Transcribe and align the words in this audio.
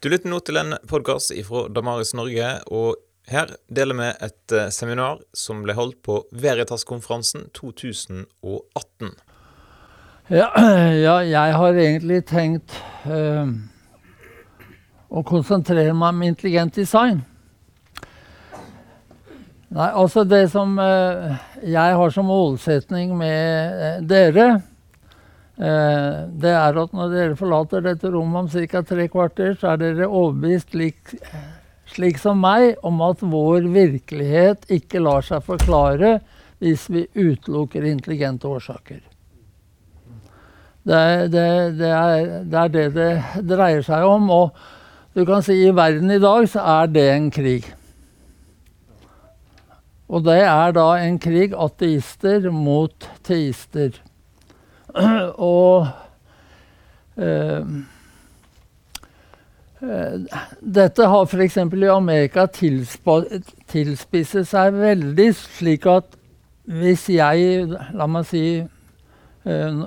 Du 0.00 0.08
lytter 0.08 0.30
nå 0.32 0.38
til 0.40 0.56
en 0.56 0.70
podkast 0.88 1.28
fra 1.44 1.66
Damaris 1.76 2.14
Norge, 2.16 2.46
og 2.72 2.94
her 3.28 3.50
deler 3.68 3.98
vi 3.98 4.06
et 4.24 4.54
eh, 4.56 4.70
seminar 4.72 5.18
som 5.36 5.58
ble 5.60 5.74
holdt 5.76 5.98
på 6.06 6.14
Veritas-konferansen 6.32 7.50
2018. 7.52 9.10
Ja, 10.32 10.46
ja, 11.06 11.18
jeg 11.20 11.58
har 11.60 11.82
egentlig 11.84 12.22
tenkt 12.32 12.78
øh, 13.12 13.52
å 15.12 15.24
konsentrere 15.28 15.92
meg 15.92 16.16
om 16.16 16.24
intelligent 16.30 16.80
design. 16.80 17.20
Nei, 19.68 19.90
altså 19.92 20.24
det 20.24 20.46
som 20.56 20.80
øh, 20.80 21.28
jeg 21.60 22.00
har 22.00 22.16
som 22.16 22.32
målsetning 22.32 23.12
med 23.20 24.08
dere, 24.08 24.62
det 25.60 26.52
er 26.56 26.78
at 26.80 26.92
når 26.96 27.10
dere 27.12 27.36
forlater 27.36 27.82
dette 27.84 28.08
rommet 28.08 28.46
om 28.46 28.68
ca. 28.70 28.80
tre 28.86 29.08
kvarter, 29.12 29.52
så 29.60 29.74
er 29.74 29.82
dere 29.82 30.08
overbevist 30.08 30.72
slik, 30.72 31.12
slik, 31.90 32.20
som 32.22 32.40
meg 32.40 32.80
om 32.86 33.02
at 33.04 33.20
vår 33.20 33.68
virkelighet 33.68 34.64
ikke 34.72 35.02
lar 35.04 35.26
seg 35.26 35.44
forklare 35.44 36.18
hvis 36.64 36.86
vi 36.92 37.06
utelukker 37.12 37.84
intelligente 37.88 38.48
årsaker. 38.48 39.02
Det 40.88 41.28
det 41.32 41.46
det, 41.76 41.90
er, 41.92 42.44
det 42.44 42.58
er 42.58 42.68
det, 42.68 42.86
det 42.96 43.48
dreier 43.48 43.84
seg 43.84 44.04
om. 44.08 44.30
Og 44.32 44.56
du 45.12 45.26
kan 45.28 45.44
si 45.44 45.58
i 45.60 45.74
verden 45.76 46.10
i 46.10 46.20
dag 46.22 46.48
så 46.48 46.64
er 46.80 46.92
det 46.92 47.06
en 47.12 47.30
krig. 47.30 47.68
Og 50.10 50.24
det 50.24 50.40
er 50.42 50.72
da 50.74 50.88
en 50.98 51.18
krig 51.22 51.52
ateister 51.54 52.48
mot 52.50 53.08
teister. 53.26 54.00
Og 55.54 55.86
eh, 57.16 57.64
eh, 59.82 60.38
dette 60.60 61.08
har 61.12 61.26
f.eks. 61.26 61.56
i 61.56 61.90
Amerika 61.92 62.46
tilspisset 62.50 64.48
seg 64.50 64.78
veldig, 64.78 65.28
slik 65.38 65.86
at 65.90 66.16
hvis 66.70 67.08
jeg 67.10 67.66
La 67.98 68.06
meg 68.06 68.28
si 68.28 68.44
eh, 68.60 69.80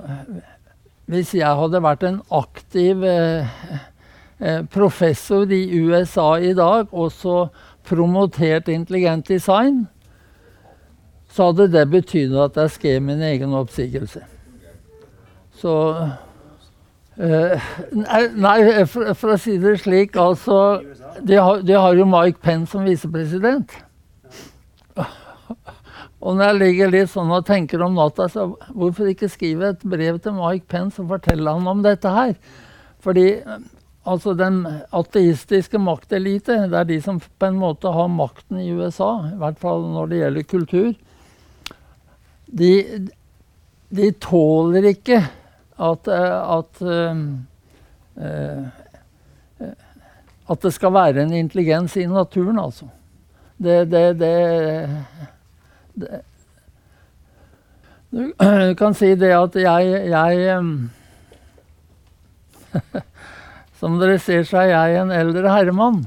Hvis 1.08 1.34
jeg 1.36 1.60
hadde 1.60 1.84
vært 1.84 2.04
en 2.08 2.20
aktiv 2.32 3.04
professor 4.72 5.48
i 5.52 5.62
USA 5.78 6.34
i 6.42 6.52
dag, 6.56 6.90
og 6.92 7.12
så 7.14 7.36
promotert 7.86 8.68
intelligent 8.68 9.28
design, 9.28 9.84
så 11.30 11.52
hadde 11.52 11.70
det 11.72 11.86
betydd 11.92 12.34
at 12.42 12.58
jeg 12.58 12.74
skrev 12.74 13.02
min 13.04 13.22
egen 13.22 13.54
oppsigelse. 13.56 14.24
Så 15.64 15.74
eh, 17.16 17.68
Nei, 18.36 18.58
for, 18.90 19.14
for, 19.16 19.32
å 19.32 19.40
si 19.40 19.56
det 19.62 19.78
slik, 19.80 20.18
altså 20.20 20.82
De 21.24 21.38
har, 21.40 21.62
de 21.64 21.76
har 21.78 21.96
jo 21.96 22.04
Mike 22.08 22.42
Pence 22.44 22.74
som 22.74 22.84
visepresident. 22.84 23.72
Og 26.24 26.36
når 26.38 26.46
jeg 26.46 26.60
ligger 26.60 26.92
litt 26.92 27.12
sånn 27.12 27.32
og 27.36 27.44
tenker 27.44 27.82
om 27.84 27.96
natta, 27.98 28.26
så 28.32 28.46
hvorfor 28.72 29.10
ikke 29.10 29.28
skrive 29.28 29.74
et 29.74 29.82
brev 29.84 30.16
til 30.24 30.36
Mike 30.38 30.64
Pence 30.72 31.02
og 31.02 31.10
forteller 31.12 31.58
han 31.58 31.68
om 31.68 31.82
dette 31.84 32.08
her? 32.08 32.32
Fordi 33.04 33.26
altså 34.08 34.32
den 34.36 34.62
ateistiske 34.96 35.80
maktelite, 35.80 36.62
det 36.72 36.80
er 36.80 36.88
de 36.88 36.98
som 37.04 37.20
på 37.20 37.50
en 37.50 37.60
måte 37.60 37.92
har 37.92 38.08
makten 38.12 38.60
i 38.62 38.70
USA, 38.72 39.10
i 39.34 39.36
hvert 39.40 39.60
fall 39.60 39.84
når 39.92 40.10
det 40.10 40.22
gjelder 40.22 40.48
kultur, 40.48 40.90
de, 42.48 42.72
de 43.92 44.10
tåler 44.24 44.92
ikke 44.94 45.20
at, 45.78 46.08
eh, 46.08 46.56
at, 46.58 46.82
uh, 46.82 47.16
at 50.50 50.62
det 50.62 50.72
skal 50.74 50.92
være 50.94 51.22
en 51.22 51.32
intelligens 51.34 51.96
i 51.96 52.06
naturen, 52.06 52.58
altså. 52.58 52.86
Det, 53.56 53.90
det, 53.90 54.18
det, 54.18 54.90
det 55.94 56.20
Du 58.10 58.74
kan 58.80 58.94
si 58.94 59.14
det 59.18 59.32
at 59.34 59.56
jeg, 59.58 60.10
jeg 60.10 60.58
Som 63.80 63.98
dere 64.00 64.18
ser, 64.22 64.42
så 64.46 64.56
er 64.62 64.70
jeg 64.70 65.00
en 65.02 65.10
eldre 65.14 65.50
herremann. 65.50 66.04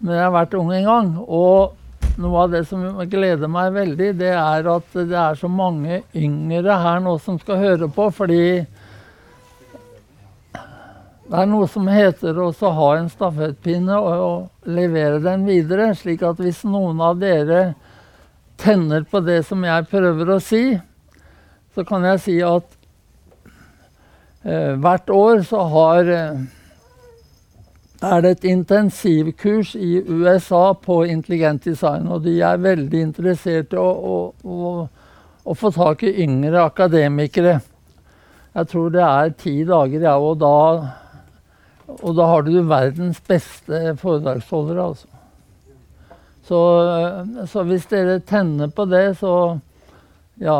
Men 0.00 0.14
jeg 0.14 0.24
har 0.24 0.34
vært 0.34 0.54
ung 0.58 0.72
en 0.74 0.86
gang. 0.86 1.08
Og 1.22 1.74
noe 2.22 2.44
av 2.44 2.52
det 2.54 2.62
som 2.68 2.84
gleder 3.10 3.50
meg 3.50 3.74
veldig, 3.74 4.10
det 4.20 4.30
er 4.30 4.68
at 4.70 4.94
det 4.94 5.18
er 5.18 5.38
så 5.38 5.50
mange 5.50 6.02
yngre 6.14 6.76
her 6.84 7.02
nå 7.02 7.16
som 7.22 7.38
skal 7.42 7.60
høre 7.62 7.88
på. 7.90 8.08
Fordi 8.14 8.64
det 11.24 11.40
er 11.40 11.48
noe 11.48 11.66
som 11.70 11.86
heter 11.88 12.36
å 12.36 12.50
ha 12.52 12.88
en 12.98 13.08
stafettpinne 13.08 13.96
og, 13.96 14.24
og, 14.24 14.68
levere 14.68 15.22
den 15.24 15.46
videre. 15.48 15.94
Slik 15.96 16.22
at 16.24 16.40
hvis 16.40 16.62
noen 16.68 17.00
av 17.00 17.16
dere 17.20 17.74
tenner 18.60 19.06
på 19.08 19.22
det 19.24 19.40
som 19.48 19.64
jeg 19.64 19.88
prøver 19.90 20.34
å 20.34 20.40
si, 20.42 20.76
så 21.74 21.84
kan 21.88 22.04
jeg 22.06 22.20
si 22.22 22.34
at 22.44 22.76
eh, 24.44 24.76
hvert 24.76 25.10
år 25.10 25.40
så 25.48 25.64
har 25.72 26.10
eh, 26.12 26.44
er 28.04 28.20
det 28.20 28.32
et 28.34 28.44
intensivkurs 28.52 29.74
i 29.80 30.02
USA 30.04 30.74
på 30.76 31.06
intelligent 31.08 31.64
design. 31.64 32.08
Og 32.12 32.24
de 32.26 32.36
er 32.44 32.60
veldig 32.60 33.00
interessert 33.00 33.72
i 33.72 33.80
å, 33.80 34.28
å, 34.28 34.74
å 35.44 35.56
få 35.56 35.72
tak 35.72 36.04
i 36.04 36.12
yngre 36.24 36.66
akademikere. 36.66 37.62
Jeg 38.54 38.70
tror 38.70 38.92
det 38.92 39.06
er 39.08 39.32
ti 39.40 39.56
dager, 39.66 40.04
ja, 40.04 40.18
og 40.20 40.36
da 40.44 40.58
og 41.86 42.14
da 42.16 42.28
har 42.30 42.46
du 42.46 42.54
verdens 42.68 43.20
beste 43.28 43.96
foredragsholdere, 44.00 44.86
altså. 44.92 45.10
Så, 46.44 46.58
så, 47.48 47.62
hvis 47.64 47.86
dere 47.88 48.18
tenner 48.20 48.68
på 48.68 48.84
det, 48.84 49.14
så 49.16 49.58
ja, 50.40 50.58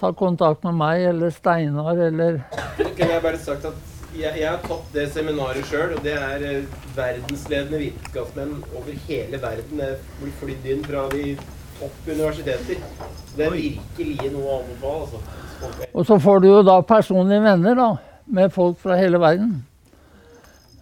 ta 0.00 0.10
kontakt 0.12 0.64
med 0.66 0.76
meg 0.76 1.06
eller 1.08 1.32
Steinar 1.32 1.96
eller 1.96 2.42
Kunne 2.76 3.08
jeg 3.14 3.22
bare 3.24 3.40
sagt 3.40 3.64
at 3.70 3.78
jeg, 4.12 4.28
jeg 4.42 4.44
har 4.44 4.60
tatt 4.66 4.92
det 4.92 5.06
seminaret 5.14 5.64
sjøl, 5.70 5.94
og 5.96 6.04
det 6.04 6.18
er 6.18 6.44
eh, 6.44 6.78
verdensledende 6.96 7.80
vitenskapsmenn 7.80 8.58
over 8.76 8.92
hele 9.06 9.40
verden. 9.40 9.80
Det 9.80 9.94
blir 10.18 10.34
flydd 10.42 10.68
inn 10.74 10.84
fra 10.84 11.06
de 11.14 11.32
topp 11.78 12.10
universiteter. 12.10 12.84
Det 13.32 13.46
er 13.46 13.56
virkelig 13.56 14.32
noe 14.34 14.44
å 14.44 14.58
anbefale. 14.60 15.06
Altså. 15.06 15.88
Og 15.94 16.06
så 16.10 16.18
får 16.20 16.44
du 16.44 16.50
jo 16.50 16.62
da 16.66 16.76
personlige 16.84 17.40
venner, 17.46 17.78
da. 17.78 17.90
Med 18.36 18.52
folk 18.52 18.76
fra 18.84 19.00
hele 19.00 19.20
verden. 19.22 19.62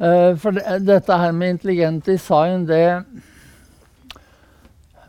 Uh, 0.00 0.32
for 0.40 0.56
det, 0.56 0.78
dette 0.88 1.12
her 1.12 1.32
med 1.36 1.50
intelligent 1.50 2.06
design, 2.08 2.64
det 2.66 3.02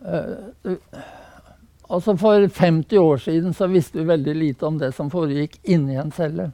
uh, 0.03 0.75
Altså 1.91 2.15
For 2.17 2.47
50 2.47 2.97
år 2.97 3.17
siden 3.17 3.53
så 3.53 3.67
visste 3.67 3.99
vi 3.99 4.05
veldig 4.07 4.35
lite 4.35 4.65
om 4.65 4.77
det 4.79 4.93
som 4.95 5.09
foregikk 5.11 5.57
inni 5.63 5.97
en 5.99 6.11
celle. 6.15 6.51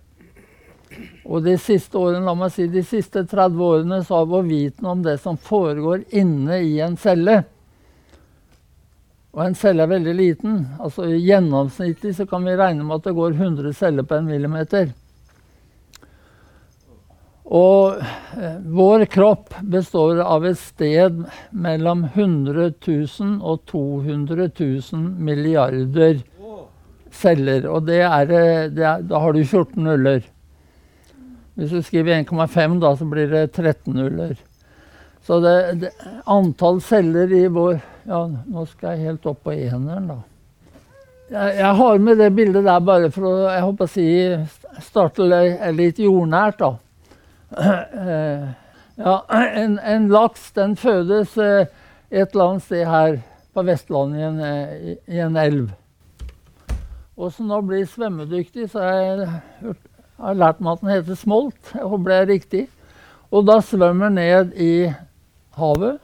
Og 1.26 1.44
de 1.46 1.58
siste 1.62 1.98
årene, 2.00 2.26
la 2.26 2.34
meg 2.38 2.54
si, 2.56 2.66
de 2.72 2.82
siste 2.86 3.22
30 3.28 3.62
årene 3.62 4.00
så 4.06 4.22
har 4.22 4.32
vår 4.32 4.48
viten 4.48 4.88
om 4.90 5.04
det 5.06 5.18
som 5.22 5.38
foregår 5.38 6.08
inne 6.10 6.62
i 6.66 6.80
en 6.82 6.98
celle 6.98 7.44
Og 9.36 9.44
en 9.44 9.56
celle 9.56 9.84
er 9.84 9.92
veldig 9.92 10.14
liten. 10.18 10.66
altså 10.80 11.06
Gjennomsnittlig 11.06 12.16
så 12.16 12.26
kan 12.26 12.46
vi 12.46 12.58
regne 12.58 12.84
med 12.84 12.96
at 12.96 13.10
det 13.10 13.18
går 13.20 13.36
100 13.38 13.74
celler 13.74 14.04
på 14.04 14.16
en 14.16 14.26
millimeter. 14.26 14.90
Og 17.48 18.02
eh, 18.36 18.58
vår 18.60 19.06
kropp 19.12 19.54
består 19.64 20.20
av 20.20 20.46
et 20.50 20.60
sted 20.60 21.22
mellom 21.56 22.04
100 22.10 22.74
000 22.84 23.38
og 23.40 23.62
200 23.72 24.50
000 24.52 25.06
milliarder 25.24 26.20
celler. 27.12 27.70
Og 27.72 27.86
det 27.88 28.02
er, 28.04 28.34
eh, 28.36 28.66
det 28.68 28.84
er, 28.84 29.06
da 29.08 29.22
har 29.24 29.34
du 29.34 29.44
14 29.46 29.80
nuller. 29.84 30.26
Hvis 31.58 31.72
du 31.72 31.82
skriver 31.82 32.20
1,5, 32.20 32.80
da, 32.84 32.96
så 32.96 33.06
blir 33.10 33.32
det 33.32 33.52
13 33.56 33.96
nuller. 33.96 34.36
Så 35.26 35.40
det, 35.44 35.56
det, 35.82 35.92
antall 36.30 36.82
celler 36.82 37.32
i 37.36 37.48
vår 37.52 37.80
Ja, 38.08 38.22
nå 38.24 38.62
skal 38.70 38.96
jeg 38.96 39.10
helt 39.10 39.26
opp 39.28 39.42
på 39.44 39.52
eneren, 39.52 40.06
da. 40.08 40.22
Jeg, 41.28 41.58
jeg, 41.58 41.72
har 41.80 41.98
med 42.00 42.22
det 42.22 42.30
bildet 42.38 42.64
der 42.64 42.84
bare 42.88 43.10
for 43.12 43.28
å 43.28 43.34
jeg 43.50 43.64
håper 43.66 43.84
å 43.84 43.92
si, 43.92 44.06
starte 44.86 45.26
litt 45.76 46.00
jordnært, 46.00 46.62
da. 46.62 46.70
Ja, 48.98 49.26
en, 49.30 49.76
en, 49.80 50.08
laks 50.10 50.48
den 50.58 50.72
fødes 50.74 51.36
eh, 51.38 51.68
et 52.10 52.32
eller 52.34 52.48
annet 52.48 52.64
sted 52.66 52.88
her 52.90 53.20
på 53.54 53.62
Vestlandet 53.68 54.18
i 54.18 54.24
en, 54.26 54.40
eh, 54.42 54.96
i 55.06 55.20
en 55.22 55.38
elv. 55.38 55.68
Som 57.36 57.52
nå 57.52 57.60
blir 57.66 57.86
svømmedyktig, 57.86 58.72
så 58.72 58.82
har 58.82 58.98
jeg, 58.98 59.76
har 60.18 60.40
lært 60.42 60.64
meg 60.66 60.72
at 60.72 60.82
den 60.82 60.94
heter 60.96 61.20
smolt. 61.20 61.62
Jeg 61.76 61.86
håper 61.86 62.10
det 62.10 62.18
er 62.18 62.32
riktig. 62.32 62.64
Og 63.30 63.46
da 63.46 63.60
svømmer 63.62 64.10
den 64.10 64.18
ned 64.18 64.58
i 64.58 64.90
havet. 65.62 66.02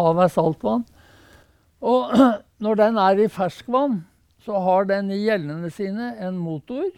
Havet 0.00 0.24
er 0.24 0.32
saltvann. 0.32 0.86
Og 1.84 2.16
når 2.64 2.80
den 2.80 3.02
er 3.04 3.20
i 3.20 3.28
ferskvann, 3.28 4.00
så 4.48 4.64
har 4.64 4.88
den 4.88 5.12
i 5.12 5.20
gjellene 5.26 5.68
sine 5.76 6.14
en 6.24 6.40
motor 6.40 6.88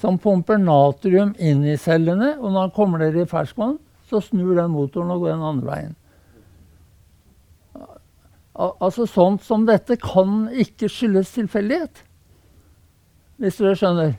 som 0.00 0.18
pumper 0.18 0.58
natrium 0.58 1.34
inn 1.38 1.64
i 1.64 1.76
cellene. 1.80 2.36
Og 2.40 2.50
når 2.50 2.68
han 2.68 2.76
kommer 2.76 3.02
ned 3.02 3.18
i 3.18 3.26
ferskvann, 3.28 3.78
så 4.10 4.20
snur 4.20 4.56
den 4.58 4.72
motoren 4.72 5.12
og 5.14 5.24
går 5.24 5.34
den 5.34 5.50
andre 5.50 5.68
veien. 5.70 5.98
Altså 8.52 9.06
Sånt 9.08 9.44
som 9.46 9.64
dette 9.68 9.96
kan 10.00 10.50
ikke 10.52 10.90
skyldes 10.92 11.32
tilfeldighet. 11.32 12.02
Hvis 13.40 13.58
dere 13.58 13.78
skjønner. 13.78 14.12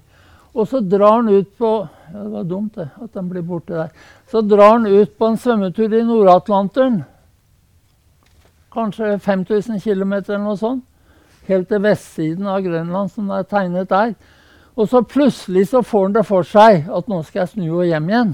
Og 0.54 0.68
så 0.70 0.82
drar 0.86 1.20
han 1.20 1.30
ut 1.30 1.50
på 1.58 1.70
ja, 2.14 2.20
Det 2.20 2.32
var 2.32 2.44
dumt, 2.46 2.76
det, 2.76 2.90
at 3.02 3.14
den 3.14 3.30
blir 3.30 3.46
borte 3.46 3.74
der. 3.74 3.90
Så 4.30 4.42
drar 4.42 4.78
han 4.78 4.86
ut 4.86 5.18
på 5.18 5.30
en 5.30 5.38
svømmetur 5.38 5.94
i 5.94 6.04
Nord-Atlanteren. 6.06 7.02
Kanskje 8.74 9.18
5000 9.22 9.82
km 9.82 10.14
eller 10.14 10.44
noe 10.44 10.58
sånt. 10.58 10.86
Helt 11.48 11.68
til 11.70 11.82
vestsiden 11.84 12.48
av 12.48 12.62
Grønland, 12.64 13.12
som 13.12 13.28
det 13.28 13.42
er 13.42 13.50
tegnet 13.50 13.90
der. 13.90 14.14
Og 14.76 14.90
så 14.90 15.04
plutselig 15.06 15.68
så 15.70 15.84
får 15.86 16.08
han 16.08 16.16
det 16.16 16.26
for 16.26 16.48
seg 16.48 16.90
at 16.90 17.10
nå 17.12 17.22
skal 17.28 17.44
jeg 17.44 17.54
snu 17.54 17.68
og 17.76 17.86
hjem 17.86 18.10
igjen. 18.10 18.34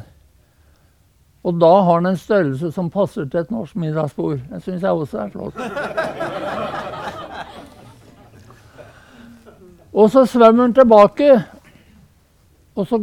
Og 1.43 1.55
da 1.59 1.71
har 1.81 1.99
han 1.99 2.09
en 2.09 2.19
størrelse 2.19 2.71
som 2.75 2.91
passer 2.91 3.27
til 3.27 3.41
et 3.41 3.51
norsk 3.51 3.75
middagsbord. 3.79 4.39
Det 4.51 4.61
syns 4.63 4.83
jeg 4.83 4.91
også 4.91 5.21
er 5.23 5.29
flott. 5.33 5.55
Og 9.93 10.11
så 10.13 10.25
svømmer 10.29 10.67
han 10.67 10.73
tilbake, 10.77 11.29
og 12.75 12.87
så 12.87 12.99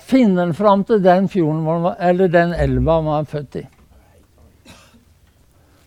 finner 0.00 0.46
han 0.46 0.54
fram 0.56 0.84
til 0.84 1.02
den 1.04 1.28
fjorden, 1.28 1.92
eller 2.00 2.30
den 2.32 2.54
elva 2.54 2.98
han 2.98 3.10
var 3.10 3.28
født 3.30 3.58
i. 3.60 3.64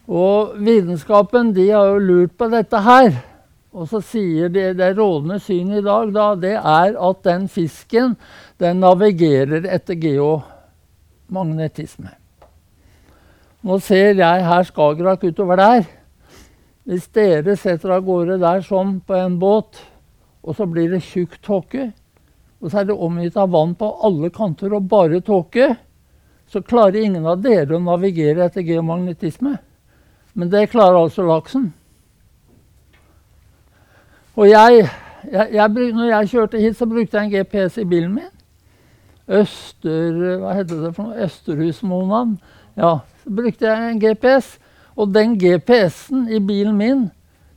Og 0.08 0.54
vitenskapen 0.64 1.52
de 1.56 1.70
har 1.72 1.90
jo 1.90 1.98
lurt 2.00 2.38
på 2.38 2.48
dette 2.52 2.80
her. 2.86 3.18
Og 3.76 3.90
så 3.92 4.00
sier 4.02 4.50
de, 4.50 4.72
det 4.78 4.96
rådende 4.98 5.40
synet 5.44 5.82
i 5.82 5.86
dag 5.86 6.14
da, 6.16 6.28
det 6.40 6.56
er 6.56 6.96
at 7.10 7.24
den 7.28 7.48
fisken 7.52 8.16
den 8.62 8.80
navigerer 8.82 9.68
etter 9.68 9.98
geomagnetisme. 10.00 12.14
Nå 13.68 13.80
ser 13.84 14.16
jeg 14.16 14.46
her 14.48 14.64
Skagerrak 14.64 15.26
utover 15.28 15.60
der. 15.60 15.84
Hvis 16.88 17.10
dere 17.12 17.58
setter 17.60 17.98
av 17.98 18.06
gårde 18.08 18.38
der 18.40 18.64
sånn 18.64 19.02
på 19.04 19.18
en 19.18 19.36
båt, 19.42 19.82
og 20.48 20.56
så 20.56 20.68
blir 20.70 20.94
det 20.94 21.04
tjukk 21.04 21.36
tåke, 21.44 21.90
og 22.64 22.72
så 22.72 22.82
er 22.82 22.88
det 22.88 22.96
omgitt 22.96 23.36
av 23.38 23.52
vann 23.52 23.76
på 23.78 23.90
alle 24.08 24.32
kanter 24.34 24.74
og 24.78 24.88
bare 24.90 25.20
tåke, 25.22 25.74
så 26.48 26.64
klarer 26.64 27.04
ingen 27.04 27.28
av 27.28 27.42
dere 27.44 27.76
å 27.76 27.84
navigere 27.84 28.46
etter 28.46 28.64
geomagnetisme. 28.64 29.58
Men 30.38 30.54
det 30.54 30.70
klarer 30.72 31.02
altså 31.02 31.26
laksen. 31.28 31.74
Og 34.38 34.50
jeg, 34.50 34.90
jeg, 35.32 35.50
jeg, 35.54 35.70
når 35.98 36.10
jeg 36.12 36.30
kjørte 36.30 36.62
hit, 36.62 36.78
så 36.78 36.86
brukte 36.86 37.18
jeg 37.18 37.26
en 37.26 37.34
GPS 37.34 37.78
i 37.82 37.86
bilen 37.90 38.14
min. 38.14 38.32
Øster... 39.28 40.38
Hva 40.44 40.54
heter 40.60 40.84
det 40.86 40.94
for 40.96 41.10
noe? 41.10 41.18
Østerhusmonaen. 41.26 42.38
Ja, 42.78 43.00
så 43.24 43.34
brukte 43.40 43.66
jeg 43.66 43.92
en 43.92 44.02
GPS. 44.04 44.54
Og 44.98 45.10
den 45.14 45.36
GPS-en 45.42 46.28
i 46.30 46.40
bilen 46.40 46.78
min 46.78 47.08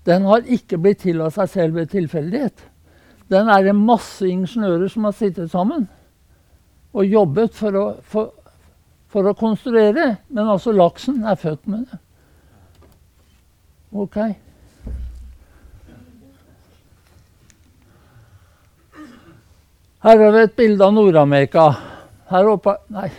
den 0.08 0.24
har 0.24 0.46
ikke 0.48 0.78
blitt 0.80 1.02
til 1.04 1.20
av 1.20 1.34
seg 1.34 1.48
selv 1.52 1.76
ved 1.76 1.90
tilfeldighet. 1.92 2.64
Den 3.30 3.50
er 3.52 3.62
det 3.68 3.76
masse 3.76 4.26
ingeniører 4.26 4.88
som 4.90 5.04
har 5.06 5.14
sittet 5.14 5.52
sammen 5.52 5.84
og 6.90 7.06
jobbet 7.06 7.54
for 7.54 7.76
å, 7.78 7.84
for, 8.02 8.32
for 9.12 9.28
å 9.28 9.36
konstruere. 9.38 10.16
Men 10.32 10.48
altså 10.56 10.72
laksen 10.74 11.20
er 11.28 11.38
født 11.38 11.68
med 11.70 11.84
det. 11.90 12.00
OK. 13.92 14.16
Her 20.00 20.16
har 20.16 20.30
vi 20.32 20.42
et 20.46 20.54
bilde 20.56 20.84
av 20.84 20.94
Nord-Amerika. 20.96 21.66
Her 22.30 22.46
oppe 22.48 22.72
Nei. 22.88 23.10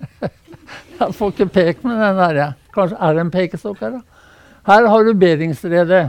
Jeg 1.00 1.14
får 1.14 1.30
ikke 1.30 1.46
peke 1.54 1.86
med 1.86 2.00
den 2.02 2.18
der. 2.18 2.56
Kanskje 2.74 2.96
er 2.98 3.14
det 3.14 3.22
en 3.22 3.30
pekestokk 3.30 3.78
her, 3.84 3.92
da. 3.94 4.00
Her 4.66 4.88
har 4.90 5.04
du 5.06 5.12
Beringstredet. 5.14 6.00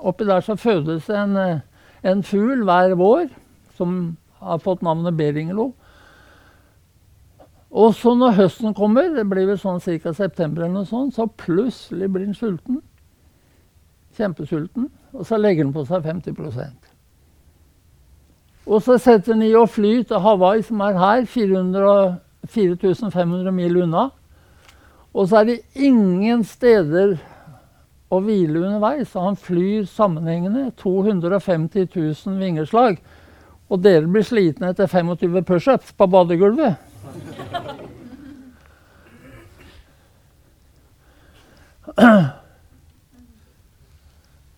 Oppi 0.00 0.24
der 0.24 0.40
så 0.40 0.56
fødes 0.56 1.10
en, 1.12 1.36
en 2.02 2.22
fugl 2.24 2.64
hver 2.64 2.96
vår 2.96 3.28
som 3.76 4.16
har 4.40 4.62
fått 4.64 4.80
navnet 4.82 5.18
beringelo. 5.18 5.74
Og 7.70 7.92
så 7.94 8.14
når 8.16 8.38
høsten 8.38 8.74
kommer, 8.74 9.12
det 9.12 9.26
blir 9.28 9.44
vel 9.50 9.60
sånn 9.60 9.82
ca. 9.84 10.14
september, 10.16 10.64
eller 10.64 10.80
noe 10.80 10.88
sånt, 10.88 11.14
så 11.14 11.28
plutselig 11.28 12.08
blir 12.08 12.24
den 12.24 12.38
sulten. 12.38 12.80
Kjempesulten. 14.16 14.88
Og 15.12 15.28
så 15.28 15.36
legger 15.36 15.68
den 15.68 15.76
på 15.76 15.84
seg 15.84 16.08
50 16.08 16.32
og 18.66 18.82
så 18.82 18.98
setter 19.00 19.32
den 19.32 19.42
i 19.48 19.54
å 19.56 19.66
fly 19.66 20.02
til 20.06 20.20
Hawaii, 20.22 20.62
som 20.62 20.80
er 20.84 20.98
her, 21.00 21.24
4500 22.50 23.52
mil 23.54 23.76
unna. 23.84 24.10
Og 25.14 25.28
så 25.28 25.36
er 25.40 25.44
det 25.48 25.62
ingen 25.74 26.44
steder 26.46 27.18
å 28.10 28.20
hvile 28.22 28.58
underveis. 28.66 29.08
Så 29.10 29.20
han 29.24 29.36
flyr 29.38 29.84
sammenhengende 29.90 30.70
250 30.78 31.88
000 31.94 32.38
vingeslag. 32.38 33.00
Og 33.70 33.82
dere 33.82 34.06
blir 34.10 34.22
slitne 34.26 34.70
etter 34.72 34.86
25 34.90 35.44
pushups 35.46 35.92
på 35.94 36.06
badegulvet. 36.10 36.74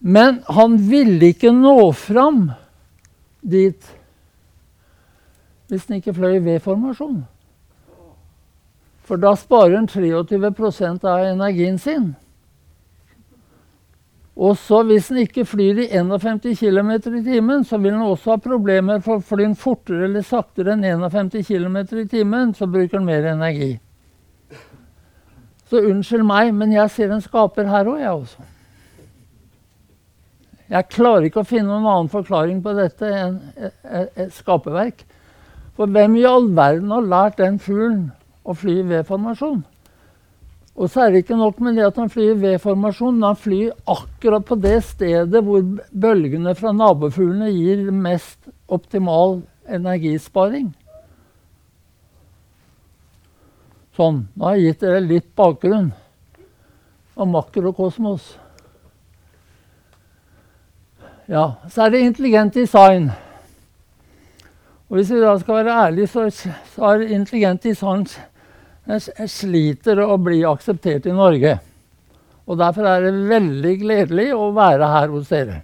Men 0.03 0.43
han 0.49 0.77
ville 0.91 1.27
ikke 1.33 1.53
nå 1.55 1.93
fram 1.95 2.51
dit 3.43 3.91
hvis 5.73 5.87
den 5.89 6.03
ikke 6.03 6.13
fløy 6.13 6.35
i 6.37 6.43
V-formasjon. 6.45 7.23
For 9.09 9.17
da 9.17 9.33
sparer 9.37 9.79
den 9.79 9.89
23% 9.89 11.07
av 11.09 11.25
energien 11.31 11.79
sin. 11.81 12.11
Og 14.37 14.57
så 14.57 14.83
hvis 14.89 15.09
den 15.09 15.23
ikke 15.27 15.45
flyr 15.45 15.83
i 15.85 15.89
51 15.93 16.59
km 16.61 16.91
i 16.93 17.23
timen, 17.25 17.65
så 17.65 17.79
vil 17.79 17.93
den 17.93 18.05
også 18.05 18.35
ha 18.35 18.37
problemer 18.41 19.01
for 19.05 19.21
å 19.21 19.25
fly 19.25 19.51
fortere 19.59 20.07
eller 20.07 20.25
saktere 20.25 20.73
enn 20.77 20.85
51 20.85 21.45
km 21.45 21.77
i 22.01 22.07
timen, 22.09 22.55
så 22.55 22.67
bruker 22.67 22.99
den 22.99 23.09
mer 23.09 23.29
energi. 23.35 23.75
Så 25.69 25.81
unnskyld 25.89 26.25
meg, 26.29 26.55
men 26.55 26.73
jeg 26.73 26.91
ser 26.93 27.13
en 27.13 27.25
skaper 27.25 27.69
her 27.69 27.89
òg, 27.89 28.01
jeg 28.01 28.13
også. 28.13 28.49
Jeg 30.71 30.89
klarer 30.93 31.27
ikke 31.27 31.43
å 31.43 31.49
finne 31.49 31.69
noen 31.69 31.89
annen 31.89 32.13
forklaring 32.13 32.63
på 32.65 32.73
dette 32.79 33.09
enn 33.09 33.41
et 34.15 34.33
skaperverk. 34.37 35.03
For 35.77 35.91
hvem 35.91 36.17
i 36.21 36.27
all 36.29 36.51
verden 36.55 36.93
har 36.93 37.09
lært 37.09 37.41
den 37.41 37.59
fuglen 37.61 38.11
å 38.45 38.55
fly 38.57 38.79
i 38.81 38.89
V-formasjon? 38.89 39.63
Og 40.73 40.89
så 40.89 41.03
er 41.03 41.13
det 41.13 41.25
ikke 41.25 41.37
nok 41.37 41.59
med 41.61 41.77
det 41.77 41.85
at 41.85 41.99
han 42.01 42.09
flyr 42.13 42.33
i 42.33 42.41
V-formasjon, 42.41 43.19
men 43.19 43.29
han 43.29 43.41
flyr 43.41 43.75
akkurat 43.93 44.45
på 44.49 44.57
det 44.61 44.79
stedet 44.89 45.43
hvor 45.45 45.65
bølgene 45.93 46.55
fra 46.57 46.73
nabofuglene 46.73 47.51
gir 47.53 47.91
mest 47.93 48.49
optimal 48.73 49.43
energisparing. 49.69 50.71
Sånn. 53.93 54.23
Nå 54.33 54.49
har 54.49 54.57
jeg 54.57 54.73
gitt 54.73 54.87
dere 54.87 55.05
litt 55.05 55.29
bakgrunn 55.37 55.91
av 57.21 57.29
makrokosmos. 57.29 58.33
Ja, 61.27 61.55
så 61.71 61.85
er 61.85 61.91
det 61.91 62.01
intelligent 62.03 62.55
design. 62.55 63.11
Og 64.89 64.97
Hvis 64.97 65.11
vi 65.11 65.21
da 65.23 65.37
skal 65.39 65.55
være 65.55 65.77
ærlige, 65.87 66.07
så, 66.07 66.31
så 66.75 66.85
er 66.85 67.05
intelligent 67.15 67.63
design 67.63 68.07
sliter 69.31 70.03
å 70.03 70.17
bli 70.19 70.43
akseptert 70.45 71.07
i 71.07 71.15
Norge. 71.15 71.59
Og 72.47 72.59
Derfor 72.59 72.89
er 72.91 73.07
det 73.07 73.29
veldig 73.31 73.77
gledelig 73.81 74.33
å 74.35 74.51
være 74.57 74.89
her 74.91 75.15
hos 75.15 75.31
dere. 75.31 75.61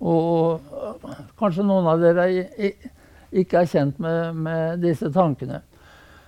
Og 0.00 0.60
kanskje 1.38 1.64
noen 1.64 1.86
av 1.88 2.02
dere 2.02 2.26
ikke 3.32 3.62
er 3.62 3.70
kjent 3.70 4.00
med, 4.02 4.34
med 4.34 4.82
disse 4.82 5.08
tankene. 5.14 5.62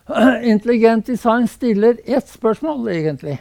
Intelligent 0.55 1.11
design 1.11 1.51
stiller 1.51 1.99
ett 2.07 2.31
spørsmål, 2.31 2.87
egentlig. 2.95 3.41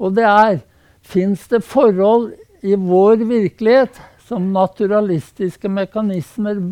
Og 0.00 0.16
det 0.16 0.24
er 0.26 0.62
Fins 1.04 1.42
det 1.52 1.58
forhold 1.60 2.30
i 2.64 2.76
vår 2.76 3.16
virkelighet 3.16 4.00
som 4.24 4.52
naturalistiske 4.52 5.68
mekanismer 5.68 6.62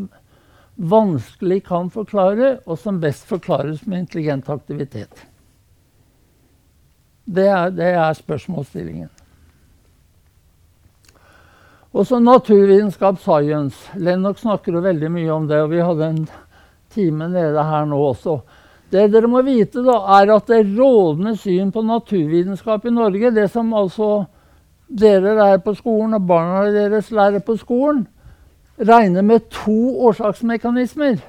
vanskelig 0.75 1.59
kan 1.67 1.91
forklare, 1.93 2.55
og 2.65 2.79
som 2.81 3.01
best 3.01 3.27
forklares 3.29 3.85
med 3.85 4.07
intelligent 4.07 4.49
aktivitet. 4.49 5.27
Det 7.25 7.45
er, 7.45 7.77
det 7.77 7.93
er 7.93 8.17
spørsmålsstillingen. 8.17 9.13
Også 11.93 12.25
naturvitenskap, 12.25 13.21
science. 13.21 13.93
Lennox 14.01 14.47
snakker 14.47 14.73
jo 14.73 14.87
veldig 14.89 15.13
mye 15.13 15.31
om 15.37 15.45
det, 15.49 15.61
og 15.61 15.75
vi 15.77 15.85
hadde 15.85 16.09
en 16.09 16.27
time 16.95 17.29
nede 17.29 17.69
her 17.69 17.85
nå 17.85 18.01
også. 18.15 18.41
Det 18.89 19.11
dere 19.13 19.29
må 19.29 19.45
vite, 19.45 19.85
da, 19.85 20.01
er 20.23 20.39
at 20.41 20.49
det 20.49 20.65
rådende 20.73 21.37
syn 21.37 21.69
på 21.73 21.85
naturvitenskap 21.85 22.89
i 22.89 22.97
Norge, 22.97 23.37
det 23.37 23.51
som 23.53 23.77
altså 23.77 24.23
dere 25.01 25.35
lærer 25.37 25.63
på 25.65 25.75
skolen, 25.75 26.15
og 26.15 26.27
barna 26.27 26.71
deres 26.73 27.11
lærer 27.11 27.41
på 27.45 27.57
skolen, 27.57 28.07
regner 28.79 29.23
med 29.23 29.41
to 29.51 29.99
årsaksmekanismer. 30.07 31.21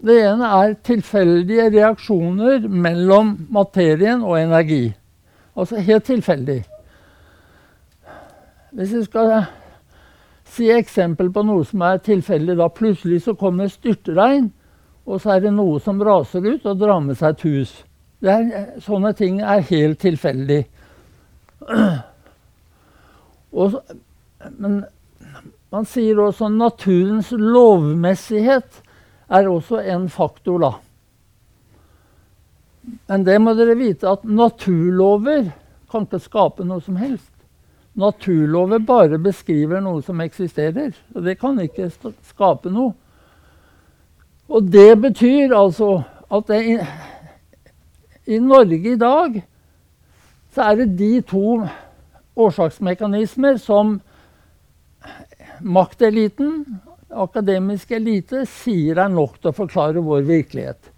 Det 0.00 0.16
ene 0.24 0.48
er 0.48 0.74
tilfeldige 0.84 1.68
reaksjoner 1.74 2.68
mellom 2.68 3.34
materien 3.52 4.22
og 4.22 4.40
energi. 4.40 4.92
Altså 5.56 5.80
helt 5.80 6.04
tilfeldig. 6.04 6.64
Hvis 8.72 8.94
vi 8.94 9.04
skal 9.04 9.44
si 10.50 10.70
eksempel 10.72 11.28
på 11.32 11.42
noe 11.44 11.64
som 11.68 11.82
er 11.84 12.00
tilfeldig, 12.02 12.56
da 12.56 12.70
plutselig 12.72 13.22
så 13.26 13.34
kommer 13.34 13.68
styrtregn, 13.68 14.50
og 15.06 15.20
så 15.20 15.36
er 15.36 15.44
det 15.44 15.52
noe 15.52 15.80
som 15.82 16.00
raser 16.02 16.44
ut 16.46 16.66
og 16.66 16.80
drar 16.80 17.00
med 17.04 17.18
seg 17.18 17.34
et 17.34 17.44
hus. 17.48 17.72
Er, 18.22 18.48
sånne 18.84 19.12
ting 19.16 19.40
er 19.40 19.64
helt 19.68 20.00
tilfeldig. 20.00 20.64
Og, 23.60 23.80
men 24.56 24.84
man 25.70 25.86
sier 25.86 26.18
også 26.22 26.48
naturens 26.52 27.32
lovmessighet 27.34 28.80
er 29.30 29.48
også 29.50 29.82
en 29.92 30.08
faktor, 30.10 30.62
da. 30.62 30.72
Men 33.10 33.26
det 33.26 33.36
må 33.42 33.54
dere 33.58 33.76
vite 33.78 34.08
at 34.10 34.24
naturlover 34.26 35.50
kan 35.90 36.06
ikke 36.06 36.22
skape 36.22 36.66
noe 36.66 36.82
som 36.82 36.96
helst. 36.98 37.30
Naturlover 37.98 38.82
bare 38.86 39.18
beskriver 39.22 39.82
noe 39.82 40.02
som 40.06 40.22
eksisterer. 40.22 40.94
Og 41.14 41.26
det 41.26 41.36
kan 41.40 41.58
ikke 41.62 41.90
skape 41.90 42.70
noe. 42.72 42.94
Og 44.50 44.66
det 44.70 44.94
betyr 45.02 45.54
altså 45.54 46.00
at 46.30 46.50
det 46.50 46.60
i, 46.66 46.76
i 48.34 48.38
Norge 48.42 48.94
i 48.94 48.98
dag 48.98 49.42
så 50.54 50.66
er 50.66 50.80
det 50.80 50.98
de 50.98 51.20
to 51.22 51.60
årsaksmekanismer 52.40 53.58
som 53.62 53.98
makteliten, 55.60 56.64
akademisk 57.10 57.90
elite, 57.92 58.44
sier 58.46 59.00
er 59.02 59.10
nok 59.12 59.38
til 59.38 59.50
å 59.50 59.56
forklare 59.56 60.02
vår 60.04 60.26
virkelighet. 60.28 60.90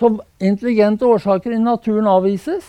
Så 0.00 0.14
intelligente 0.40 1.04
årsaker 1.04 1.52
i 1.52 1.60
naturen 1.60 2.08
avvises. 2.08 2.64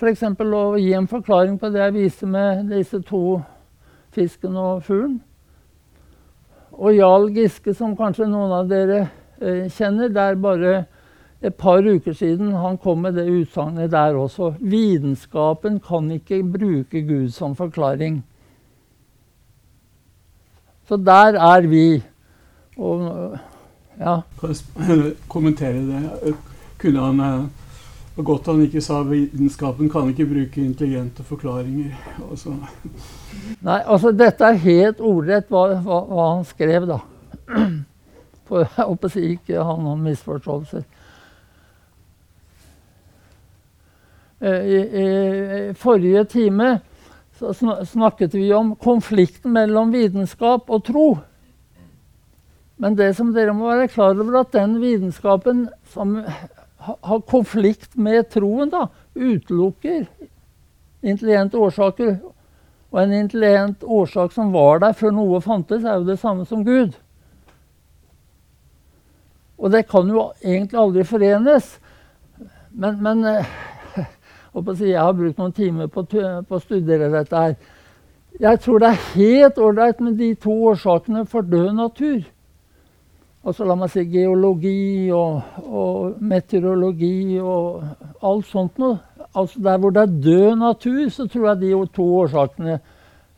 F.eks. 0.00 0.22
å 0.24 0.62
gi 0.80 0.94
en 0.96 1.08
forklaring 1.08 1.58
på 1.60 1.68
det 1.70 1.82
jeg 1.82 1.94
viste 1.98 2.28
med 2.28 2.70
disse 2.72 3.02
to 3.04 3.42
fisken 4.14 4.56
og 4.56 4.82
fuglen. 4.86 5.18
Og 6.74 6.96
Jarl 6.96 7.28
Giske, 7.36 7.74
som 7.76 7.94
kanskje 7.96 8.26
noen 8.26 8.52
av 8.56 8.70
dere 8.70 9.04
eh, 9.38 9.68
kjenner, 9.70 10.10
det 10.10 10.24
er 10.24 10.40
bare 10.40 10.72
et 11.42 11.54
par 11.54 11.84
uker 11.84 12.12
siden 12.12 12.52
han 12.56 12.78
kom 12.78 13.02
med 13.04 13.18
det 13.18 13.26
utsagnet 13.28 13.90
der 13.92 14.16
også. 14.16 14.54
Vitenskapen 14.60 15.80
kan 15.80 16.10
ikke 16.10 16.42
bruke 16.42 17.02
Gud 17.02 17.30
som 17.30 17.56
forklaring. 17.56 18.22
Så 20.88 20.96
der 20.96 21.40
er 21.40 21.66
vi. 21.68 22.02
Og 22.76 23.38
ja. 23.98 24.20
Kan 24.40 24.54
jeg 25.04 25.14
kommentere 25.28 25.84
det? 25.86 26.34
Kunne 26.78 27.00
han 27.00 27.48
og 28.14 28.24
godt 28.24 28.46
han 28.46 28.60
ikke 28.62 28.82
sa 28.84 29.00
vitenskapen 29.02 29.88
kan 29.90 30.12
ikke 30.12 30.26
bruke 30.30 30.62
intelligente 30.62 31.24
forklaringer. 31.26 31.94
Altså. 32.30 32.54
Nei, 33.64 33.80
altså 33.80 34.12
dette 34.14 34.46
er 34.46 34.60
helt 34.62 35.00
ordrett 35.02 35.50
hva, 35.50 35.66
hva, 35.82 35.98
hva 36.06 36.28
han 36.36 36.44
skrev, 36.46 36.86
da. 36.86 37.00
For 38.46 38.62
jeg 38.62 38.86
håper 38.86 39.18
ikke 39.18 39.64
han 39.66 39.88
har 39.88 39.98
misforståelser. 40.04 40.84
I, 44.44 44.76
i, 44.76 45.04
I, 45.70 45.74
forrige 45.78 46.24
time 46.24 46.78
så 47.38 47.54
snakket 47.86 48.34
vi 48.34 48.52
om 48.54 48.74
konflikten 48.76 49.54
mellom 49.56 49.92
vitenskap 49.94 50.70
og 50.70 50.84
tro. 50.86 51.06
Men 52.76 52.98
det 52.98 53.14
som 53.16 53.32
dere 53.34 53.54
må 53.56 53.70
være 53.70 53.88
klar 53.90 54.14
over, 54.14 54.40
at 54.42 54.52
den 54.54 54.76
vitenskapen 54.82 55.66
som 55.94 56.18
har 56.84 57.24
konflikt 57.30 57.96
med 57.96 58.28
troen, 58.30 58.70
da, 58.70 58.86
utelukker 59.14 60.06
intelligente 61.04 61.58
årsaker. 61.58 62.16
Og 62.94 63.00
en 63.02 63.12
intelligent 63.12 63.82
årsak 63.82 64.32
som 64.32 64.52
var 64.54 64.82
der 64.84 64.94
før 64.94 65.14
noe 65.14 65.40
fantes, 65.42 65.84
er 65.84 65.98
jo 65.98 66.08
det 66.08 66.20
samme 66.20 66.46
som 66.46 66.62
Gud. 66.66 66.94
Og 69.58 69.72
det 69.72 69.86
kan 69.90 70.08
jo 70.10 70.28
egentlig 70.42 70.78
aldri 70.80 71.06
forenes. 71.08 71.76
Men, 72.70 72.98
men 73.02 73.24
eh, 73.30 73.50
jeg 74.54 75.00
har 75.00 75.12
brukt 75.12 75.38
noen 75.38 75.52
timer 75.52 75.88
på, 75.90 76.04
på, 76.04 76.54
å 76.54 76.62
studere 76.62 77.10
dette 77.10 77.36
her. 77.36 77.56
Jeg 78.40 78.60
tror 78.60 78.78
det 78.82 78.88
er 78.90 79.02
helt 79.14 79.58
ålreit 79.58 80.00
med 80.00 80.18
de 80.18 80.34
to 80.34 80.54
årsakene 80.70 81.24
for 81.26 81.42
død 81.42 81.74
natur 81.74 82.22
altså 83.44 83.66
la 83.68 83.76
meg 83.76 83.92
si 83.92 84.04
geologi 84.08 85.10
og, 85.12 85.56
og, 85.68 86.20
meteorologi 86.24 87.38
og 87.40 88.24
alt 88.24 88.48
sånt 88.48 88.80
noe. 88.80 88.98
Altså 89.34 89.60
Der 89.62 89.80
hvor 89.82 89.94
det 89.94 90.02
er 90.02 90.20
død 90.26 90.60
natur, 90.60 91.08
så 91.10 91.26
tror 91.28 91.48
jeg 91.50 91.60
de 91.60 91.72
to 91.94 92.04
årsakene 92.22 92.76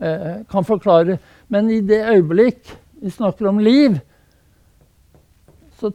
eh, 0.01 0.43
kan 0.51 0.65
forklare. 0.65 1.19
Men 1.49 1.71
i 1.71 1.81
det 1.81 2.03
øyeblikk 2.05 2.77
vi 3.01 3.11
snakker 3.11 3.49
om 3.49 3.59
liv, 3.59 3.99
så 5.81 5.91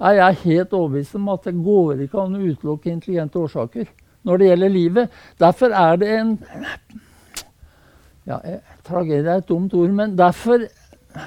er 0.00 0.18
jeg 0.18 0.42
helt 0.44 0.72
overbevist 0.72 1.14
om 1.14 1.28
at 1.32 1.46
det 1.46 1.54
går 1.64 2.04
ikke 2.04 2.20
an 2.20 2.36
å 2.36 2.44
utelukke 2.44 2.92
intelligente 2.92 3.38
årsaker 3.38 3.88
når 4.24 4.40
det 4.40 4.48
gjelder 4.50 4.72
livet. 4.72 5.18
Derfor 5.40 5.74
er 5.74 5.96
det 6.00 6.12
en 6.18 6.38
ja, 8.26 8.38
Tragedie 8.84 9.28
er 9.30 9.42
et 9.42 9.48
dumt 9.48 9.74
ord, 9.76 9.92
men 9.92 10.16
derfor 10.18 10.64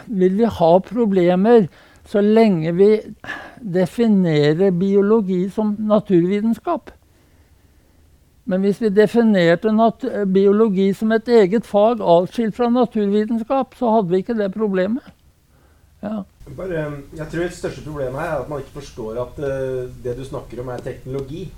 vil 0.08 0.38
vi 0.38 0.50
ha 0.50 0.72
problemer 0.84 1.68
så 2.08 2.22
lenge 2.24 2.72
vi 2.76 2.92
definerer 3.60 4.72
biologi 4.72 5.50
som 5.52 5.76
naturvitenskap. 5.80 6.92
Men 8.48 8.64
hvis 8.64 8.80
vi 8.82 8.94
definerte 8.96 9.74
biologi 10.32 10.94
som 10.96 11.12
et 11.12 11.28
eget 11.28 11.68
fag 11.68 12.00
atskilt 12.00 12.56
fra 12.56 12.70
naturvitenskap, 12.72 13.76
så 13.76 13.92
hadde 13.92 14.14
vi 14.14 14.22
ikke 14.24 14.38
det 14.40 14.54
problemet. 14.54 15.04
Ja. 16.04 16.22
Bare, 16.56 16.86
jeg 17.18 17.28
tror 17.28 17.44
det 17.44 17.58
største 17.58 17.84
problemet 17.84 18.22
her 18.22 18.30
er 18.30 18.44
at 18.46 18.50
man 18.50 18.62
ikke 18.64 18.78
forstår 18.80 19.20
at 19.20 19.40
uh, 19.44 19.90
det 20.04 20.16
du 20.16 20.24
snakker 20.24 20.62
om, 20.64 20.70
er 20.72 20.86
teknologi. 20.86 21.50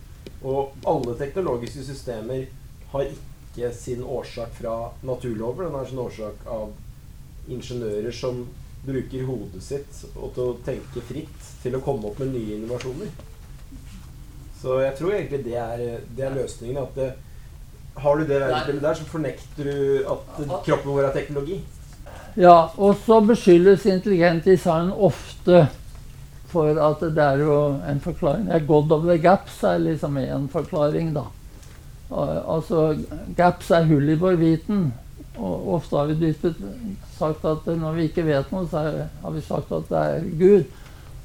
Og 0.43 0.75
alle 0.88 1.15
teknologiske 1.19 1.84
systemer 1.84 2.46
har 2.93 3.10
ikke 3.10 3.72
sin 3.75 4.03
årsak 4.03 4.53
fra 4.55 4.75
naturlover. 5.03 5.67
Den 5.67 5.75
har 5.75 5.89
sin 5.89 6.00
årsak 6.00 6.46
av 6.48 6.72
ingeniører 7.50 8.13
som 8.15 8.46
bruker 8.86 9.25
hodet 9.27 9.62
sitt 9.63 10.03
og 10.13 10.31
til 10.36 10.46
å 10.46 10.60
tenke 10.63 11.03
fritt 11.03 11.50
til 11.63 11.75
å 11.75 11.81
komme 11.84 12.08
opp 12.08 12.22
med 12.22 12.31
nye 12.38 12.60
innovasjoner. 12.60 13.10
Så 14.62 14.79
jeg 14.84 14.96
tror 15.00 15.15
egentlig 15.15 15.41
det 15.48 15.58
er, 15.60 15.84
det 16.15 16.25
er 16.25 16.36
løsningen. 16.36 16.79
At 16.84 16.96
det, 16.96 17.10
har 18.00 18.15
du 18.15 18.24
det 18.27 18.39
verdensbildet 18.39 18.86
der, 18.86 18.96
så 18.96 19.12
fornekter 19.12 19.67
du 19.67 20.08
at 20.13 20.39
kroppen 20.67 20.93
vår 20.93 21.10
er 21.10 21.15
teknologi. 21.15 21.60
Ja, 22.39 22.69
og 22.77 23.00
så 23.05 23.19
beskyldes 23.25 23.86
intelligent 23.89 24.46
design 24.48 24.91
ofte 24.93 25.65
for 26.51 26.79
at 26.81 27.03
det 27.03 27.23
er 27.23 27.43
jo 27.43 27.57
en 27.87 28.01
forklaring. 28.03 28.49
God 28.67 28.91
of 28.91 29.05
the 29.05 29.17
gaps 29.21 29.61
er 29.63 29.77
liksom 29.83 30.17
en 30.17 30.49
forklaring, 30.51 31.13
da. 31.15 31.27
Altså, 32.09 32.97
gaps 33.37 33.69
er 33.71 33.87
hull 33.89 34.09
i 34.09 34.17
vår 34.19 34.39
viten. 34.41 34.89
Og 35.39 35.73
ofte 35.77 35.95
har 35.95 36.09
vi 36.11 36.33
sagt 37.15 37.45
at 37.45 37.67
når 37.67 37.95
vi 37.95 38.07
ikke 38.09 38.25
vet 38.27 38.51
noe, 38.51 38.67
så 38.67 38.83
har 39.21 39.35
vi 39.35 39.43
sagt 39.45 39.71
at 39.71 39.87
det 39.91 39.99
er 39.99 40.29
Gud. 40.39 40.63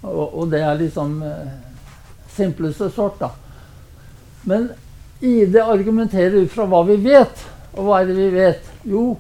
Og 0.05 0.51
det 0.53 0.61
er 0.61 0.77
liksom 0.79 1.17
eh, 1.25 1.55
simpleste 2.35 2.91
sort, 2.93 3.17
da. 3.21 3.31
Men 4.45 4.69
ID 5.25 5.57
argumenterer 5.63 6.45
ut 6.45 6.53
fra 6.53 6.67
hva 6.69 6.83
vi 6.87 6.99
vet. 7.01 7.45
Og 7.75 7.89
hva 7.89 8.03
er 8.03 8.11
det 8.11 8.19
vi 8.19 8.29
vet? 8.35 8.69
Jo, 8.87 9.15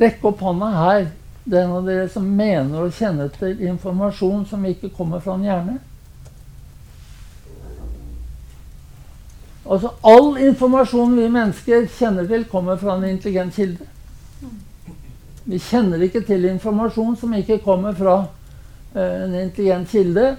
rekk 0.00 0.24
opp 0.28 0.42
hånda 0.42 0.70
her, 0.74 1.06
den 1.44 1.70
av 1.70 1.86
dere 1.86 2.08
som 2.08 2.26
mener 2.36 2.84
å 2.84 2.92
kjenne 2.94 3.26
til 3.34 3.64
informasjon 3.66 4.44
som 4.50 4.66
ikke 4.66 4.92
kommer 4.94 5.22
fra 5.22 5.34
en 5.34 5.46
hjerne. 5.46 5.78
Altså 9.62 9.92
All 10.02 10.36
informasjon 10.42 11.16
vi 11.16 11.28
mennesker 11.30 11.88
kjenner 11.98 12.28
til, 12.30 12.46
kommer 12.50 12.78
fra 12.78 12.96
en 12.96 13.08
intelligent 13.10 13.54
kilde. 13.54 13.88
Vi 15.44 15.58
kjenner 15.58 16.02
ikke 16.06 16.22
til 16.26 16.46
informasjon 16.50 17.16
som 17.18 17.34
ikke 17.34 17.58
kommer 17.64 17.94
fra 17.98 18.16
eh, 18.94 19.24
en 19.26 19.34
intelligent 19.40 19.90
kilde. 19.90 20.32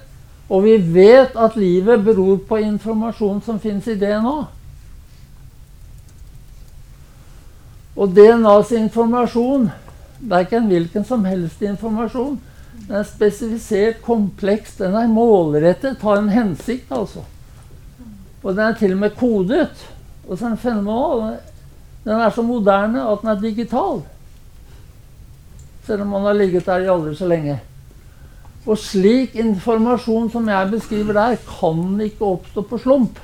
Og 0.49 0.63
vi 0.63 0.77
vet 0.77 1.35
at 1.39 1.55
livet 1.59 2.03
beror 2.03 2.37
på 2.47 2.59
informasjon 2.63 3.41
som 3.43 3.59
fins 3.59 3.87
i 3.87 3.95
DNA. 3.99 4.35
Og 7.95 8.15
DNAs 8.15 8.71
informasjon 8.75 9.69
det 10.23 10.35
er 10.35 10.45
ikke 10.45 10.59
en 10.61 10.69
hvilken 10.71 11.05
som 11.05 11.25
helst 11.27 11.61
informasjon. 11.61 12.37
Den 12.87 12.95
er 12.99 13.07
spesifisert, 13.07 14.01
kompleks, 14.03 14.77
den 14.79 14.95
er 14.95 15.11
målrettet, 15.11 16.01
har 16.01 16.21
en 16.21 16.31
hensikt, 16.31 16.91
altså. 16.91 17.25
Og 18.43 18.55
den 18.55 18.63
er 18.65 18.77
til 18.79 18.95
og 18.95 19.01
med 19.03 19.15
kodet. 19.19 19.83
Og 20.27 20.37
så 20.37 20.45
er 20.45 20.55
den 20.55 20.63
fenomenal. 20.63 21.37
Den 22.03 22.19
er 22.19 22.31
så 22.31 22.43
moderne 22.43 23.03
at 23.11 23.21
den 23.21 23.31
er 23.31 23.41
digital. 23.41 24.01
Selv 25.85 26.01
om 26.01 26.07
man 26.15 26.27
har 26.27 26.33
ligget 26.39 26.65
der 26.65 26.83
i 26.83 26.91
aldri 26.91 27.15
så 27.15 27.27
lenge. 27.27 27.59
Og 28.63 28.79
slik 28.79 29.35
informasjon 29.35 30.29
som 30.31 30.47
jeg 30.47 30.71
beskriver 30.71 31.13
der, 31.13 31.35
kan 31.59 32.01
ikke 32.03 32.25
oppstå 32.25 32.63
på 32.67 32.79
slump. 32.79 33.19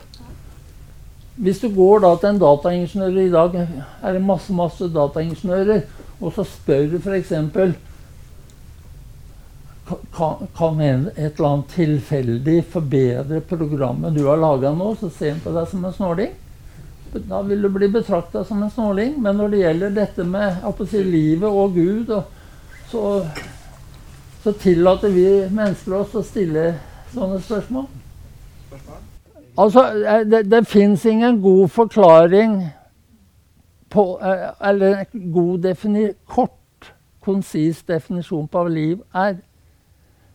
Hvis 1.39 1.62
du 1.63 1.70
går 1.72 2.01
da 2.03 2.15
til 2.20 2.34
en 2.34 2.41
dataingeniør 2.41 3.22
i 3.22 3.32
dag, 3.32 3.53
er 4.03 4.13
det 4.15 4.24
masse 4.24 4.53
masse 4.53 4.89
dataingeniører, 4.91 5.86
og 6.20 6.34
så 6.36 6.44
spør 6.48 6.90
du 6.92 6.98
f.eks. 7.00 7.32
Kan, 10.14 10.48
kan 10.58 10.82
en, 10.86 11.08
et 11.16 11.40
eller 11.40 11.48
annet 11.50 11.72
tilfeldig 11.74 12.60
forbedre 12.70 13.40
programmet 13.42 14.14
du 14.14 14.28
har 14.28 14.38
laga 14.38 14.70
nå, 14.76 14.92
så 15.00 15.10
ser 15.10 15.34
en 15.34 15.42
på 15.42 15.54
deg 15.56 15.70
som 15.72 15.86
en 15.88 15.96
snåling? 15.96 16.36
Da 17.14 17.42
vil 17.42 17.62
du 17.62 17.70
bli 17.74 17.88
betrakta 17.90 18.44
som 18.46 18.64
en 18.64 18.70
snåling. 18.70 19.16
Men 19.22 19.38
når 19.38 19.50
det 19.50 19.62
gjelder 19.64 19.96
dette 19.96 20.24
med 20.24 20.60
si, 20.92 21.04
livet 21.04 21.50
og 21.50 21.74
Gud, 21.74 22.12
og, 22.14 22.24
så, 22.92 23.26
så 24.44 24.54
tillater 24.54 25.10
vi 25.10 25.26
mennesker 25.50 25.98
oss 26.04 26.14
å 26.14 26.24
stille 26.26 26.76
sånne 27.16 27.42
spørsmål. 27.42 27.88
Altså, 29.60 29.88
eh, 30.06 30.22
det, 30.30 30.44
det 30.52 30.68
fins 30.70 31.06
ingen 31.10 31.42
god 31.42 31.72
forklaring 31.74 32.60
på 33.89 34.05
eller 34.22 35.05
en 35.13 35.31
god 35.34 35.65
kort, 36.25 36.93
konsis 37.19 37.84
definisjon 37.84 38.48
på 38.48 38.63
hva 38.63 38.72
liv 38.72 39.01
er. 39.13 39.39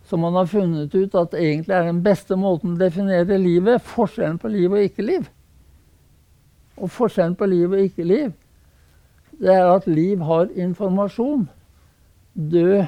Som 0.04 0.20
man 0.20 0.34
har 0.37 0.46
funnet 0.46 0.94
ut 0.94 1.14
at 1.14 1.34
egentlig 1.34 1.75
er 1.75 1.87
den 1.87 2.02
beste 2.04 2.37
måten 2.37 2.75
å 2.75 2.80
definere 2.80 3.38
livet. 3.38 3.82
Forskjellen 3.82 4.38
på 4.38 4.50
liv 4.52 4.73
og 4.73 4.82
ikke-liv. 4.84 5.28
Og 6.76 6.90
forskjellen 6.90 7.37
på 7.38 7.46
liv 7.46 7.70
og 7.70 7.80
ikke-liv, 7.80 8.32
det 9.40 9.54
er 9.54 9.70
at 9.70 9.87
liv 9.87 10.20
har 10.23 10.50
informasjon. 10.54 11.49
Død 12.34 12.84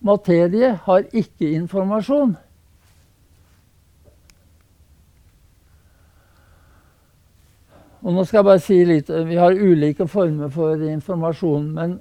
materie 0.00 0.72
har 0.86 1.04
ikke 1.12 1.50
informasjon. 1.58 2.36
Og 8.00 8.14
nå 8.16 8.24
skal 8.24 8.40
jeg 8.40 8.48
bare 8.48 8.62
si 8.64 8.78
litt, 8.88 9.10
Vi 9.10 9.36
har 9.36 9.52
ulike 9.52 10.06
former 10.08 10.48
for 10.48 10.80
informasjon. 10.80 11.66
Men 11.76 11.98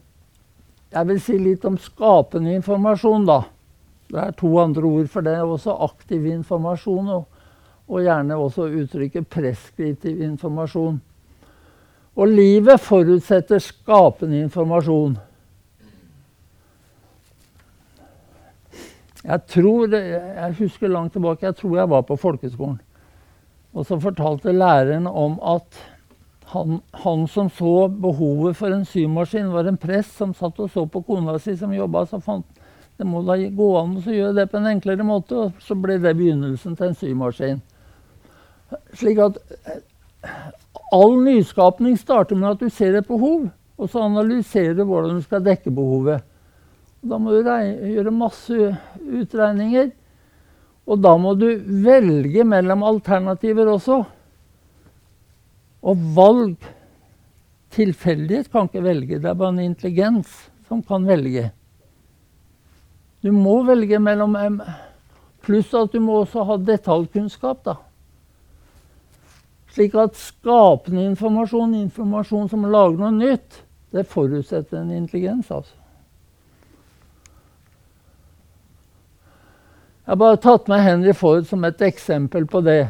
jeg 0.91 1.07
vil 1.07 1.19
si 1.21 1.37
litt 1.37 1.65
om 1.65 1.77
skapende 1.77 2.53
informasjon, 2.55 3.25
da. 3.27 3.43
Det 4.09 4.21
er 4.23 4.31
to 4.31 4.49
andre 4.57 4.85
ord 4.87 5.09
for 5.11 5.21
det. 5.21 5.35
Også 5.43 5.75
aktiv 5.85 6.25
informasjon, 6.25 7.09
og, 7.09 7.27
og 7.87 8.01
gjerne 8.01 8.39
også 8.39 8.71
uttrykket 8.81 9.27
preskriptiv 9.29 10.21
informasjon. 10.23 11.01
Og 12.19 12.27
livet 12.27 12.81
forutsetter 12.81 13.59
skapende 13.63 14.39
informasjon. 14.39 15.17
Jeg 19.23 19.41
tror, 19.51 19.91
jeg 19.93 20.55
husker 20.57 20.87
langt 20.87 21.13
tilbake, 21.13 21.45
jeg 21.45 21.55
tror 21.55 21.77
jeg 21.77 21.89
var 21.89 22.01
på 22.07 22.15
folkeskolen. 22.15 22.79
Og 23.73 23.85
så 23.85 23.99
fortalte 24.01 24.55
læreren 24.55 25.07
om 25.07 25.38
at 25.45 25.79
han, 26.49 26.79
han, 27.03 27.27
som 27.27 27.49
så 27.53 27.88
behovet 27.88 28.57
for 28.57 28.73
en 28.73 28.85
symaskin, 28.85 29.51
var 29.53 29.67
en 29.69 29.77
prest 29.77 30.15
som 30.17 30.33
satt 30.33 30.59
og 30.59 30.71
så 30.73 30.85
på 30.89 31.03
kona 31.05 31.38
si 31.39 31.53
som 31.57 31.73
jobba. 31.73 32.07
Så 32.09 32.21
fant 32.25 32.47
det 32.99 33.07
må 33.07 33.21
da 33.23 33.38
gå 33.38 33.67
an 33.79 33.93
å 33.95 34.11
gjøre 34.11 34.35
det 34.41 34.49
på 34.51 34.57
en 34.59 34.71
enklere 34.73 35.05
måte. 35.07 35.38
Og 35.38 35.61
så 35.63 35.77
ble 35.77 35.99
det 36.01 36.15
begynnelsen 36.17 36.75
til 36.75 36.89
en 36.89 36.97
symaskin. 36.97 37.61
Slik 38.97 39.21
at 39.23 39.38
eh, 39.69 39.77
all 40.91 41.15
nyskapning 41.23 41.95
starter 41.97 42.35
med 42.35 42.55
at 42.55 42.65
du 42.65 42.73
ser 42.73 42.97
et 42.97 43.07
behov, 43.07 43.47
og 43.79 43.89
så 43.89 44.03
analyserer 44.03 44.75
du 44.75 44.83
hvordan 44.89 45.21
du 45.21 45.23
skal 45.23 45.45
dekke 45.45 45.71
behovet. 45.71 46.25
Da 46.99 47.17
må 47.21 47.31
du 47.38 47.47
gjøre 47.47 48.11
masse 48.11 48.73
utregninger. 48.99 49.93
Og 50.89 51.01
da 51.03 51.13
må 51.22 51.36
du 51.38 51.48
velge 51.86 52.43
mellom 52.48 52.84
alternativer 52.88 53.69
også. 53.69 54.01
Og 55.86 56.06
valg 56.17 56.58
Tilfeldighet 57.69 58.47
kan 58.49 58.65
ikke 58.65 58.82
velge. 58.82 59.19
Det 59.21 59.30
er 59.30 59.36
bare 59.38 59.54
en 59.54 59.60
intelligens 59.62 60.30
som 60.67 60.82
kan 60.84 61.04
velge. 61.06 61.52
Du 63.21 63.30
må 63.36 63.60
velge 63.67 63.99
mellom 64.02 64.34
Pluss 65.45 65.71
at 65.78 65.93
du 65.93 66.02
må 66.04 66.19
også 66.23 66.43
ha 66.49 66.58
detaljkunnskap, 66.58 67.62
da. 67.63 67.78
Slik 69.71 69.95
at 69.95 70.17
skapende 70.19 71.06
informasjon, 71.08 71.78
informasjon 71.86 72.49
som 72.52 72.67
lager 72.67 72.99
noe 72.99 73.13
nytt, 73.15 73.62
det 73.95 74.04
forutsetter 74.10 74.82
en 74.82 74.91
intelligens, 74.97 75.47
altså. 75.54 75.78
Jeg 80.10 80.15
har 80.15 80.24
bare 80.24 80.38
tatt 80.41 80.69
med 80.72 80.80
Henry 80.82 81.12
Ford 81.13 81.43
som 81.45 81.62
et 81.67 81.82
eksempel 81.86 82.48
på 82.50 82.63
det. 82.65 82.88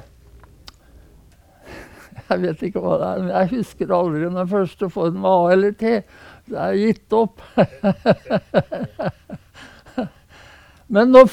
Jeg 2.30 2.40
vet 2.46 2.62
ikke 2.64 2.80
hva 2.80 2.96
det 3.02 3.10
er, 3.10 3.18
men 3.20 3.34
jeg 3.34 3.50
husker 3.58 3.92
aldri 3.92 4.22
om 4.30 4.38
den 4.40 4.48
første 4.48 4.88
Forden 4.94 5.26
var 5.26 5.50
A 5.50 5.52
eller 5.58 5.74
T. 5.76 6.00
Så 6.46 6.54
jeg 6.54 6.62
har 6.62 6.78
gitt 6.80 7.16
opp. 7.20 7.44
men 10.96 11.12
når, 11.18 11.28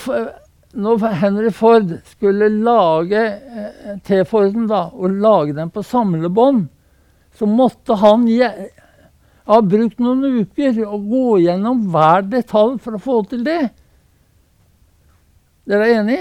når, 0.74 1.06
Henry 1.22 1.54
Ford 1.54 1.94
skulle 2.16 2.50
lage 2.50 3.22
eh, 3.22 3.94
T-Forden 4.10 4.66
og 4.74 5.06
lage 5.22 5.54
den 5.54 5.70
på 5.70 5.86
samlebånd, 5.86 6.66
så 7.38 7.46
måtte 7.46 7.94
han 8.02 8.26
ha 8.26 9.62
brukt 9.62 10.02
noen 10.02 10.42
uker 10.42 10.82
og 10.82 11.06
gå 11.14 11.46
gjennom 11.46 11.86
hver 11.94 12.26
detalj 12.34 12.82
for 12.82 12.98
å 12.98 13.04
få 13.06 13.22
til 13.30 13.46
det. 13.46 13.70
Dere 15.66 15.88
er 15.88 16.00
enig? 16.00 16.20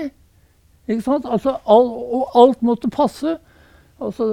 Ikke 0.88 1.02
sant? 1.06 1.26
Altså, 1.26 1.58
all, 1.66 1.90
og 1.90 2.36
alt 2.38 2.62
måtte 2.66 2.90
passe. 2.94 3.38
Altså, 4.02 4.28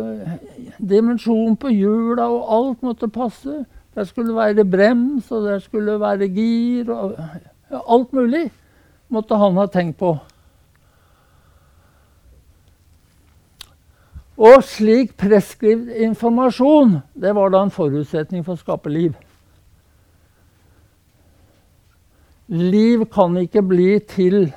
dimensjonen 0.78 1.56
på 1.56 1.70
hjula 1.72 2.26
og 2.32 2.50
alt 2.56 2.82
måtte 2.82 3.08
passe. 3.12 3.62
Der 3.94 4.04
skulle 4.08 4.34
være 4.36 4.64
brems, 4.64 5.30
og 5.30 5.44
der 5.44 5.58
skulle 5.58 6.00
være 6.00 6.28
gir. 6.28 6.90
og 6.90 7.16
ja, 7.70 7.80
Alt 7.88 8.12
mulig 8.12 8.50
måtte 9.08 9.36
han 9.36 9.56
ha 9.60 9.66
tenkt 9.66 9.98
på. 10.00 10.16
Og 14.42 14.64
slik 14.64 15.12
preskrivd 15.20 15.92
informasjon, 16.02 16.96
det 17.14 17.34
var 17.36 17.52
da 17.52 17.60
en 17.62 17.70
forutsetning 17.70 18.42
for 18.44 18.56
å 18.56 18.62
skape 18.62 18.90
liv. 18.90 19.12
Liv 22.48 23.04
kan 23.12 23.36
ikke 23.38 23.62
bli 23.64 24.00
til 24.08 24.48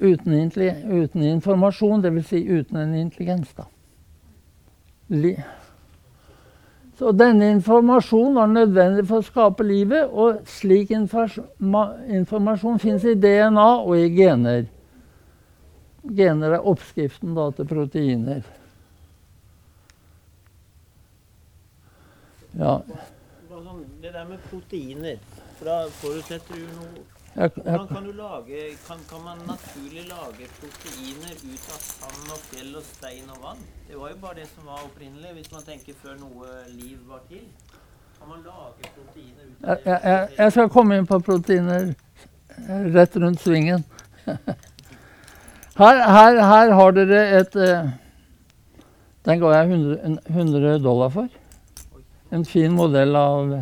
uten, 0.00 0.50
uten 0.90 1.22
informasjon, 1.22 2.02
dvs. 2.02 2.26
Si 2.28 2.44
uten 2.48 2.76
en 2.76 2.94
intelligens. 2.94 3.54
da. 3.54 3.66
Så 6.98 7.12
denne 7.12 7.50
informasjonen 7.50 8.34
var 8.34 8.46
nødvendig 8.52 9.06
for 9.08 9.22
å 9.22 9.24
skape 9.24 9.64
livet, 9.64 10.10
og 10.12 10.42
slik 10.48 10.90
informasjon 10.92 12.80
fins 12.82 13.06
i 13.08 13.14
DNA 13.16 13.68
og 13.80 13.94
i 13.96 14.10
gener. 14.12 14.66
Gener 16.16 16.58
er 16.58 16.68
oppskriften 16.68 17.32
da, 17.36 17.48
til 17.56 17.68
proteiner. 17.68 18.44
Ja. 22.58 22.80
Det 24.02 24.12
der 24.12 24.28
med 24.28 24.38
proteiner, 24.50 25.16
for 25.56 25.68
da 25.72 25.80
forutsetter 26.02 26.56
du 26.56 26.68
noe 26.76 27.19
jeg, 27.36 27.50
jeg, 27.56 27.62
Hvordan 27.64 27.88
kan, 27.88 28.06
lage, 28.16 28.60
kan, 28.86 29.02
kan, 29.10 29.20
man 29.24 29.42
naturlig 29.46 30.04
lage 30.08 30.48
proteiner 30.60 31.34
ut 31.52 31.68
av 31.74 31.82
sand 31.84 32.32
og 32.34 32.40
fjell 32.50 32.72
og 32.76 32.86
stein 32.88 33.28
og 33.30 33.42
vann? 33.44 33.60
Det 33.88 33.98
var 34.00 34.10
jo 34.10 34.16
bare 34.24 34.40
det 34.40 34.48
som 34.54 34.66
var 34.66 34.82
opprinnelig, 34.88 35.34
hvis 35.38 35.52
man 35.52 35.62
tenker 35.68 35.98
før 36.02 36.16
noe 36.18 36.56
liv 36.74 36.98
var 37.08 37.22
til. 37.28 37.46
Kan 38.18 38.32
man 38.32 38.42
lage 38.44 38.90
proteiner 38.96 39.46
ut 39.46 39.62
av 39.62 39.76
det? 39.84 39.98
Jeg, 40.10 40.28
jeg 40.38 40.56
skal 40.56 40.72
komme 40.74 40.98
inn 40.98 41.06
på 41.06 41.20
proteiner 41.30 41.92
rett 42.98 43.16
rundt 43.16 43.40
svingen. 43.40 43.86
Her, 45.80 45.96
her, 46.12 46.36
her 46.44 46.70
har 46.76 46.90
dere 46.92 47.20
et 47.38 47.54
uh, 47.56 47.86
Den 49.24 49.38
ga 49.40 49.52
jeg 49.54 49.70
100, 49.70 50.18
100, 50.28 50.72
dollar 50.84 51.08
for. 51.14 51.28
En 52.30 52.44
fin 52.44 52.74
modell 52.74 53.16
av, 53.16 53.54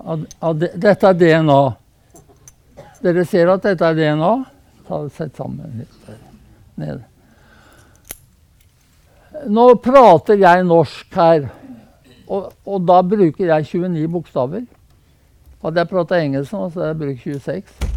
av, 0.00 0.22
av 0.40 0.54
de, 0.62 0.70
Dette 0.80 1.10
er 1.10 1.18
DNA. 1.20 1.58
Dere 3.04 3.24
ser 3.28 3.50
at 3.52 3.64
dette 3.66 3.84
er 3.84 3.98
DNA. 3.98 4.32
Ta 4.88 5.02
Sett 5.12 5.36
sammen 5.36 5.80
litt 5.80 6.14
ned. 6.80 7.02
Nå 9.50 9.64
prater 9.82 10.38
jeg 10.38 10.64
norsk 10.64 11.16
her, 11.18 11.48
og, 12.30 12.52
og 12.64 12.84
da 12.86 13.00
bruker 13.04 13.50
jeg 13.50 13.66
29 13.66 14.08
bokstaver. 14.12 14.64
Hadde 15.64 15.80
jeg 15.80 15.90
prata 15.90 16.20
engelsk 16.20 16.54
nå, 16.54 16.68
så 16.68 16.80
hadde 16.80 16.90
jeg 16.92 17.00
brukt 17.00 17.24
26. 17.24 17.90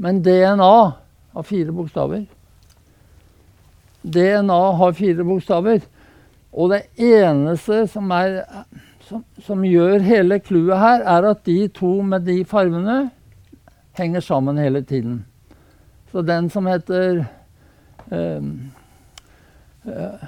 Men 0.00 0.20
DNA 0.24 0.72
har 1.36 1.46
fire 1.46 1.72
bokstaver. 1.76 2.24
DNA 4.02 4.60
har 4.80 4.96
fire 4.96 5.24
bokstaver. 5.28 5.80
Og 6.52 6.72
det 6.72 6.82
eneste 6.96 7.84
som 7.92 8.10
er 8.16 8.42
som, 9.06 9.22
som 9.44 9.62
gjør 9.64 10.02
hele 10.02 10.40
clouet 10.42 10.80
her, 10.80 11.04
er 11.06 11.28
at 11.30 11.44
de 11.46 11.68
to 11.72 12.00
med 12.02 12.26
de 12.26 12.40
fargene 12.48 13.06
henger 13.98 14.20
sammen 14.20 14.58
hele 14.58 14.82
tiden. 14.82 15.24
Så 16.12 16.22
den 16.22 16.50
som 16.50 16.66
heter 16.66 17.24
eh, 18.12 18.42
uh, 19.84 20.26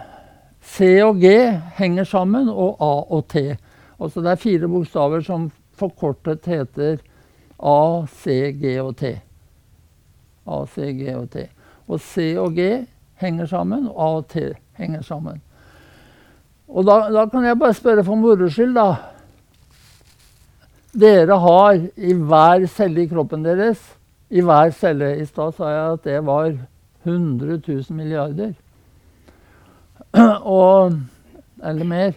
C 0.63 1.01
og 1.03 1.21
G 1.23 1.33
henger 1.79 2.05
sammen, 2.05 2.49
og 2.49 2.77
A 2.81 2.93
og 3.15 3.29
T. 3.29 3.57
Altså 4.01 4.21
det 4.21 4.31
er 4.31 4.43
fire 4.43 4.69
bokstaver 4.69 5.21
som 5.25 5.51
forkortet 5.79 6.47
heter 6.47 6.99
A, 7.59 8.07
C, 8.07 8.53
G 8.61 8.77
og 8.83 8.97
T. 8.97 9.17
A, 10.47 10.65
C, 10.67 10.93
G 10.99 11.15
og 11.17 11.31
T. 11.31 11.49
Og 11.89 12.01
C 12.01 12.35
og 12.39 12.55
G 12.55 12.87
henger 13.23 13.47
sammen, 13.47 13.89
og 13.89 14.03
A 14.03 14.17
og 14.21 14.29
T 14.29 14.53
henger 14.79 15.03
sammen. 15.03 15.43
Og 16.69 16.85
da, 16.85 17.01
da 17.13 17.25
kan 17.33 17.45
jeg 17.45 17.59
bare 17.59 17.75
spørre 17.75 18.05
for 18.05 18.15
moro 18.15 18.49
skyld, 18.49 18.75
da. 18.77 18.93
Dere 20.97 21.37
har 21.37 21.75
i 21.97 22.15
hver 22.15 22.65
celle 22.73 23.05
i 23.05 23.09
kroppen 23.11 23.45
deres 23.45 23.81
I 24.31 24.41
hver 24.45 24.73
celle 24.73 25.11
I 25.21 25.27
stad 25.29 25.57
sa 25.57 25.69
jeg 25.73 25.99
at 25.99 26.07
det 26.09 26.21
var 26.25 26.51
100 27.05 27.61
000 27.67 27.97
milliarder. 27.97 28.53
Og, 30.43 30.97
eller 31.65 31.89
mer. 31.89 32.13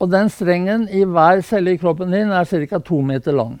Og 0.00 0.10
den 0.12 0.28
strengen 0.32 0.88
i 0.88 1.04
hver 1.04 1.40
celle 1.44 1.74
i 1.74 1.80
kroppen 1.80 2.12
din 2.12 2.32
er 2.32 2.44
ca. 2.44 2.78
to 2.78 3.00
meter 3.00 3.32
lang. 3.32 3.60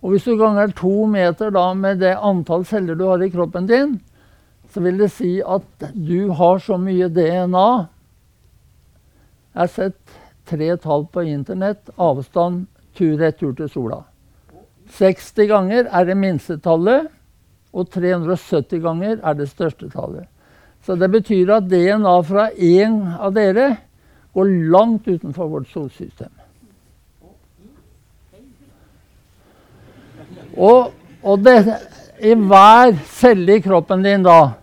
Og 0.00 0.10
hvis 0.10 0.24
du 0.24 0.36
ganger 0.36 0.72
to 0.72 1.06
meter 1.06 1.50
da 1.52 1.72
med 1.76 2.00
det 2.00 2.16
antall 2.16 2.64
celler 2.64 2.96
du 2.96 3.04
har 3.08 3.22
i 3.22 3.30
kroppen 3.32 3.66
din, 3.68 3.98
så 4.72 4.80
vil 4.80 4.98
det 4.98 5.10
si 5.12 5.40
at 5.40 5.90
du 5.92 6.32
har 6.32 6.58
så 6.58 6.78
mye 6.80 7.08
DNA 7.08 7.68
Jeg 9.50 9.60
har 9.60 9.66
sett 9.66 10.19
tre 10.50 10.74
tall 10.82 11.06
på 11.06 11.24
internett. 11.30 11.92
Avstand 11.96 12.66
tur-retur 12.98 13.54
til 13.56 13.70
sola. 13.70 14.02
60 14.90 15.46
ganger 15.48 15.86
er 15.86 16.06
det 16.08 16.18
minste 16.18 16.58
tallet, 16.58 17.06
og 17.70 17.90
370 17.94 18.82
ganger 18.82 19.20
er 19.22 19.38
det 19.38 19.46
største 19.52 19.88
tallet. 19.92 20.26
Så 20.82 20.96
det 20.98 21.10
betyr 21.12 21.52
at 21.54 21.68
DNA 21.70 22.14
fra 22.26 22.48
én 22.50 23.02
av 23.20 23.34
dere 23.36 23.76
går 24.34 24.54
langt 24.72 25.08
utenfor 25.08 25.50
vårt 25.52 25.68
solsystem. 25.70 26.32
Og, 30.56 30.90
og 31.22 31.44
det, 31.44 31.60
i 32.26 32.34
hver 32.34 32.96
celle 33.06 33.58
i 33.58 33.62
kroppen 33.62 34.02
din 34.02 34.24
da, 34.26 34.56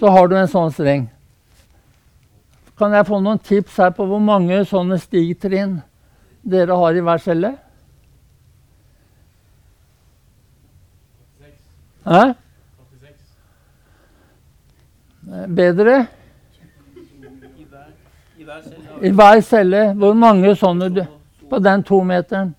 så 0.00 0.12
har 0.12 0.28
du 0.28 0.36
en 0.36 0.50
sånn 0.50 0.72
streng. 0.74 1.08
Kan 2.80 2.94
jeg 2.96 3.04
få 3.04 3.18
noen 3.20 3.40
tips 3.44 3.74
her 3.76 3.90
på 3.92 4.06
hvor 4.08 4.20
mange 4.24 4.56
sånne 4.64 4.96
stigtrinn 4.96 5.74
dere 6.48 6.78
har 6.80 6.96
i 6.96 7.02
hver 7.04 7.20
celle? 7.20 7.50
Hæ? 12.08 12.22
Bedre? 15.58 15.96
I 19.02 19.12
hver 19.12 19.42
celle. 19.44 19.82
Hvor 20.00 20.16
mange 20.16 20.54
sånne 20.56 20.88
du, 20.88 21.02
på 21.50 21.60
den 21.60 21.84
tometeren? 21.84 22.54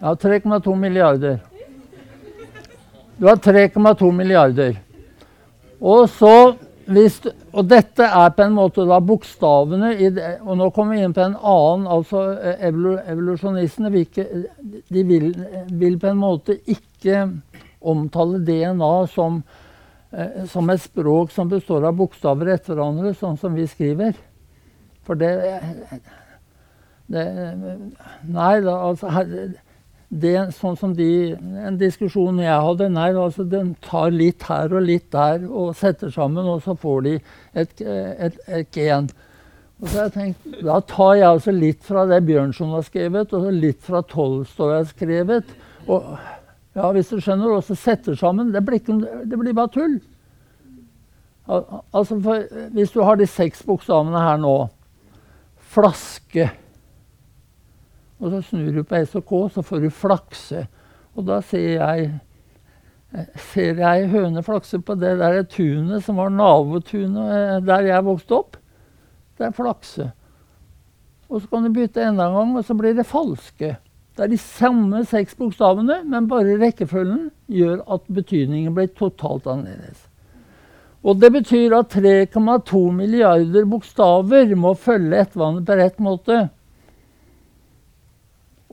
Ja, 0.00 0.14
3,2 0.14 0.74
milliarder. 0.76 1.38
Du 3.16 3.28
har 3.28 3.36
3,2 3.36 4.12
milliarder. 4.12 4.80
Og 5.84 6.08
så 6.08 6.36
hvis, 6.84 7.16
og 7.54 7.68
dette 7.70 8.04
er 8.04 8.32
på 8.36 8.44
en 8.44 8.56
måte 8.58 8.84
da 8.84 8.98
bokstavene 9.00 9.94
i 9.96 10.10
det, 10.12 10.34
Og 10.44 10.58
nå 10.60 10.68
kommer 10.74 10.96
vi 10.96 11.04
inn 11.06 11.14
på 11.16 11.22
en 11.24 11.36
annen 11.38 11.86
altså 11.88 12.24
eh, 12.36 12.66
Evolusjonistene 12.68 13.88
de 13.94 15.04
vil, 15.08 15.30
vil, 15.70 15.96
på 16.00 16.10
en 16.10 16.20
måte 16.20 16.58
ikke 16.68 17.24
omtale 17.80 18.40
DNA 18.44 18.92
som, 19.12 19.42
eh, 20.12 20.44
som, 20.50 20.68
et 20.70 20.84
språk 20.84 21.32
som 21.32 21.48
består 21.48 21.88
av 21.88 21.96
bokstaver 21.96 22.52
etter 22.52 22.74
hverandre, 22.74 23.14
sånn 23.16 23.40
som 23.40 23.56
vi 23.56 23.66
skriver. 23.68 24.16
For 25.04 25.20
det, 25.20 25.32
det 27.12 27.24
Nei, 28.28 28.54
da, 28.64 28.76
altså 28.90 29.12
det, 30.14 30.36
sånn 30.54 30.76
som 30.78 30.92
de, 30.94 31.34
En 31.34 31.78
diskusjon 31.80 32.38
jeg 32.42 32.64
hadde, 32.66 32.88
nei, 32.92 33.10
altså 33.18 33.46
den 33.48 33.72
tar 33.82 34.14
litt 34.14 34.46
her 34.46 34.72
og 34.74 34.86
litt 34.86 35.08
der 35.14 35.46
og 35.48 35.74
setter 35.78 36.12
sammen, 36.14 36.46
og 36.46 36.62
så 36.62 36.76
får 36.78 37.04
de 37.06 37.14
et, 37.18 37.82
et, 37.82 38.38
et 38.46 38.70
gen. 38.74 39.10
Og 39.80 39.88
så 39.88 39.98
har 39.98 40.08
jeg 40.08 40.14
tenkt, 40.14 40.48
Da 40.62 40.78
tar 40.86 41.18
jeg 41.18 41.28
altså 41.28 41.54
litt 41.54 41.82
fra 41.84 42.06
det 42.10 42.22
Bjørnson 42.28 42.72
har 42.76 42.86
skrevet, 42.86 43.34
og 43.34 43.50
litt 43.52 43.82
fra 43.82 44.04
Tolstoy 44.06 44.76
har 44.76 44.88
skrevet. 44.88 45.54
Og, 45.88 46.14
ja, 46.74 46.90
hvis 46.94 47.10
du 47.10 47.18
skjønner, 47.20 47.56
og 47.56 47.66
så 47.66 47.76
setter 47.78 48.16
sammen. 48.18 48.52
Det 48.54 48.62
blir, 48.64 48.80
ikke, 48.80 48.98
det 49.26 49.38
blir 49.38 49.56
bare 49.56 49.72
tull. 49.74 49.98
Al 51.44 51.66
altså 51.92 52.16
for, 52.24 52.46
Hvis 52.72 52.94
du 52.94 53.02
har 53.04 53.18
de 53.20 53.26
seks 53.28 53.60
bokstavene 53.68 54.16
her 54.16 54.38
nå 54.40 54.54
Flaske 55.74 56.46
og 58.20 58.30
så 58.30 58.40
snur 58.46 58.72
du 58.72 58.82
på 58.86 59.00
S 59.02 59.14
og 59.18 59.24
K, 59.28 59.40
så 59.54 59.64
får 59.66 59.84
du 59.84 59.90
flakse. 59.92 60.66
Og 61.14 61.26
da 61.26 61.40
ser 61.44 61.78
jeg, 61.78 62.10
ser 63.52 63.80
jeg 63.82 64.10
høne 64.12 64.42
flakse 64.46 64.80
på 64.82 64.96
det 64.98 65.16
der 65.20 65.42
tunet 65.50 66.04
som 66.06 66.18
var 66.18 66.32
nabotunet 66.34 67.34
eh, 67.38 67.56
der 67.66 67.88
jeg 67.90 68.06
vokste 68.06 68.38
opp. 68.38 68.60
Det 69.38 69.48
er 69.48 69.56
flakse. 69.56 70.10
Og 71.30 71.42
så 71.42 71.50
kan 71.50 71.66
du 71.66 71.74
bytte 71.74 72.02
enda 72.04 72.28
en 72.28 72.36
gang, 72.38 72.56
og 72.56 72.64
så 72.66 72.76
blir 72.78 72.94
det 72.94 73.06
falske. 73.08 73.74
Det 74.14 74.22
er 74.22 74.30
de 74.30 74.38
samme 74.38 75.00
seks 75.10 75.34
bokstavene, 75.34 76.04
men 76.06 76.28
bare 76.30 76.58
rekkefølgen 76.60 77.30
gjør 77.50 77.80
at 77.96 78.04
betydningen 78.14 78.74
blir 78.76 78.92
totalt 78.94 79.48
annerledes. 79.50 80.04
Og 81.04 81.18
det 81.20 81.32
betyr 81.34 81.74
at 81.76 81.92
3,2 81.92 82.84
milliarder 82.94 83.66
bokstaver 83.68 84.54
må 84.56 84.72
følge 84.78 85.18
ettvannet 85.20 85.66
på 85.66 85.76
rett 85.80 85.98
måte. 86.00 86.38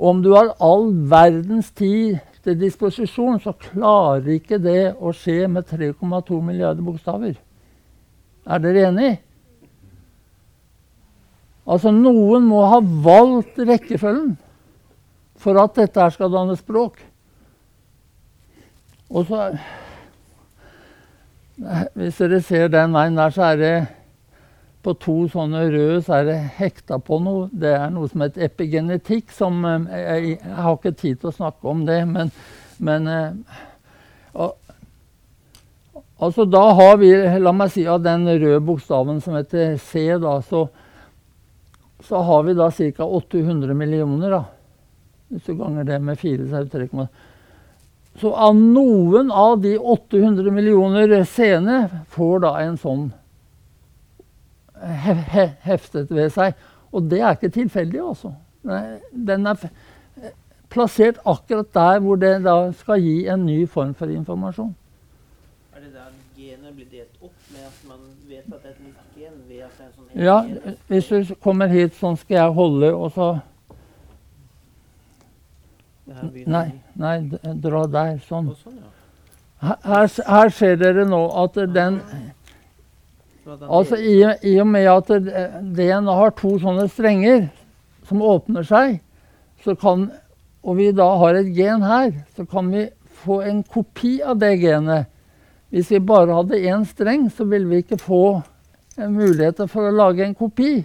Om 0.01 0.21
du 0.25 0.31
har 0.33 0.55
all 0.57 0.87
verdens 1.11 1.69
tid 1.77 2.17
til 2.41 2.57
disposisjon, 2.57 3.37
så 3.39 3.53
klarer 3.53 4.31
ikke 4.33 4.57
det 4.57 4.95
å 4.97 5.13
skje 5.13 5.45
med 5.51 5.69
3,2 5.69 6.39
milliarder 6.41 6.81
bokstaver. 6.81 7.35
Er 8.49 8.63
dere 8.63 8.87
enig? 8.89 9.11
Altså, 11.69 11.93
noen 11.93 12.47
må 12.49 12.63
ha 12.65 12.79
valgt 12.81 13.61
rekkefølgen 13.61 14.33
for 15.41 15.61
at 15.61 15.77
dette 15.77 16.01
her 16.01 16.13
skal 16.13 16.33
danne 16.33 16.57
språk. 16.57 16.97
Og 19.11 19.29
så 19.29 19.51
Hvis 21.93 22.17
dere 22.17 22.39
ser 22.41 22.71
den 22.73 22.95
veien 22.95 23.19
der, 23.19 23.29
så 23.29 23.51
er 23.51 23.57
det 23.59 23.75
på 24.81 24.95
to 25.01 25.15
sånne 25.31 25.67
røde 25.69 25.99
så 26.05 26.19
er 26.19 26.27
det 26.29 26.37
hekta 26.57 26.97
på 27.01 27.19
noe. 27.21 27.49
Det 27.51 27.73
er 27.77 27.91
noe 27.93 28.09
som 28.09 28.23
heter 28.25 28.47
epigenetikk. 28.47 29.31
som 29.35 29.63
eh, 29.65 29.85
Jeg, 30.01 30.39
jeg 30.39 30.57
har 30.65 30.77
ikke 30.77 30.95
tid 30.97 31.21
til 31.21 31.31
å 31.31 31.37
snakke 31.37 31.69
om 31.69 31.85
det, 31.85 32.01
men, 32.09 32.33
men 32.79 33.07
og, 34.33 34.49
eh, 34.49 34.57
Altså 36.21 36.45
Da 36.45 36.61
har 36.77 36.99
vi, 37.01 37.09
la 37.41 37.51
meg 37.51 37.71
si, 37.73 37.81
av 37.89 38.03
den 38.05 38.27
røde 38.29 38.59
bokstaven 38.61 39.17
som 39.25 39.33
heter 39.39 39.73
C, 39.81 40.03
da, 40.21 40.35
så, 40.45 40.67
så 42.05 42.21
har 42.27 42.43
vi 42.45 42.53
da 42.53 42.67
ca. 42.69 43.07
800 43.07 43.73
millioner. 43.73 44.29
da. 44.29 44.43
Hvis 45.31 45.47
du 45.49 45.55
ganger 45.57 45.87
det 45.87 45.97
med 46.05 46.19
fire, 46.21 46.45
så 46.45 46.59
er 46.59 46.67
det 46.67 46.83
3,8. 46.91 47.07
Så 48.21 48.33
av 48.35 48.53
noen 48.53 49.31
av 49.31 49.61
de 49.63 49.77
800 49.79 50.51
millioner 50.53 51.23
C-ene 51.25 52.03
får 52.11 52.43
da 52.45 52.53
en 52.67 52.77
sånn 52.77 53.07
heftet 54.81 56.11
ved 56.11 56.29
seg. 56.29 56.53
Og 56.91 57.07
det 57.11 57.21
er 57.21 57.35
ikke 57.37 57.49
tilfeldig, 57.49 58.01
altså. 58.03 58.33
Den 59.11 59.47
er 59.47 59.55
plassert 60.71 61.19
akkurat 61.25 61.73
der 61.73 61.99
hvor 61.99 62.15
det 62.15 62.43
da 62.43 62.71
skal 62.71 63.01
gi 63.01 63.27
en 63.27 63.45
ny 63.45 63.67
form 63.69 63.93
for 63.93 64.05
informasjon. 64.05 64.75
Er 65.75 65.79
det 65.79 65.93
der 65.93 66.11
genet 66.37 66.75
blir 66.75 66.87
delt 66.91 67.15
opp 67.21 67.33
med 67.51 67.65
at 67.67 67.83
man 67.87 67.99
vet 68.29 68.45
at 68.53 68.63
det 68.63 68.69
er 68.69 68.75
et 68.75 68.83
nytt 68.85 69.15
gen? 69.15 69.39
ved 69.47 69.63
at 69.65 69.71
det 69.77 69.85
er 69.85 69.87
en 69.87 69.95
sånn 69.95 70.25
ja, 70.25 70.37
gen? 70.47 70.77
hvis 70.87 71.07
du 71.07 71.35
kommer 71.43 71.71
hit, 71.71 71.95
sånn 71.95 72.17
skal 72.17 72.37
jeg 72.37 72.59
holde, 72.59 72.93
og 72.93 73.11
så 73.15 73.31
Nei, 76.11 76.65
nei, 76.99 77.21
dra 77.63 77.85
der. 77.87 78.17
Sånn. 78.27 78.49
sånn 78.59 78.81
her, 79.61 80.09
her 80.27 80.49
ser 80.49 80.75
dere 80.81 81.05
nå 81.07 81.19
at 81.43 81.55
den 81.71 82.01
Altså 83.47 83.97
i, 83.97 84.19
i, 84.45 84.57
og 84.61 84.67
med 84.69 84.85
at 84.85 85.07
DNA 85.73 86.13
har 86.13 86.33
to 86.37 86.53
sånne 86.61 86.85
strenger 86.91 87.47
som 88.05 88.21
åpner 88.21 88.65
seg, 88.67 88.99
så 89.65 89.73
kan, 89.79 90.09
og 90.61 90.77
vi 90.77 90.91
da 90.93 91.07
har 91.21 91.39
et 91.39 91.49
gen 91.55 91.81
her, 91.85 92.11
så 92.37 92.45
kan 92.49 92.69
vi 92.73 92.85
få 93.23 93.39
en 93.45 93.63
kopi 93.65 94.19
av 94.25 94.39
det 94.41 94.55
genet 94.61 95.09
Hvis 95.71 95.91
vi 95.93 96.01
bare 96.03 96.35
hadde 96.35 96.57
én 96.67 96.81
streng, 96.83 97.29
så 97.31 97.45
ville 97.47 97.69
vi 97.69 97.77
ikke 97.79 97.97
få 98.01 98.41
muligheter 98.97 99.69
for 99.71 99.87
å 99.87 99.93
lage 99.95 100.25
en 100.25 100.35
kopi. 100.35 100.81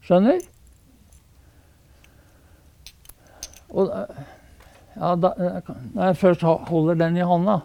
Skjønner? 0.00 0.38
Og 3.74 3.90
ja, 3.92 5.10
da, 5.20 5.34
når 5.92 6.06
jeg 6.06 6.16
først 6.22 6.46
holder 6.70 6.96
den 7.02 7.18
i 7.20 7.26
hånda 7.28 7.58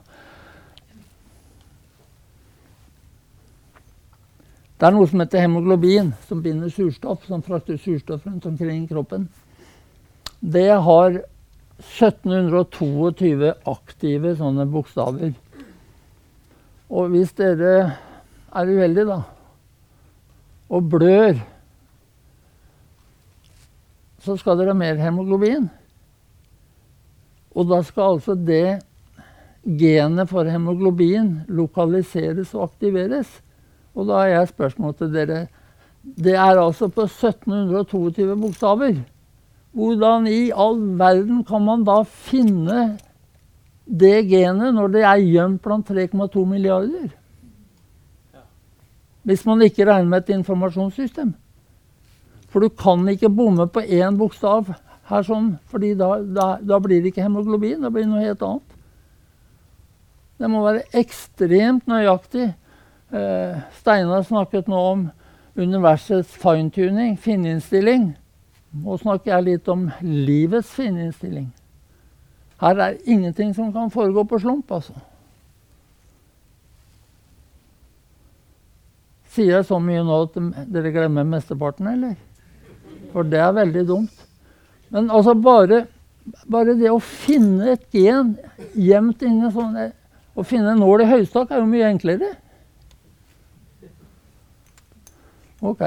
Det 4.79 4.87
er 4.87 4.95
noe 4.95 5.07
som 5.11 5.19
heter 5.19 5.43
hemoglobin, 5.43 6.13
som 6.29 6.39
binder 6.39 6.71
surstoff, 6.71 7.25
som 7.27 7.41
frakter 7.43 7.75
surstoff 7.75 8.23
rundt 8.23 8.45
omkring 8.47 8.85
i 8.85 8.87
kroppen. 8.87 9.25
Det 10.39 10.69
har 10.71 11.17
1722 11.79 13.49
aktive 13.67 14.31
sånne 14.39 14.63
bokstaver. 14.71 15.33
Og 16.87 17.11
hvis 17.11 17.33
dere 17.35 17.73
er 18.55 18.71
uheldige, 18.71 19.05
da, 19.09 19.19
og 20.69 20.87
blør, 20.93 21.35
så 24.23 24.37
skal 24.39 24.59
dere 24.59 24.71
ha 24.71 24.79
mer 24.79 25.03
hemoglobin. 25.03 25.67
Og 27.51 27.67
da 27.67 27.81
skal 27.83 28.15
altså 28.15 28.37
det 28.37 28.79
genet 29.67 30.31
for 30.31 30.47
hemoglobin 30.47 31.41
lokaliseres 31.51 32.55
og 32.55 32.69
aktiveres. 32.69 33.27
Og 33.99 34.07
da 34.07 34.21
har 34.21 34.31
jeg 34.31 34.51
spørsmål 34.53 34.95
til 34.95 35.11
dere. 35.13 35.43
Det 35.99 36.35
er 36.35 36.59
altså 36.59 36.87
på 36.87 37.03
1722 37.03 38.37
bokstaver. 38.39 39.01
Hvordan 39.75 40.27
i 40.31 40.49
all 40.55 40.79
verden 40.97 41.43
kan 41.45 41.65
man 41.65 41.83
da 41.85 42.01
finne 42.07 42.97
det 43.85 44.29
genet 44.29 44.73
når 44.75 44.93
det 44.95 45.03
er 45.03 45.25
gjemt 45.25 45.61
blant 45.65 45.89
3,2 45.89 46.45
milliarder? 46.47 47.11
Hvis 49.27 49.45
man 49.45 49.61
ikke 49.61 49.85
regner 49.85 50.09
med 50.09 50.23
et 50.23 50.35
informasjonssystem. 50.39 51.35
For 52.49 52.63
du 52.63 52.69
kan 52.73 53.03
ikke 53.11 53.29
bomme 53.29 53.67
på 53.69 53.83
én 53.83 54.17
bokstav 54.17 54.71
her 55.09 55.25
sånn, 55.25 55.51
fordi 55.69 55.93
da, 55.97 56.15
da, 56.21 56.47
da, 56.61 56.79
blir 56.81 57.01
det 57.01 57.11
ikke 57.11 57.25
hemoglobin. 57.25 57.81
Da 57.83 57.91
blir 57.93 58.07
det 58.07 58.11
noe 58.13 58.23
helt 58.23 58.45
annet. 58.45 58.75
Det 60.39 60.49
må 60.49 60.63
være 60.63 60.85
ekstremt 60.97 61.89
nøyaktig. 61.89 62.47
Eh, 63.09 63.57
Steinar 63.73 64.23
snakket 64.23 64.67
nå 64.69 64.79
om 64.91 65.05
universets 65.57 66.35
fine-tuning, 66.37 67.15
fininnstilling. 67.17 68.11
Nå 68.69 68.97
snakker 69.01 69.33
jeg 69.33 69.47
litt 69.47 69.69
om 69.71 69.87
livets 70.05 70.69
fininnstilling. 70.77 71.47
Her 72.61 72.81
er 72.85 72.97
ingenting 73.09 73.53
som 73.55 73.71
kan 73.73 73.89
foregå 73.89 74.25
på 74.29 74.39
slump, 74.43 74.69
altså. 74.71 74.93
Sier 79.29 79.55
jeg 79.55 79.65
så 79.65 79.79
mye 79.81 80.03
nå 80.05 80.17
at 80.25 80.37
dere 80.69 80.91
glemmer 80.93 81.25
mesteparten, 81.25 81.87
eller? 81.89 82.17
For 83.13 83.25
det 83.25 83.39
er 83.41 83.55
veldig 83.57 83.85
dumt. 83.89 84.25
Men 84.93 85.09
altså 85.13 85.33
bare, 85.37 85.83
bare 86.49 86.75
det 86.77 86.91
å 86.91 87.01
finne 87.01 87.73
et 87.73 87.87
gen 87.93 88.35
gjemt 88.73 89.21
inni 89.25 89.49
sånn 89.53 89.77
Å 90.39 90.45
finne 90.45 90.73
en 90.73 90.81
nål 90.81 91.03
i 91.03 91.09
høystakk 91.09 91.51
er 91.51 91.61
jo 91.61 91.69
mye 91.69 91.89
enklere. 91.89 92.29
OK. 95.59 95.81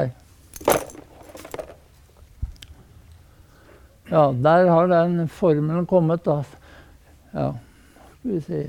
Ja, 4.12 4.32
der 4.32 4.68
har 4.68 4.88
den 4.88 5.28
formelen 5.28 5.86
kommet, 5.86 6.24
da. 6.24 6.42
Ja, 7.32 7.52
skal 8.18 8.30
vi 8.30 8.40
si 8.40 8.62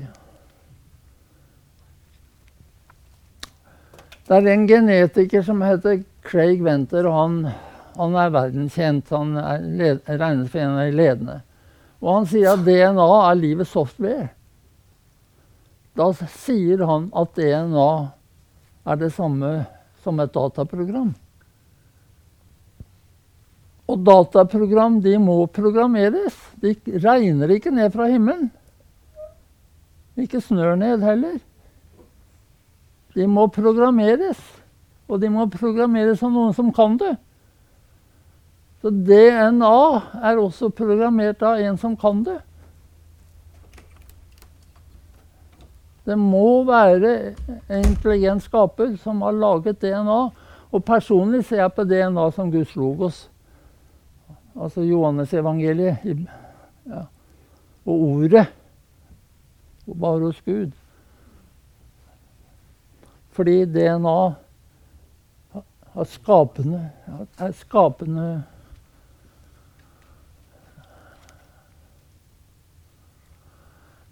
Det 4.24 4.38
er 4.38 4.46
en 4.54 4.64
genetiker 4.68 5.42
som 5.44 5.60
heter 5.60 6.00
Craig 6.24 6.62
Venter, 6.64 7.04
og 7.04 7.18
han, 7.18 7.34
han 7.98 8.14
er 8.16 8.32
verdenskjent. 8.32 9.10
Han 9.12 9.36
er 9.36 9.60
led, 9.60 10.00
regnes 10.08 10.48
for 10.48 10.62
en 10.64 10.78
av 10.78 10.86
de 10.88 10.96
ledende. 10.96 11.36
Og 12.00 12.08
han 12.14 12.28
sier 12.30 12.54
at 12.54 12.64
DNA 12.64 13.10
er 13.18 13.36
livets 13.36 13.74
software. 13.76 14.30
Da 15.92 16.08
sier 16.16 16.86
han 16.88 17.10
at 17.12 17.36
DNA 17.36 17.90
er 18.88 19.00
det 19.04 19.12
samme 19.12 19.52
som 20.04 20.20
et 20.22 20.32
dataprogram. 20.34 21.14
Og 23.84 24.00
dataprogram 24.00 25.00
de 25.04 25.16
må 25.20 25.44
programmeres. 25.52 26.36
De 26.60 26.72
regner 27.04 27.56
ikke 27.56 27.72
ned 27.74 27.90
fra 27.92 28.08
himmelen. 28.08 28.48
Ikke 30.16 30.40
snør 30.40 30.76
ned 30.78 31.04
heller. 31.04 31.36
De 33.14 33.26
må 33.28 33.46
programmeres. 33.52 34.40
Og 35.08 35.20
de 35.20 35.28
må 35.28 35.44
programmeres 35.52 36.22
av 36.24 36.32
noen 36.32 36.54
som 36.56 36.72
kan 36.74 36.96
det. 37.00 37.12
Så 38.80 38.92
DNA 38.92 39.76
er 40.30 40.40
også 40.40 40.72
programmert 40.72 41.44
av 41.44 41.60
en 41.60 41.76
som 41.80 41.96
kan 41.96 42.24
det. 42.24 42.40
Det 46.04 46.16
må 46.20 46.64
være 46.68 47.34
en 47.72 47.86
intelligent 47.86 48.44
skaper 48.44 48.96
som 49.00 49.22
har 49.24 49.32
laget 49.32 49.80
DNA. 49.80 50.20
Og 50.74 50.84
personlig 50.84 51.44
ser 51.48 51.62
jeg 51.62 51.72
på 51.72 51.84
DNA 51.88 52.30
som 52.34 52.52
Guds 52.52 52.76
logos. 52.76 53.30
Altså 54.54 54.84
Johannes-evangeliet. 54.84 56.28
Ja. 56.86 57.06
Og 57.86 58.00
ordet. 58.08 58.46
Bare 60.00 60.20
hos 60.20 60.40
Gud. 60.44 60.72
Fordi 63.34 63.64
DNA 63.64 64.18
skapende, 66.04 66.90
er 67.38 67.52
skapende 67.52 68.44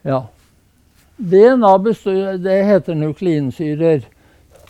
Ja. 0.04 0.24
DNA 1.16 1.78
består, 1.78 2.36
det 2.42 2.64
heter 2.64 2.94
nukleinsyrer. 2.94 4.04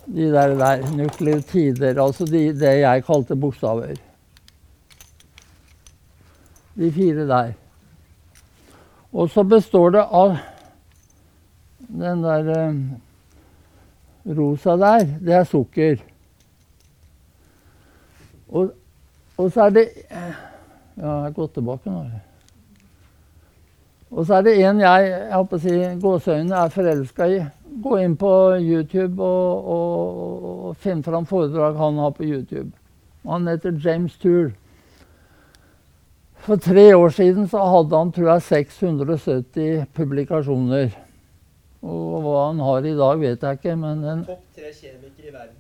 De 0.07 0.31
der, 0.33 0.55
der 0.59 0.83
nukleotider, 0.97 2.03
altså 2.03 2.25
de, 2.27 2.49
det 2.59 2.73
jeg 2.81 3.05
kalte 3.07 3.37
bokstaver. 3.37 3.95
De 6.75 6.91
fire 6.93 7.27
der. 7.29 7.53
Og 9.13 9.31
så 9.31 9.45
består 9.45 9.91
det 9.95 10.03
av 10.11 10.37
den 11.93 12.25
der 12.25 12.51
eh, 12.57 12.75
rosa 14.39 14.77
der, 14.81 15.07
det 15.21 15.37
er 15.37 15.45
sukker. 15.45 16.03
Og, 18.49 18.73
og 19.37 19.53
så 19.53 19.69
er 19.69 19.79
det 19.79 19.89
Ja, 20.93 21.07
jeg 21.07 21.23
har 21.25 21.31
gått 21.33 21.55
tilbake 21.57 21.89
nå. 21.89 22.03
Og 24.13 24.27
så 24.29 24.39
er 24.39 24.47
det 24.47 24.59
en 24.61 24.81
jeg 24.83 25.09
jeg 25.09 25.33
håper 25.33 25.59
å 25.59 25.63
si, 25.63 25.77
gåseøynene 26.03 26.59
er 26.61 26.73
forelska 26.73 27.29
i. 27.33 27.43
Gå 27.83 27.99
inn 28.03 28.17
på 28.21 28.33
YouTube 28.61 29.25
og, 29.25 29.71
og, 29.75 30.49
og 30.69 30.75
finn 30.77 31.01
fram 31.05 31.25
foredrag 31.29 31.79
han 31.81 32.01
har 32.03 32.13
på 32.17 32.27
YouTube. 32.29 32.71
Han 33.29 33.49
heter 33.49 33.79
James 33.81 34.19
Tour. 34.21 34.53
For 36.43 36.59
tre 36.59 36.89
år 36.97 37.15
siden 37.15 37.47
så 37.49 37.63
hadde 37.71 37.97
han 37.97 38.13
tror 38.13 38.33
jeg, 38.33 38.45
670 38.51 39.85
publikasjoner. 39.95 40.91
Og 41.83 42.17
hva 42.25 42.47
han 42.49 42.63
har 42.63 42.87
i 42.87 42.95
dag, 42.99 43.21
vet 43.21 43.43
jeg 43.47 43.59
ikke. 43.59 43.77
men... 43.79 44.05
En, 44.05 44.25
topp 44.27 44.43
tre 44.59 44.71
kjemikere 44.75 45.29
i 45.31 45.35
verden. 45.35 45.59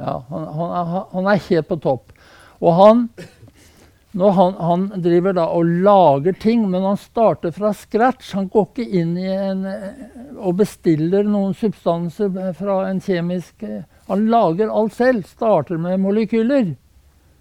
Ja, 0.00 0.18
han, 0.30 0.46
han, 0.56 0.72
er, 0.80 0.94
han, 1.12 1.28
er, 1.30 1.42
helt 1.48 1.68
på 1.68 1.78
topp. 1.84 2.14
Og 2.60 2.74
han, 2.80 3.04
han, 4.14 4.54
han, 4.54 4.84
driver 5.02 5.34
da 5.34 5.48
og 5.50 5.66
lager 5.82 6.36
ting, 6.38 6.68
men 6.70 6.84
han 6.86 6.98
starter 7.00 7.50
fra 7.50 7.72
scratch. 7.74 8.32
Han 8.38 8.46
går 8.48 8.68
ikke 8.68 9.00
inn 9.00 9.16
i 9.18 9.26
en, 9.26 9.64
og 10.38 10.60
bestiller 10.60 11.26
noen 11.26 11.54
substanser 11.58 12.30
fra 12.54 12.84
en 12.90 13.02
kjemisk 13.02 13.64
Han 14.06 14.26
lager 14.30 14.70
alt 14.70 14.94
selv. 14.94 15.26
Starter 15.26 15.80
med 15.82 15.98
molekyler. 16.04 16.76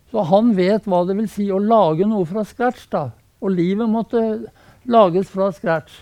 Så 0.09 0.25
han 0.29 0.55
vet 0.57 0.87
hva 0.89 1.03
det 1.05 1.17
vil 1.17 1.29
si 1.29 1.51
å 1.51 1.61
lage 1.61 2.07
noe 2.09 2.25
fra 2.25 2.45
scratch. 2.45 2.87
da. 2.89 3.11
Og 3.41 3.53
livet 3.53 3.89
måtte 3.89 4.23
lages 4.89 5.29
fra 5.29 5.51
scratch. 5.53 6.01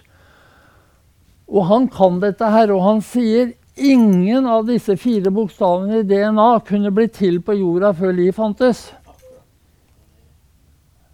Og 1.51 1.67
han 1.67 1.89
kan 1.91 2.21
dette 2.23 2.47
her, 2.47 2.71
og 2.71 2.83
han 2.85 3.01
sier 3.03 3.51
ingen 3.75 4.45
av 4.47 4.67
disse 4.67 4.95
fire 4.99 5.31
bokstavene 5.33 6.01
i 6.01 6.07
DNA 6.07 6.49
kunne 6.67 6.91
blitt 6.95 7.17
til 7.19 7.41
på 7.43 7.55
jorda 7.59 7.91
før 7.97 8.15
liv 8.15 8.35
fantes. 8.37 8.89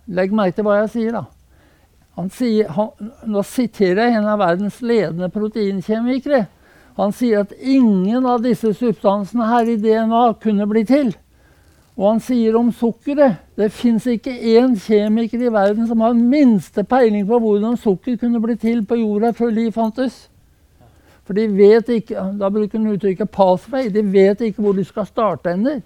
Legg 0.07 0.31
merke 0.31 0.57
til 0.57 0.67
hva 0.67 0.79
jeg 0.81 0.93
sier, 0.93 1.17
da. 1.17 1.25
Sier, 2.33 2.69
han, 2.73 3.11
nå 3.29 3.43
siterer 3.45 4.07
jeg 4.07 4.17
en 4.17 4.29
av 4.31 4.39
verdens 4.41 4.79
ledende 4.81 5.29
proteinkjemikere. 5.29 6.47
Han 6.97 7.13
sier 7.13 7.43
at 7.43 7.53
ingen 7.61 8.25
av 8.25 8.41
disse 8.41 8.71
substansene 8.73 9.45
her 9.51 9.69
i 9.69 9.75
DNA 9.77 10.23
kunne 10.41 10.65
bli 10.69 10.81
til. 10.89 11.11
Og 11.97 12.07
han 12.11 12.21
sier 12.21 12.55
om 12.57 12.71
sukkeret 12.73 13.37
det 13.57 13.71
fins 13.73 14.05
ikke 14.09 14.33
én 14.33 14.75
kjemiker 14.81 15.41
i 15.41 15.53
verden 15.53 15.87
som 15.89 16.01
har 16.05 16.17
minste 16.17 16.83
peiling 16.85 17.25
på 17.29 17.39
hvordan 17.41 17.77
sukker 17.81 18.19
kunne 18.21 18.41
bli 18.41 18.57
til 18.61 18.83
på 18.85 18.99
jorda 18.99 19.31
før 19.37 19.53
liv 19.53 19.71
fantes. 19.73 20.27
For 21.25 21.35
de 21.35 21.47
vet 21.51 21.89
ikke 21.91 22.23
Da 22.39 22.49
bruker 22.49 22.77
han 22.77 22.93
uttrykket 22.93 23.31
'pathway'. 23.31 23.89
De 23.89 24.01
vet 24.01 24.41
ikke 24.41 24.61
hvor 24.61 24.73
de 24.73 24.83
skal 24.85 25.05
starte 25.05 25.49
henne 25.49 25.81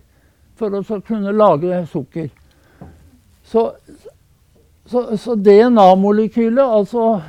for 0.56 0.70
å 0.70 1.00
kunne 1.00 1.32
lage 1.32 1.86
sukker. 1.88 2.30
Så, 3.44 3.72
så, 4.92 5.18
så 5.18 5.36
DNA-molekylet, 5.36 6.64
altså 6.66 7.22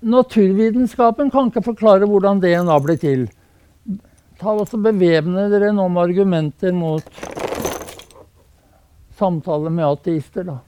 Naturvitenskapen 0.00 1.30
kan 1.30 1.48
ikke 1.48 1.62
forklare 1.68 2.06
hvordan 2.10 2.40
DNA 2.42 2.78
blir 2.82 2.98
til. 2.98 3.28
Ta 4.40 4.50
også 4.50 4.80
Bevæpne 4.82 5.46
dere 5.52 5.70
nå 5.74 5.86
med 5.88 6.02
argumenter 6.02 6.74
mot 6.74 7.06
samtale 9.18 9.70
med 9.70 9.86
ateister, 9.86 10.46
da. 10.46 10.58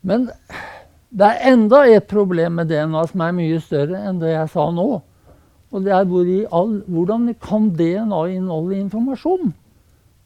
Men 0.00 0.30
det 1.10 1.26
er 1.26 1.52
enda 1.52 1.82
et 1.88 2.06
problem 2.08 2.60
med 2.60 2.70
DNA 2.70 3.02
som 3.10 3.24
er 3.24 3.36
mye 3.36 3.60
større 3.60 4.00
enn 4.08 4.20
det 4.20 4.32
jeg 4.32 4.52
sa 4.52 4.70
nå. 4.72 4.88
Og 5.70 5.84
det 5.86 5.92
er 5.94 6.06
hvor 6.10 6.26
all, 6.58 6.76
hvordan 6.90 7.30
kan 7.42 7.70
DNA 7.78 8.22
inneholde 8.34 8.80
informasjon? 8.80 9.52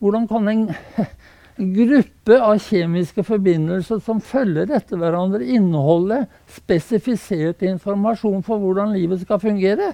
Hvordan 0.00 0.28
kan 0.28 0.48
en, 0.48 0.62
gruppe 1.78 2.38
av 2.42 2.58
kjemiske 2.64 3.22
forbindelser 3.26 4.00
som 4.02 4.22
følger 4.24 4.72
etter 4.74 4.98
hverandre, 4.98 5.44
inneholde 5.44 6.24
spesifisert 6.50 7.62
informasjon 7.62 8.42
for 8.46 8.62
hvordan 8.62 8.96
livet 8.96 9.22
skal 9.22 9.42
fungere? 9.42 9.92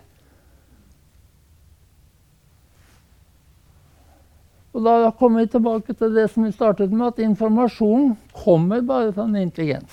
Og 4.70 4.86
da 4.86 5.10
kommer 5.18 5.42
vi 5.42 5.50
tilbake 5.50 5.96
til 5.98 6.14
det 6.14 6.28
som 6.30 6.46
vi 6.46 6.52
startet 6.54 6.92
med, 6.94 7.10
at 7.10 7.24
informasjon 7.26 8.14
kommer 8.44 8.86
bare 8.86 9.10
fra 9.12 9.26
en 9.26 9.42
intelligens. 9.42 9.90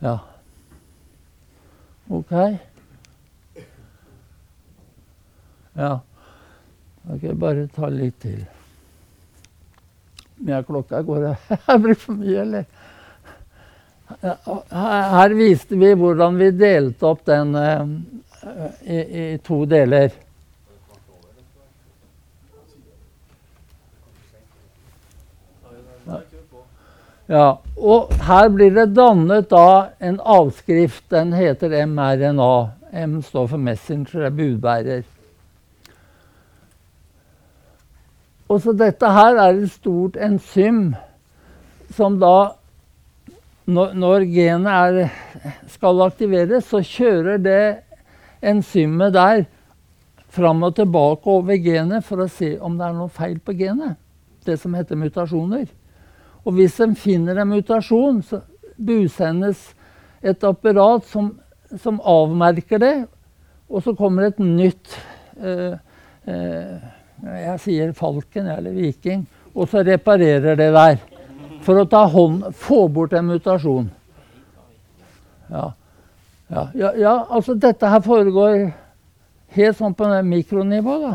Ja. 0.00 0.18
OK. 2.08 2.30
Ja. 5.72 6.00
Da 7.02 7.18
kan 7.18 7.28
jeg 7.28 7.36
bare 7.40 7.66
ta 7.74 7.88
litt 7.92 8.16
til. 8.22 8.40
Mye 10.40 10.62
klokka 10.64 11.02
går 11.04 11.20
det? 11.26 11.58
Blir 11.84 12.00
for 12.00 12.16
mye, 12.16 12.40
eller? 12.46 12.64
Her 14.70 15.36
viste 15.38 15.76
vi 15.78 15.92
hvordan 15.94 16.40
vi 16.40 16.50
delte 16.56 17.06
opp 17.06 17.22
den 17.28 17.54
eh, 17.54 17.92
i, 18.82 18.98
i 18.98 19.26
to 19.44 19.62
deler. 19.70 20.10
Ja, 27.30 27.60
og 27.78 28.10
her 28.26 28.48
blir 28.50 28.72
det 28.74 28.88
dannet 28.96 29.52
da 29.52 29.92
en 30.02 30.18
avskrift. 30.18 31.04
Den 31.12 31.30
heter 31.36 31.70
mRNA. 31.86 32.54
M 32.90 33.20
står 33.22 33.46
for 33.52 33.62
messenger, 33.62 34.26
er 34.26 34.34
budbærer. 34.34 35.04
Og 38.50 38.58
så 38.64 38.74
dette 38.74 39.12
her 39.14 39.38
er 39.38 39.60
et 39.60 39.70
stort 39.70 40.18
enzym 40.18 40.88
som 41.94 42.18
da 42.18 42.56
Når, 43.70 43.92
når 43.94 44.24
genet 44.26 44.72
er, 44.72 45.10
skal 45.70 46.00
aktiveres, 46.02 46.64
så 46.66 46.80
kjører 46.82 47.36
det 47.38 47.84
enzymet 48.42 49.12
der 49.14 49.44
fram 50.26 50.64
og 50.66 50.74
tilbake 50.74 51.30
over 51.30 51.60
genet 51.62 52.02
for 52.02 52.24
å 52.24 52.26
se 52.26 52.56
om 52.58 52.74
det 52.80 52.88
er 52.88 52.96
noe 52.96 53.12
feil 53.14 53.36
på 53.38 53.54
genet. 53.54 53.94
Det 54.42 54.56
som 54.58 54.74
heter 54.74 54.98
mutasjoner. 54.98 55.68
Og 56.44 56.56
hvis 56.56 56.78
en 56.80 56.96
finner 56.96 57.40
en 57.40 57.50
mutasjon, 57.50 58.22
så 58.24 58.40
busendes 58.80 59.70
et 60.22 60.44
apparat 60.44 61.04
som, 61.08 61.34
som 61.80 62.00
avmerker 62.00 62.80
det, 62.80 62.94
og 63.70 63.84
så 63.84 63.94
kommer 63.94 64.26
et 64.26 64.40
nytt 64.42 64.96
eh, 65.38 65.76
eh, 66.26 66.88
Jeg 67.20 67.58
sier 67.62 67.92
falken 67.94 68.48
eller 68.50 68.74
viking. 68.74 69.26
Og 69.54 69.68
så 69.68 69.82
reparerer 69.84 70.56
det 70.56 70.70
der. 70.74 70.96
For 71.62 71.76
å 71.76 71.88
ta 71.90 72.06
hånd, 72.08 72.48
få 72.56 72.86
bort 72.88 73.12
en 73.12 73.28
mutasjon. 73.28 73.90
Ja. 75.50 75.70
Ja, 76.50 76.68
ja, 76.74 76.92
ja, 76.98 77.26
altså 77.30 77.54
dette 77.54 77.86
her 77.86 78.00
foregår 78.02 78.72
helt 79.54 79.76
sånn 79.78 79.94
på 79.94 80.08
mikronivå, 80.26 80.96
da. 81.04 81.12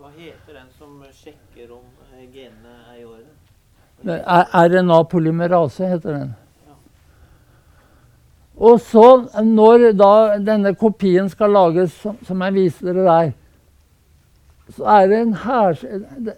Hva 0.00 0.10
heter 0.16 0.56
den 0.56 0.72
som 0.74 0.96
sjekker 1.14 1.70
om 1.76 1.84
eh, 2.16 2.24
genene 2.34 2.74
er 2.90 2.96
i 2.98 3.04
orden? 3.06 3.36
RNA-polymerase 4.06 5.88
heter 5.90 6.18
den. 6.18 6.34
Og 8.56 8.80
så, 8.80 9.26
når 9.44 9.90
da 9.98 10.12
denne 10.40 10.72
kopien 10.78 11.28
skal 11.28 11.52
lages, 11.52 11.98
som 12.24 12.44
jeg 12.46 12.54
viser 12.54 12.92
dere 12.92 13.04
der, 13.08 13.34
så 14.76 14.86
er 14.96 15.10
det 15.10 15.18
en 15.20 15.34
her... 15.42 15.76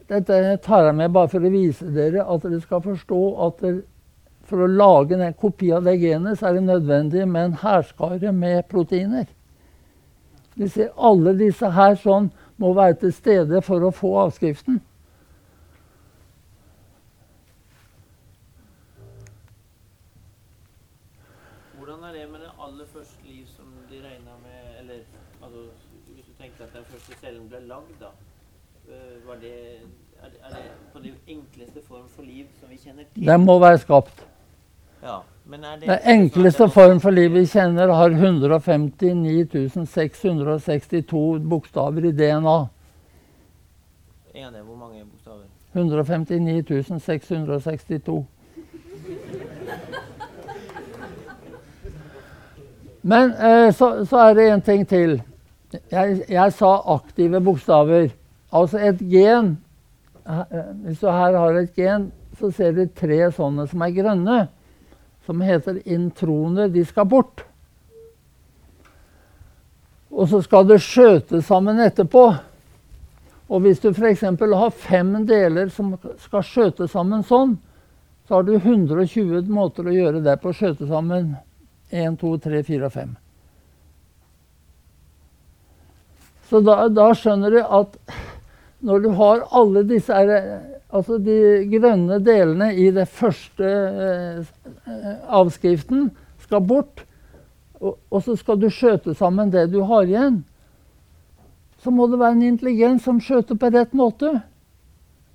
Dette 0.09 0.41
tar 0.65 0.89
jeg 0.89 0.97
med 0.99 1.15
bare 1.15 1.31
for 1.31 1.45
å 1.45 1.53
vise 1.53 1.87
dere 1.95 2.27
at 2.27 2.43
dere 2.45 2.59
skal 2.65 2.83
forstå 2.85 3.23
at 3.47 3.63
dere, 3.63 3.81
for 4.49 4.65
å 4.65 4.69
lage 4.73 5.17
en 5.21 5.35
kopi 5.37 5.71
av 5.77 5.85
det 5.85 5.99
genet, 6.01 6.39
så 6.39 6.49
er 6.49 6.57
det 6.57 6.65
nødvendig 6.65 7.27
med 7.29 7.45
en 7.45 7.59
hærskare 7.63 8.33
med 8.33 8.65
proteiner. 8.69 9.27
De 10.59 10.89
alle 10.97 11.35
disse 11.39 11.69
her 11.71 11.95
sånn 12.01 12.31
må 12.59 12.73
være 12.75 12.97
til 13.05 13.13
stede 13.15 13.61
for 13.63 13.85
å 13.85 13.93
få 13.95 14.15
avskriften. 14.25 14.81
Hvordan 21.77 22.09
er 22.09 22.13
det 22.17 22.25
med 22.33 22.43
det 22.43 22.51
aller 22.59 22.91
første 22.91 23.29
liv 23.29 23.47
som 23.53 23.71
de 23.91 24.03
regna 24.03 24.35
med 24.43 24.81
Eller 24.81 24.99
altså, 25.43 25.69
hvis 26.15 26.27
du 26.27 26.33
tenkte 26.43 26.65
at 26.65 26.75
den 26.75 26.85
første 26.85 27.21
cellen 27.21 27.49
ble 27.49 27.61
lagd, 27.71 27.95
da. 28.01 28.11
Eh, 28.89 29.27
var 29.27 29.39
det, 29.45 29.55
er, 30.23 30.29
det, 30.29 30.39
er 30.43 30.51
det 30.57 30.65
på 30.93 30.99
den 30.99 31.17
enkleste 31.27 31.83
form 31.87 32.09
for 32.09 32.23
liv 32.23 32.47
som 32.61 32.71
vi 32.71 32.77
kjenner 32.77 33.05
til? 33.05 33.08
Den 33.27 33.45
må 33.45 33.59
være 33.59 33.79
skapt. 33.79 34.25
Ja, 35.03 35.21
men 35.45 35.61
det 35.81 35.89
Den 35.89 35.99
enkleste 36.21 36.69
form 36.71 37.01
for 37.01 37.11
liv 37.11 37.33
vi 37.33 37.47
kjenner, 37.47 37.89
har 37.89 38.11
159 38.11 39.87
662 39.87 41.41
bokstaver 41.51 42.05
i 42.05 42.13
DNA. 42.13 42.59
Dem, 44.35 44.65
hvor 44.65 44.77
mange 44.77 45.05
bokstaver? 45.05 45.47
159 45.73 47.03
662. 47.03 48.27
Men 53.03 53.33
eh, 53.33 53.73
så, 53.75 54.05
så, 54.07 54.17
er 54.17 54.35
det 54.35 54.47
en 54.53 54.63
ting 54.63 54.89
til. 54.89 55.23
Jeg, 55.91 56.23
jeg, 56.29 56.53
sa 56.53 56.75
aktive 56.95 57.41
bokstaver. 57.45 58.11
Altså 58.53 58.79
et 58.79 58.99
gen 58.99 59.59
eh, 60.29 60.73
Hvis 60.85 61.01
du 61.01 61.07
her 61.07 61.37
har 61.37 61.61
et 61.61 61.75
gen, 61.77 62.13
så 62.39 62.53
ser 62.55 62.75
du 62.77 62.87
tre 62.87 63.27
sånne 63.35 63.67
som 63.71 63.83
er 63.85 63.97
grønne 63.97 64.39
som 65.29 65.43
heter 65.45 65.83
introner, 65.85 66.71
de 66.73 66.85
skal 66.89 67.05
bort. 67.05 67.43
Og 70.09 70.31
så 70.31 70.41
skal 70.41 70.65
det 70.71 70.79
skjøtes 70.81 71.45
sammen 71.51 71.83
etterpå. 71.85 72.23
Og 73.49 73.61
hvis 73.61 73.83
du 73.83 73.91
f.eks. 73.91 74.23
har 74.25 74.71
fem 74.73 75.11
deler 75.29 75.69
som 75.69 75.99
skal 76.25 76.47
skjøtes 76.49 76.95
sammen 76.97 77.27
sånn, 77.29 77.59
så 78.25 78.39
har 78.39 78.49
du 78.49 78.55
120 78.57 79.53
måter 79.53 79.85
å 79.85 79.93
gjøre 79.93 80.25
det 80.25 80.39
på 80.41 80.49
å 80.49 80.57
skjøte 80.57 80.89
sammen 80.89 81.35
1, 81.93 82.17
2, 82.21 82.33
3, 82.49 82.63
4 82.65 82.89
og 82.89 82.97
5. 82.97 83.15
Så 86.49 86.65
da, 86.65 86.81
da 86.89 87.11
skjønner 87.13 87.53
du 87.53 87.61
at 87.61 88.01
når 88.81 89.05
du 89.05 89.09
har 89.21 89.45
alle 89.61 89.85
disse 89.89 90.17
Altså 90.89 91.19
de 91.21 91.67
grønne 91.69 92.17
delene 92.25 92.71
i 92.73 92.89
den 92.95 93.07
første 93.07 93.69
eh, 93.69 94.53
avskriften 95.29 96.09
skal 96.41 96.65
bort. 96.65 97.05
Og, 97.79 97.99
og, 98.11 98.23
så 98.25 98.37
skal 98.39 98.59
du 98.59 98.71
skjøte 98.73 99.15
sammen 99.15 99.53
det 99.53 99.69
du 99.73 99.83
har 99.87 100.09
igjen. 100.09 100.41
Så 101.85 101.93
må 101.95 102.09
det 102.11 102.19
være 102.19 102.39
en 102.39 102.47
intelligens 102.55 103.05
som 103.05 103.21
skjøter 103.23 103.59
på 103.61 103.71
rett 103.71 103.93
måte. 103.95 104.33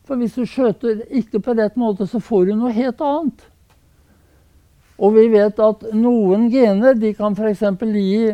For 0.04 0.20
hvis 0.20 0.36
du 0.36 0.44
skjøter 0.50 1.06
ikke 1.08 1.40
på 1.40 1.56
rett 1.56 1.78
måte, 1.80 2.10
så 2.10 2.20
får 2.20 2.50
du 2.50 2.56
noe 2.58 2.74
helt 2.76 3.00
annet. 3.06 3.46
Og 4.98 5.16
vi 5.16 5.30
vet 5.32 5.62
at 5.62 5.86
noen 5.96 6.50
gener 6.52 6.98
de 6.98 7.14
kan 7.16 7.38
f.eks. 7.38 7.64
gi 7.94 8.34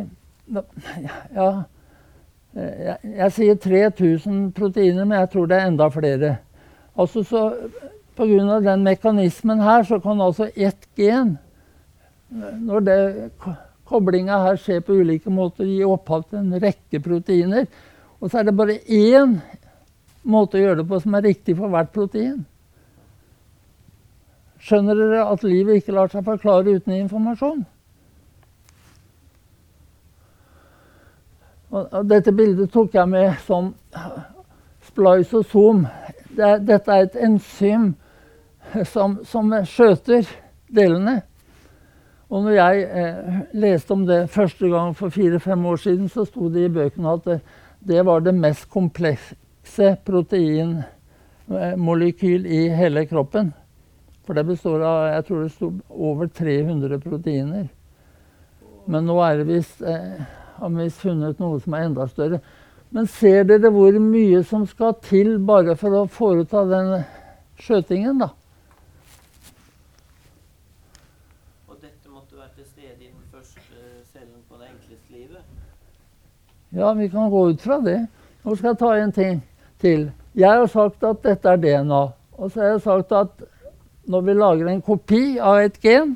ja, 1.35 1.49
jeg, 2.55 2.97
jeg 3.03 3.31
sier 3.35 3.59
3000 3.61 4.51
proteiner, 4.57 5.05
men 5.05 5.19
jeg 5.19 5.29
tror 5.35 5.49
det 5.49 5.59
er 5.59 5.69
enda 5.69 5.89
flere. 5.93 6.37
Altså 6.99 7.23
så 7.23 7.43
Pga. 8.19 8.59
den 8.59 8.83
mekanismen 8.83 9.61
her 9.63 9.83
så 9.87 9.99
kan 10.03 10.21
altså 10.21 10.49
ett 10.55 10.87
gen 10.95 11.37
Når 12.29 12.79
det 12.79 13.31
koblinga 13.87 14.37
her 14.43 14.57
skjer 14.59 14.83
på 14.85 14.99
ulike 14.99 15.31
måter, 15.33 15.65
gi 15.65 15.83
opphav 15.83 16.27
til 16.29 16.43
en 16.43 16.59
rekke 16.61 16.99
proteiner. 17.01 17.65
Og 18.21 18.29
så 18.29 18.39
er 18.39 18.43
det 18.43 18.57
bare 18.57 18.75
én 18.85 19.39
måte 20.21 20.59
å 20.59 20.61
gjøre 20.61 20.81
det 20.81 20.87
på 20.91 20.99
som 21.01 21.15
er 21.17 21.25
riktig 21.25 21.55
for 21.57 21.73
hvert 21.73 21.89
protein. 21.95 22.43
Skjønner 24.61 24.99
dere 24.99 25.25
at 25.25 25.43
livet 25.47 25.79
ikke 25.79 25.95
lar 25.95 26.11
seg 26.11 26.27
forklare 26.27 26.75
uten 26.75 26.99
informasjon? 26.99 27.63
Og 31.69 32.05
dette 32.09 32.33
bildet 32.33 32.71
tok 32.73 32.93
jeg 32.97 33.09
med 33.09 33.33
som 33.45 33.71
spliceosom. 34.89 35.85
Det, 36.29 36.59
dette 36.67 36.91
er 36.93 37.07
et 37.07 37.15
enzym 37.25 37.95
som, 38.85 39.17
som 39.25 39.49
skjøter 39.65 40.27
delene. 40.69 41.21
Og 42.29 42.43
når 42.45 42.53
jeg 42.53 42.83
eh, 42.85 43.49
leste 43.57 43.89
om 43.95 44.03
det 44.05 44.29
første 44.29 44.69
gang 44.69 44.93
for 44.97 45.09
fire-fem 45.09 45.65
år 45.65 45.75
siden, 45.81 46.09
så 46.09 46.25
sto 46.27 46.49
det 46.53 46.65
i 46.67 46.73
bøkene 46.73 47.13
at 47.17 47.23
det, 47.25 47.39
det 47.79 48.05
var 48.05 48.19
det 48.21 48.35
mest 48.37 48.69
komplekse 48.69 49.97
proteinmolekyl 50.05 52.45
i 52.45 52.69
hele 52.77 53.05
kroppen. 53.09 53.53
For 54.27 54.33
det 54.37 54.45
består 54.45 54.81
av 54.85 55.13
jeg 55.15 55.25
tror 55.25 55.41
det 55.41 55.51
stod 55.55 55.81
over 55.89 56.27
300 56.27 56.99
proteiner. 57.01 57.67
Men 58.89 59.05
nå 59.09 59.21
er 59.25 59.37
det 59.39 59.47
visst 59.49 59.81
eh, 59.81 60.21
har 60.59 60.69
vi 60.75 60.89
funnet 60.93 61.39
noe 61.41 61.59
som 61.63 61.73
er 61.73 61.87
enda 61.87 62.05
større. 62.09 62.39
Men 62.89 63.07
ser 63.07 63.43
dere 63.45 63.69
hvor 63.69 63.93
mye 64.01 64.41
som 64.43 64.65
skal 64.67 64.95
til 65.05 65.35
bare 65.45 65.75
for 65.77 65.93
å 65.93 66.05
foreta 66.09 66.63
den 66.65 66.93
skjøtingen, 67.61 68.21
da? 68.23 68.31
Og 71.69 71.75
dette 71.77 72.09
måtte 72.09 72.39
være 72.39 72.55
til 72.55 72.65
stede 72.65 72.97
i 72.97 73.11
den 73.11 73.27
første 73.29 73.61
cellen 74.09 74.41
på 74.49 74.57
det 74.57 74.71
enkleste 74.71 75.13
livet? 75.13 75.43
Ja, 76.73 76.93
vi 76.97 77.09
kan 77.13 77.29
gå 77.29 77.43
ut 77.51 77.61
fra 77.61 77.77
det. 77.85 77.99
Nå 78.45 78.55
skal 78.55 78.71
jeg 78.71 78.81
ta 78.81 78.95
en 78.97 79.13
ting 79.13 79.43
til. 79.81 80.09
Jeg 80.33 80.49
har 80.49 80.67
sagt 80.71 81.05
at 81.05 81.21
dette 81.25 81.53
er 81.53 81.61
DNA. 81.61 82.01
Og 82.39 82.49
så 82.49 82.63
har 82.63 82.73
jeg 82.73 82.83
sagt 82.87 83.13
at 83.13 83.45
når 84.09 84.25
vi 84.25 84.33
lager 84.33 84.67
en 84.71 84.81
kopi 84.81 85.23
av 85.37 85.59
et 85.61 85.77
gen, 85.83 86.15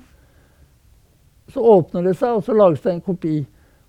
så 1.53 1.61
åpner 1.61 2.07
det 2.07 2.15
seg, 2.17 2.39
og 2.39 2.45
så 2.47 2.55
lages 2.57 2.81
det 2.81 2.95
en 2.95 3.05
kopi. 3.05 3.35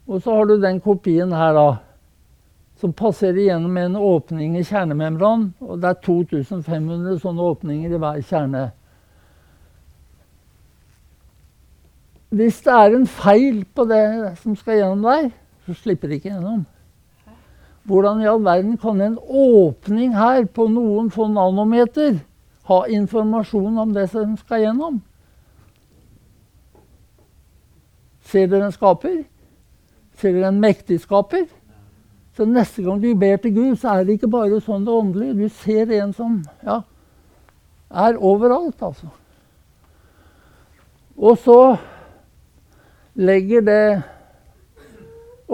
Og 0.04 0.20
så 0.20 0.34
har 0.36 0.50
du 0.50 0.58
den 0.60 0.82
kopien 0.84 1.32
her, 1.32 1.56
da. 1.56 1.68
Som 2.80 2.92
passerer 2.92 3.38
gjennom 3.46 3.76
en 3.76 3.96
åpning 3.96 4.56
i 4.58 4.64
kjernemembran. 4.66 5.52
Og 5.62 5.78
det 5.82 5.92
er 5.92 6.00
2500 6.04 7.20
sånne 7.22 7.50
åpninger 7.52 7.94
i 7.94 8.00
hver 8.02 8.20
kjerne. 8.26 8.64
Hvis 12.34 12.60
det 12.66 12.72
er 12.74 12.96
en 12.96 13.06
feil 13.06 13.62
på 13.74 13.84
det 13.86 14.04
som 14.42 14.56
skal 14.58 14.80
gjennom 14.80 15.04
der, 15.06 15.28
så 15.66 15.74
slipper 15.78 16.10
det 16.10 16.18
ikke 16.18 16.32
gjennom. 16.32 16.64
Hvordan 17.84 18.22
i 18.22 18.28
all 18.28 18.44
verden 18.44 18.76
kan 18.80 19.00
en 19.00 19.18
åpning 19.28 20.16
her 20.16 20.46
på 20.50 20.66
noen 20.72 21.10
få 21.12 21.28
nanometer 21.28 22.16
ha 22.70 22.78
informasjon 22.88 23.78
om 23.78 23.92
det 23.94 24.08
som 24.10 24.36
skal 24.40 24.64
gjennom? 24.64 25.02
Ser 28.24 28.48
dere 28.48 28.70
en 28.70 28.74
skaper? 28.74 29.20
Ser 30.18 30.34
dere 30.34 30.48
en 30.50 30.62
mektig 30.64 31.02
skaper? 31.04 31.44
Så 32.34 32.46
neste 32.50 32.82
gang 32.82 33.02
du 33.02 33.12
ber 33.14 33.36
til 33.38 33.54
Gud, 33.54 33.76
så 33.78 33.88
er 33.94 34.04
det 34.04 34.16
ikke 34.18 34.32
bare 34.32 34.58
sånn 34.62 34.86
det 34.86 34.94
åndelige. 34.94 35.36
Du 35.38 35.48
ser 35.62 35.92
en 36.00 36.12
som 36.16 36.40
ja, 36.66 36.80
er 37.90 38.18
overalt, 38.18 38.80
altså. 38.82 39.10
Og 41.14 41.38
så 41.38 41.58
legger 43.14 43.62
det 43.62 43.84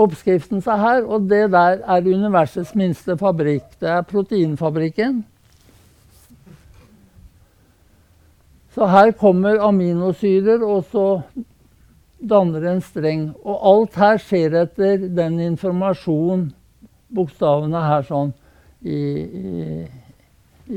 oppskriften 0.00 0.62
seg 0.64 0.80
her, 0.80 1.04
og 1.04 1.28
det 1.28 1.50
der 1.52 1.82
er 1.84 2.08
universets 2.08 2.72
minste 2.78 3.16
fabrikk. 3.20 3.66
Det 3.80 3.90
er 3.90 4.06
proteinfabrikken. 4.08 5.20
Så 8.72 8.86
her 8.86 9.12
kommer 9.18 9.60
aminosyrer, 9.66 10.62
og 10.64 10.86
så 10.88 11.06
danner 12.20 12.64
en 12.70 12.80
streng. 12.80 13.26
Og 13.44 13.66
alt 13.72 14.00
her 14.00 14.20
skjer 14.22 14.56
etter 14.62 15.04
den 15.18 15.40
informasjon, 15.50 16.46
bokstavene 17.14 17.82
her 17.84 18.06
sånn, 18.06 18.32
i, 18.80 18.96
i, 18.96 19.54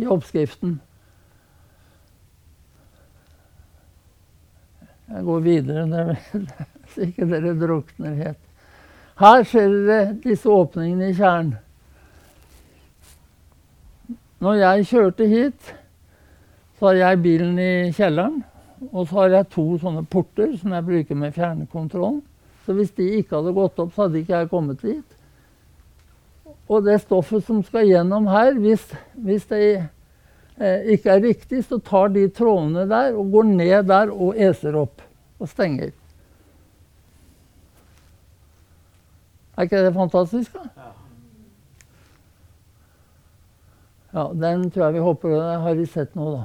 i 0.01 0.07
oppskriften. 0.11 0.79
Jeg 5.13 5.27
går 5.27 5.43
videre, 5.45 6.17
så 6.93 7.05
ikke 7.05 7.29
dere 7.29 7.53
drukner 7.59 8.17
helt. 8.17 8.41
Her 9.21 9.45
ser 9.45 9.69
dere 9.69 10.15
disse 10.23 10.49
åpningene 10.49 11.11
i 11.11 11.17
kjernen. 11.17 11.53
Når 14.43 14.57
jeg 14.59 14.88
kjørte 14.89 15.27
hit, 15.29 15.69
så 16.79 16.89
har 16.89 16.97
jeg 16.99 17.21
bilen 17.23 17.59
i 17.61 17.93
kjelleren. 17.95 18.41
Og 18.91 19.07
så 19.07 19.21
har 19.21 19.36
jeg 19.38 19.51
to 19.53 19.63
sånne 19.79 20.03
porter 20.11 20.57
som 20.59 20.73
jeg 20.75 20.84
bruker 20.89 21.15
med 21.15 21.36
fjernkontrollen. 21.36 22.19
Så 22.65 22.75
hvis 22.75 22.91
de 22.97 23.05
ikke 23.19 23.38
hadde 23.38 23.53
gått 23.55 23.79
opp, 23.79 23.93
så 23.93 24.05
hadde 24.05 24.19
ikke 24.19 24.41
jeg 24.41 24.49
kommet 24.51 24.81
dit. 24.84 25.12
Og 26.74 26.86
det 26.86 27.01
stoffet 27.03 27.45
som 27.45 27.59
skal 27.65 27.89
gjennom 27.89 28.26
her, 28.32 28.55
hvis, 28.57 28.86
hvis 29.13 29.45
det 29.51 29.65
eh, 29.78 30.93
ikke 30.95 31.11
er 31.13 31.26
riktig, 31.28 31.61
så 31.67 31.78
tar 31.78 32.09
de 32.15 32.26
trådene 32.34 32.88
der 32.89 33.13
og 33.13 33.30
går 33.36 33.51
ned 33.51 33.91
der 33.91 34.13
og 34.13 34.39
eser 34.41 34.80
opp 34.82 35.03
og 35.38 35.51
stenger. 35.51 35.93
Er 39.53 39.67
ikke 39.67 39.84
det 39.86 39.93
fantastisk? 39.93 40.57
da? 40.57 40.89
Ja, 44.13 44.28
den 44.34 44.67
tror 44.74 44.88
jeg 44.88 44.97
vi 44.97 45.07
håper. 45.07 45.39
Har 45.61 45.78
vi 45.78 45.86
sett 45.89 46.17
nå, 46.17 46.32
da? 46.34 46.43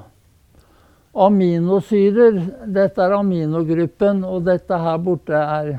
aminosyrer. 1.19 2.39
Dette 2.67 3.03
er 3.03 3.17
aminogruppen, 3.19 4.23
og 4.25 4.45
dette 4.47 4.79
her 4.79 4.99
borte 5.03 5.39
er 5.39 5.73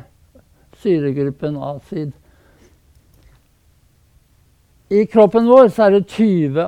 syregruppen 0.82 1.58
acid. 1.64 2.12
I 4.90 5.06
kroppen 5.06 5.46
vår 5.46 5.68
er 5.70 5.92
det 5.94 6.08
20 6.10 6.64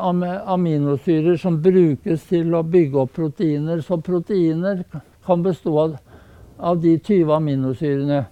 aminosyrer 0.54 1.38
som 1.42 1.58
brukes 1.62 2.28
til 2.30 2.54
å 2.54 2.62
bygge 2.62 3.00
opp 3.02 3.16
proteiner. 3.18 3.82
Så 3.82 3.98
proteiner 3.98 4.84
kan 5.26 5.42
bestå 5.42 5.74
av, 5.80 5.96
av 6.58 6.78
de 6.84 6.98
20 7.00 7.34
aminosyrene. 7.34 8.26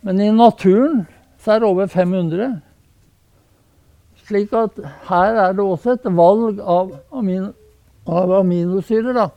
Men 0.00 0.22
i 0.24 0.30
naturen 0.32 1.04
er 1.46 1.60
det 1.60 1.68
over 1.68 1.86
500. 1.92 2.56
Slik 4.26 4.56
at 4.56 4.80
her 5.10 5.36
er 5.44 5.52
det 5.54 5.62
også 5.62 5.98
et 5.98 6.10
valg 6.16 6.58
av 6.60 6.96
aminosyrer 7.12 7.54
av 8.06 8.32
aminosyrer, 8.40 9.14
da. 9.14 9.30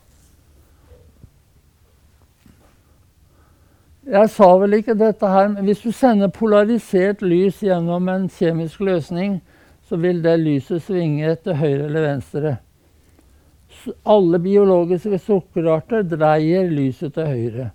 Jeg 4.09 4.29
sa 4.33 4.47
vel 4.57 4.73
ikke 4.79 4.95
dette 4.97 5.27
her, 5.29 5.51
men 5.51 5.67
hvis 5.67 5.83
du 5.85 5.91
sender 5.93 6.31
polarisert 6.33 7.19
lys 7.21 7.59
gjennom 7.61 8.07
en 8.09 8.23
kjemisk 8.33 8.81
løsning, 8.81 9.35
så 9.85 9.99
vil 10.01 10.23
det 10.23 10.39
lyset 10.41 10.81
svinge 10.81 11.35
til 11.43 11.59
høyre 11.59 11.85
eller 11.85 12.07
venstre. 12.07 12.55
Alle 14.09 14.39
biologiske 14.41 15.19
sukkerarter 15.21 16.07
dreier 16.09 16.71
lyset 16.73 17.13
til 17.13 17.29
høyre. 17.29 17.67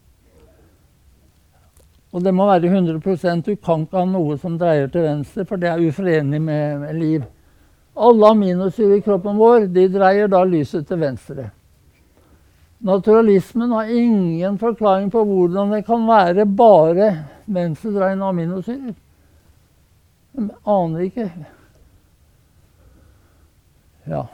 Og 2.14 2.22
det 2.22 2.35
må 2.35 2.47
være 2.47 2.70
100% 2.70 3.47
Du 3.47 3.55
kan 3.55 3.87
ikke 3.87 3.99
ha 3.99 4.05
noe 4.07 4.39
som 4.39 4.59
dreier 4.59 4.91
til 4.91 5.07
venstre, 5.07 5.47
for 5.47 5.59
det 5.59 5.70
er 5.70 5.87
uforenlig 5.87 6.43
med, 6.43 6.89
liv. 6.99 7.22
Alle 7.95 8.30
aminosyrer 8.35 8.99
i 8.99 9.07
kroppen 9.07 9.39
vår 9.39 9.68
de 9.74 9.87
dreier 9.91 10.30
da 10.30 10.43
lyset 10.43 10.87
til 10.87 10.99
venstre. 10.99 11.53
Naturalismen 12.78 13.70
har 13.70 13.84
ingen 13.84 14.58
forklaring 14.58 15.10
på 15.12 15.24
hvordan 15.24 15.72
det 15.72 15.84
kan 15.86 16.06
være 16.08 16.46
bare 16.46 17.10
venstredreiende 17.46 18.26
aminosyrer. 18.26 18.94
De 20.34 20.48
aner 20.66 21.06
ikke. 21.06 21.28
Ja. 24.06 24.24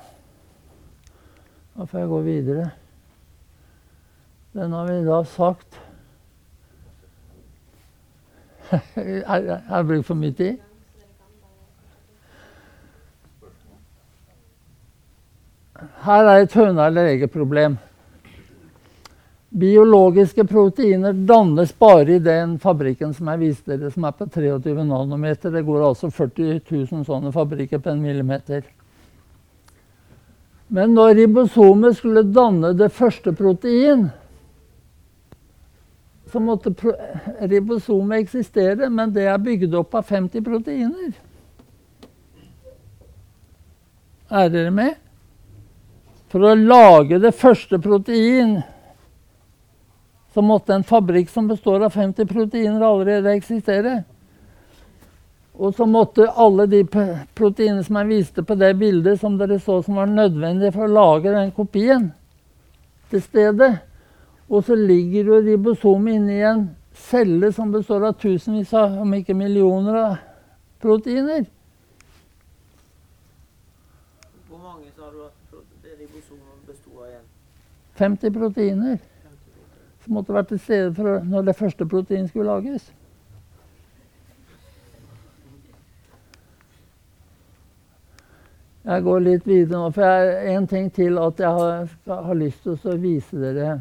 Da 1.77 1.85
får 1.85 1.99
jeg 1.99 2.09
gå 2.09 2.21
videre. 2.21 2.71
Den 4.53 4.73
har 4.73 4.89
vi 4.89 5.05
da 5.07 5.21
sagt 5.25 5.79
Har 9.27 9.39
jeg 9.39 9.87
brukt 9.87 10.07
for 10.07 10.19
mye 10.19 10.35
tid? 10.35 10.59
Her 16.05 16.29
er 16.29 16.43
et 16.43 16.55
høna 16.55 16.87
eller 16.91 17.09
egget-problem. 17.15 17.79
Biologiske 19.51 20.45
proteiner 20.47 21.13
dannes 21.13 21.73
bare 21.79 22.13
i 22.15 22.19
den 22.23 22.59
fabrikken 22.63 23.15
som 23.15 23.33
jeg 23.33 23.41
viste 23.41 23.73
dere, 23.75 23.91
som 23.91 24.07
er 24.07 24.15
på 24.15 24.29
23 24.31 24.85
nanometer. 24.87 25.51
Det 25.51 25.65
går 25.67 25.89
altså 25.89 26.11
40 26.15 26.61
000 26.71 27.03
sånne 27.09 27.33
fabrikker 27.35 27.83
på 27.83 27.91
en 27.91 28.05
millimeter. 28.05 28.63
Men 30.71 30.95
når 30.95 31.17
ribosomet 31.19 31.99
skulle 31.99 32.23
danne 32.31 32.71
det 32.79 32.93
første 32.95 33.35
protein, 33.35 34.07
så 36.31 36.39
måtte 36.39 36.71
ribosomet 37.43 38.23
eksistere, 38.23 38.87
men 38.87 39.11
det 39.11 39.27
er 39.27 39.43
bygd 39.43 39.75
opp 39.75 39.99
av 39.99 40.07
50 40.07 40.47
proteiner. 40.47 41.11
Er 44.31 44.53
dere 44.55 44.71
med? 44.71 44.95
For 46.31 46.47
å 46.47 46.55
lage 46.55 47.19
det 47.19 47.35
første 47.35 47.81
protein 47.83 48.61
så 50.35 50.43
måtte 50.43 50.75
en 50.75 50.87
fabrikk 50.87 51.31
som 51.31 51.49
består 51.49 51.85
av 51.85 51.91
50 51.91 52.27
proteiner, 52.27 52.81
allerede 52.81 53.35
eksistere. 53.35 54.03
Og 55.61 55.75
så 55.75 55.87
måtte 55.87 56.31
alle 56.31 56.65
de 56.71 56.85
proteinene 57.37 57.83
som 57.85 57.99
jeg 58.01 58.09
viste 58.09 58.45
på 58.47 58.55
det 58.57 58.71
bildet, 58.81 59.19
som 59.21 59.37
dere 59.39 59.59
så 59.61 59.81
som 59.83 59.99
var 59.99 60.09
nødvendige 60.09 60.73
for 60.77 60.87
å 60.87 60.95
lage 60.95 61.35
den 61.35 61.51
kopien, 61.57 62.13
til 63.11 63.23
stede. 63.23 63.73
Og 64.49 64.65
så 64.65 64.79
ligger 64.79 65.35
jo 65.35 65.43
ribosomet 65.45 66.17
inni 66.17 66.39
en 66.47 66.69
celle 66.95 67.53
som 67.53 67.75
består 67.75 68.07
av 68.07 68.17
tusenvis 68.23 68.73
av, 68.75 68.97
om 69.03 69.15
ikke 69.19 69.35
millioner 69.35 69.99
av 69.99 70.17
proteiner. 70.81 71.45
Hvor 74.49 74.63
mange 74.63 74.89
sa 74.95 75.11
du 75.11 75.27
at 75.27 75.93
ribosomet 75.99 76.67
besto 76.71 76.95
av 76.97 77.11
igjen? 77.11 77.31
50 77.99 78.39
proteiner. 78.39 78.99
Som 80.11 80.15
måtte 80.15 80.35
være 80.35 80.45
til 80.45 80.59
stede 80.59 81.21
når 81.23 81.43
det 81.43 81.57
første 81.57 81.87
proteinet 81.87 82.29
skulle 82.29 82.51
lages. 82.51 82.89
Jeg 88.85 89.03
går 89.07 89.23
litt 89.23 89.47
videre 89.47 89.79
nå, 89.79 89.93
for 89.95 90.03
jeg 90.03 90.35
har 90.49 90.59
en 90.59 90.67
ting 90.67 90.91
til 90.91 91.15
at 91.23 91.39
jeg 91.39 91.55
har, 91.61 91.95
har 92.27 92.35
lyst 92.35 92.67
til 92.67 92.91
å 92.91 92.99
vise 92.99 93.39
dere. 93.39 93.79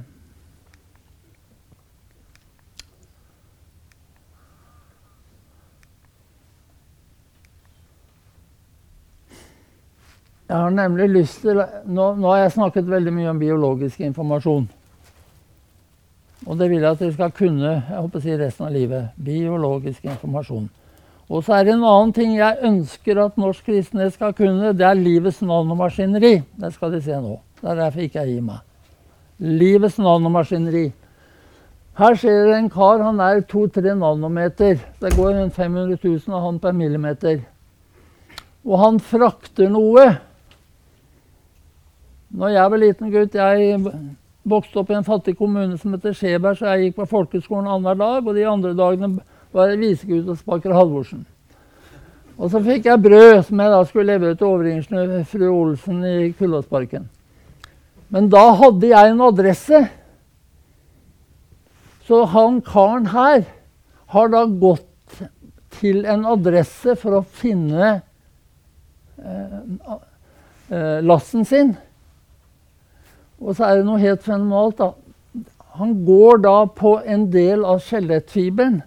Jeg 10.46 10.58
har 10.58 10.70
nemlig 10.78 11.10
lyst 11.10 11.42
til 11.42 11.58
nå, 11.58 12.12
nå, 12.14 12.36
har 12.36 12.44
jeg 12.44 12.60
snakket 12.62 12.98
veldig 13.00 13.18
mye 13.18 13.34
om 13.34 13.42
biologisk 13.42 14.06
informasjon. 14.06 14.76
Og 16.48 16.60
det 16.60 16.70
vil 16.72 16.80
jeg 16.82 16.92
at 16.92 17.02
dere 17.02 17.16
skal 17.16 17.34
kunne 17.36 17.72
jeg 17.72 17.96
håper 18.00 18.20
å 18.20 18.24
si 18.24 18.36
resten 18.40 18.68
av 18.70 18.76
livet. 18.76 19.10
Biologisk 19.20 20.06
informasjon. 20.08 20.70
Og 21.30 21.44
så 21.46 21.60
er 21.60 21.68
det 21.68 21.76
en 21.76 21.86
annen 21.86 22.14
ting 22.16 22.32
jeg 22.38 22.64
ønsker 22.66 23.20
at 23.22 23.36
norsk 23.38 23.68
kristenhet 23.68 24.16
skal 24.16 24.34
kunne. 24.34 24.72
Det 24.74 24.86
er 24.86 24.98
livets 24.98 25.44
nanomaskineri. 25.46 26.40
Det 26.58 26.72
skal 26.74 26.96
de 26.96 27.02
se 27.06 27.20
nå. 27.22 27.36
Det 27.60 27.70
er 27.70 27.78
derfor 27.84 28.06
ikke 28.06 28.24
jeg 28.24 28.34
gir 28.34 28.48
meg. 28.48 28.64
Livets 29.40 30.00
nanomaskineri. 30.02 30.88
Her 32.00 32.16
ser 32.16 32.34
dere 32.48 32.58
en 32.58 32.72
kar. 32.72 33.04
Han 33.04 33.22
er 33.22 33.44
2-3 33.46 33.94
nanometer. 34.00 34.80
Det 35.02 35.14
går 35.18 35.36
rundt 35.38 35.54
500 35.60 36.00
000 36.02 36.34
av 36.34 36.48
han 36.48 36.58
per 36.64 36.74
millimeter. 36.74 37.44
Og 38.66 38.80
han 38.80 39.00
frakter 39.04 39.70
noe 39.72 40.08
når 42.30 42.52
jeg 42.54 42.72
var 42.72 42.78
liten 42.78 43.10
gutt 43.10 43.34
Jeg 43.34 43.78
vokste 44.48 44.80
opp 44.80 44.90
i 44.92 44.98
en 44.98 45.08
fattig 45.08 45.36
kommune 45.38 45.78
som 45.78 45.94
heter 45.94 46.16
Skjeberg, 46.16 46.58
så 46.58 46.72
jeg 46.72 46.90
gikk 46.90 47.02
på 47.02 47.10
folkeskolen 47.12 47.68
annenhver 47.68 48.00
dag. 48.00 48.28
Og 48.28 48.38
de 48.38 48.48
andre 48.48 48.74
dagene 48.78 49.12
var 49.56 49.72
jeg 49.72 49.82
visegutt 49.82 50.30
hos 50.30 50.46
baker 50.46 50.76
Halvorsen. 50.78 51.26
Og 52.40 52.52
så 52.54 52.62
fikk 52.64 52.88
jeg 52.88 53.04
brød 53.04 53.42
som 53.50 53.60
jeg 53.60 53.72
da 53.74 53.80
skulle 53.88 54.14
levere 54.14 54.38
til 54.40 54.48
overingeniør 54.48 55.24
fru 55.28 55.48
Olsen 55.52 56.04
i 56.08 56.18
Kullåsparken. 56.40 57.10
Men 58.10 58.30
da 58.32 58.46
hadde 58.58 58.90
jeg 58.90 59.12
en 59.12 59.26
adresse. 59.28 59.82
Så 62.08 62.24
han 62.32 62.62
karen 62.66 63.10
her 63.12 63.44
har 64.16 64.32
da 64.34 64.46
gått 64.48 64.88
til 65.80 66.06
en 66.10 66.24
adresse 66.26 66.96
for 66.98 67.20
å 67.20 67.26
finne 67.42 67.92
eh, 69.20 69.60
eh, 70.72 70.98
lasten 71.06 71.46
sin. 71.46 71.76
Og 73.40 73.56
så 73.56 73.66
er 73.66 73.80
det 73.80 73.88
noe 73.88 74.02
helt 74.02 74.24
fenomenalt. 74.24 74.78
da. 74.78 74.94
Han 75.80 76.06
går 76.06 76.38
da 76.44 76.66
på 76.66 77.00
en 77.06 77.30
del 77.32 77.64
av 77.66 77.80
skjelettfiberen. 77.84 78.82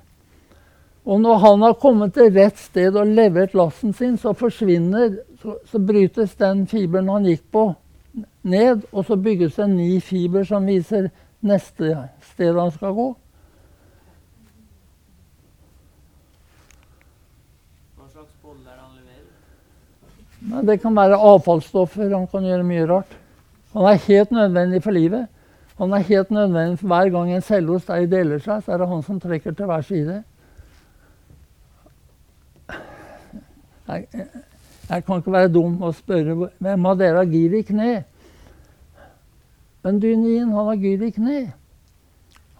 Og 1.05 1.21
når 1.21 1.39
han 1.43 1.63
har 1.63 1.79
kommet 1.83 2.15
til 2.15 2.31
rett 2.35 2.59
sted 2.61 2.95
og 2.95 3.11
levert 3.11 3.57
lasten 3.59 3.95
sin, 3.97 4.19
så 4.19 4.35
forsvinner 4.39 5.17
så, 5.43 5.57
så, 5.67 5.81
brytes 5.83 6.37
den 6.39 6.67
fiberen 6.71 7.11
han 7.11 7.27
gikk 7.27 7.43
på, 7.51 7.65
ned. 8.47 8.85
Og 8.93 9.09
så 9.09 9.17
bygges 9.19 9.57
det 9.57 9.65
en 9.65 9.77
ny 9.81 9.97
fiber 10.05 10.47
som 10.47 10.69
viser 10.69 11.11
neste 11.43 11.97
sted 12.29 12.55
han 12.55 12.71
skal 12.77 12.95
gå. 12.95 13.09
Hva 17.97 18.07
slags 18.13 18.37
boller 18.45 18.77
han 18.77 18.95
leverer? 19.01 19.27
Nei, 20.53 20.63
det 20.71 20.79
kan 20.85 20.95
være 20.95 21.19
avfallsstoffer. 21.33 22.15
Han 22.15 22.31
kan 22.31 22.47
gjøre 22.47 22.69
mye 22.69 22.87
rart. 22.93 23.19
Han 23.73 23.89
er 23.89 24.05
helt 24.07 24.31
nødvendig 24.31 24.83
for 24.83 24.91
livet. 24.91 25.27
Han 25.79 25.93
er 25.93 25.99
helt 25.99 26.31
nødvendig 26.31 26.79
for 26.79 26.87
Hver 26.87 27.09
gang 27.11 27.33
en 27.35 27.43
celle 27.43 27.73
hos 27.73 27.89
deg 27.89 28.11
deler 28.11 28.39
seg, 28.39 28.63
så 28.63 28.73
er 28.73 28.83
det 28.83 28.89
han 28.89 29.03
som 29.03 29.21
trekker 29.21 29.55
til 29.57 29.67
hver 29.67 29.81
side. 29.87 30.23
Jeg, 33.89 34.07
jeg 34.91 35.05
kan 35.05 35.17
ikke 35.17 35.33
være 35.33 35.53
dum 35.53 35.83
og 35.83 35.95
spørre 35.95 36.51
hvem 36.59 36.87
av 36.87 36.99
dere 37.01 37.23
har 37.23 37.31
gir 37.33 37.57
i 37.59 37.63
kne. 37.67 37.93
Men 39.83 40.01
dynien, 40.01 40.53
han 40.53 40.69
har 40.71 40.81
gir 40.81 41.03
i 41.03 41.11
kne. 41.11 41.41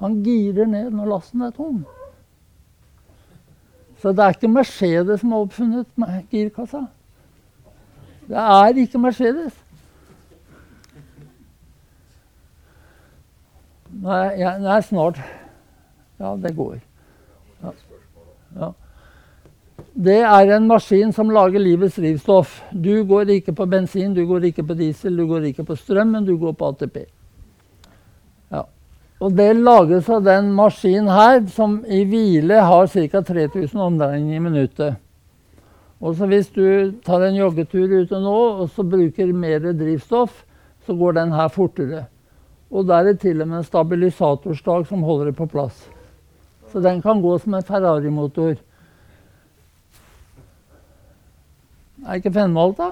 Han 0.03 0.23
girer 0.25 0.67
ned 0.67 0.91
når 0.91 1.11
lasten 1.13 1.45
er 1.47 1.53
tom. 1.55 1.85
Så 4.03 4.11
det 4.11 4.25
er 4.25 4.35
ikke 4.35 4.51
Mercedes 4.51 5.21
som 5.21 5.33
har 5.33 5.45
oppfunnet 5.45 5.87
girkassa. 6.31 6.87
Det 8.27 8.39
er 8.39 8.81
ikke 8.83 8.99
Mercedes. 8.99 9.62
Nei, 14.03 14.23
ja, 14.41 14.57
nei, 14.59 14.81
snart. 14.83 15.19
Ja, 16.19 16.35
det 16.37 16.57
går. 16.57 16.81
Ja. 17.63 17.73
Ja. 18.59 18.73
Det 19.93 20.19
er 20.27 20.51
en 20.57 20.67
maskin 20.67 21.13
som 21.15 21.31
lager 21.31 21.63
livets 21.63 21.99
drivstoff. 22.01 22.57
Du 22.73 23.05
går 23.07 23.31
ikke 23.37 23.55
på 23.55 23.67
bensin, 23.71 24.15
du 24.15 24.25
går 24.27 24.49
ikke 24.49 24.65
på 24.67 24.75
diesel, 24.79 25.17
du 25.17 25.27
går 25.29 25.51
ikke 25.51 25.67
på 25.69 25.77
strøm, 25.77 26.15
men 26.17 26.27
du 26.27 26.35
går 26.41 26.57
på 26.59 26.73
ATP. 26.73 26.99
Ja. 28.51 28.65
Og 29.21 29.37
det 29.39 29.51
lages 29.61 30.09
av 30.11 30.25
den 30.27 30.51
maskinen 30.57 31.11
her, 31.13 31.45
som 31.53 31.83
i 31.87 32.03
hvile 32.09 32.63
har 32.65 32.91
ca. 32.91 33.23
3000 33.23 33.81
omdreininger 33.87 34.37
i 34.37 34.43
minuttet. 34.43 34.97
Og 36.03 36.17
så 36.19 36.27
hvis 36.27 36.49
du 36.51 36.91
tar 37.07 37.23
en 37.23 37.39
joggetur 37.39 37.87
ute 38.01 38.19
nå 38.19 38.39
og 38.65 38.65
så 38.75 38.83
bruker 38.83 39.31
mer 39.31 39.71
drivstoff, 39.71 40.43
så 40.83 40.97
går 40.99 41.21
den 41.21 41.37
her 41.37 41.53
fortere. 41.55 42.07
Og 42.73 42.87
da 42.89 43.01
er 43.01 43.11
det 43.11 43.21
til 43.21 43.43
og 43.45 43.49
med 43.51 43.61
en 43.61 43.67
stabilisatorstag 43.69 44.87
som 44.89 45.05
holder 45.05 45.29
det 45.29 45.37
på 45.37 45.47
plass. 45.47 45.85
Så 46.73 46.81
den 46.81 47.03
kan 47.05 47.21
gå 47.21 47.35
som 47.39 47.55
en 47.55 47.67
Ferrari-motor. 47.69 48.57
Er 52.07 52.19
ikke 52.19 52.33
fenomenalt, 52.33 52.81
da? 52.81 52.89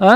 Hæ? 0.00 0.12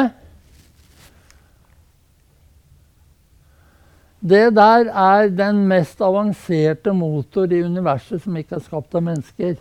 Det 4.25 4.55
der 4.57 4.89
er 4.89 5.29
den 5.29 5.67
mest 5.69 6.01
avanserte 6.01 6.93
motor 6.93 7.53
i 7.53 7.65
universet 7.65 8.23
som 8.23 8.37
ikke 8.37 8.57
er 8.57 8.65
skapt 8.65 8.95
av 8.95 9.05
mennesker. 9.05 9.59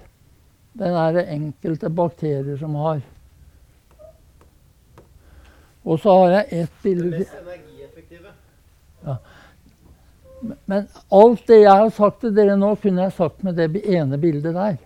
Den 0.79 0.95
er 0.99 1.17
det 1.17 1.25
enkelte 1.31 1.89
bakterier 1.89 2.55
som 2.59 2.75
har. 2.79 3.01
Og 5.83 5.99
så 5.99 6.15
har 6.21 6.37
jeg 6.37 6.63
ett 6.63 6.79
bilde 6.83 7.25
ja. 7.25 7.62
Men 10.65 10.87
alt 11.11 11.45
det 11.47 11.61
jeg 11.63 11.83
har 11.83 11.91
sagt 11.93 12.23
til 12.23 12.33
dere 12.35 12.57
nå, 12.59 12.73
kunne 12.81 13.07
jeg 13.07 13.15
sagt 13.15 13.43
med 13.45 13.59
det 13.59 13.83
ene 13.83 14.19
bildet 14.19 14.55
der. 14.55 14.77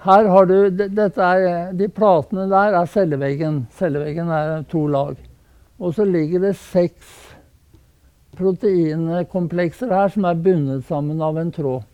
Her 0.00 0.28
har 0.32 0.46
du, 0.48 0.54
er, 0.64 1.72
De 1.76 1.88
platene 1.92 2.46
der 2.48 2.76
er 2.78 2.86
celleveggen. 2.88 3.66
Celleveggen 3.76 4.30
er 4.32 4.62
to 4.70 4.86
lag. 4.88 5.18
Og 5.80 5.94
så 5.94 6.04
ligger 6.08 6.40
det 6.46 6.56
seks 6.56 7.18
proteinkomplekser 8.40 9.92
her 9.92 10.08
som 10.12 10.24
er 10.28 10.40
bundet 10.40 10.86
sammen 10.88 11.20
av 11.20 11.36
en 11.40 11.52
tråd. 11.52 11.84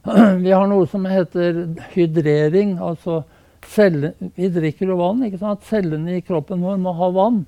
Vi 0.44 0.50
har 0.50 0.66
noe 0.70 0.88
som 0.90 1.06
heter 1.06 1.68
hydrering. 1.94 2.78
altså 2.80 3.22
celle, 3.66 4.14
Vi 4.34 4.48
drikker 4.48 4.90
jo 4.90 4.98
vann. 4.98 5.22
ikke 5.26 5.38
sant? 5.38 5.66
Cellene 5.68 6.16
i 6.16 6.24
kroppen 6.26 6.62
vår 6.64 6.80
må 6.82 6.94
ha 6.98 7.10
vann. 7.14 7.44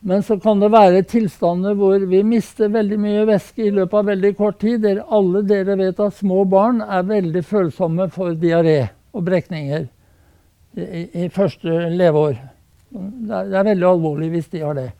Men 0.00 0.22
så 0.22 0.38
kan 0.40 0.60
det 0.62 0.70
være 0.72 1.02
tilstander 1.04 1.74
hvor 1.76 2.00
vi 2.08 2.22
mister 2.24 2.70
veldig 2.72 2.96
mye 3.00 3.24
væske 3.28 3.66
i 3.66 3.72
løpet 3.76 3.98
av 3.98 4.06
veldig 4.08 4.30
kort 4.38 4.60
tid. 4.62 4.80
Dere, 4.84 5.04
alle 5.12 5.42
dere 5.44 5.76
vet 5.76 6.00
at 6.00 6.16
små 6.16 6.46
barn 6.48 6.80
er 6.80 7.08
veldig 7.08 7.42
følsomme 7.44 8.08
for 8.14 8.32
diaré 8.40 8.78
og 9.12 9.26
brekninger 9.26 9.84
i, 10.80 11.02
i 11.24 11.28
første 11.34 11.90
leveår. 11.92 12.38
Det 12.90 13.34
er, 13.34 13.50
det 13.50 13.58
er, 13.58 13.66
veldig 13.68 13.88
alvorlig 13.90 14.30
hvis 14.32 14.48
de 14.54 14.62
har 14.64 14.78
det. 14.78 14.90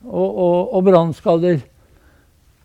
Og, 0.00 0.26
og, 0.26 0.74
og 0.74 0.84
brannskader. 0.86 1.58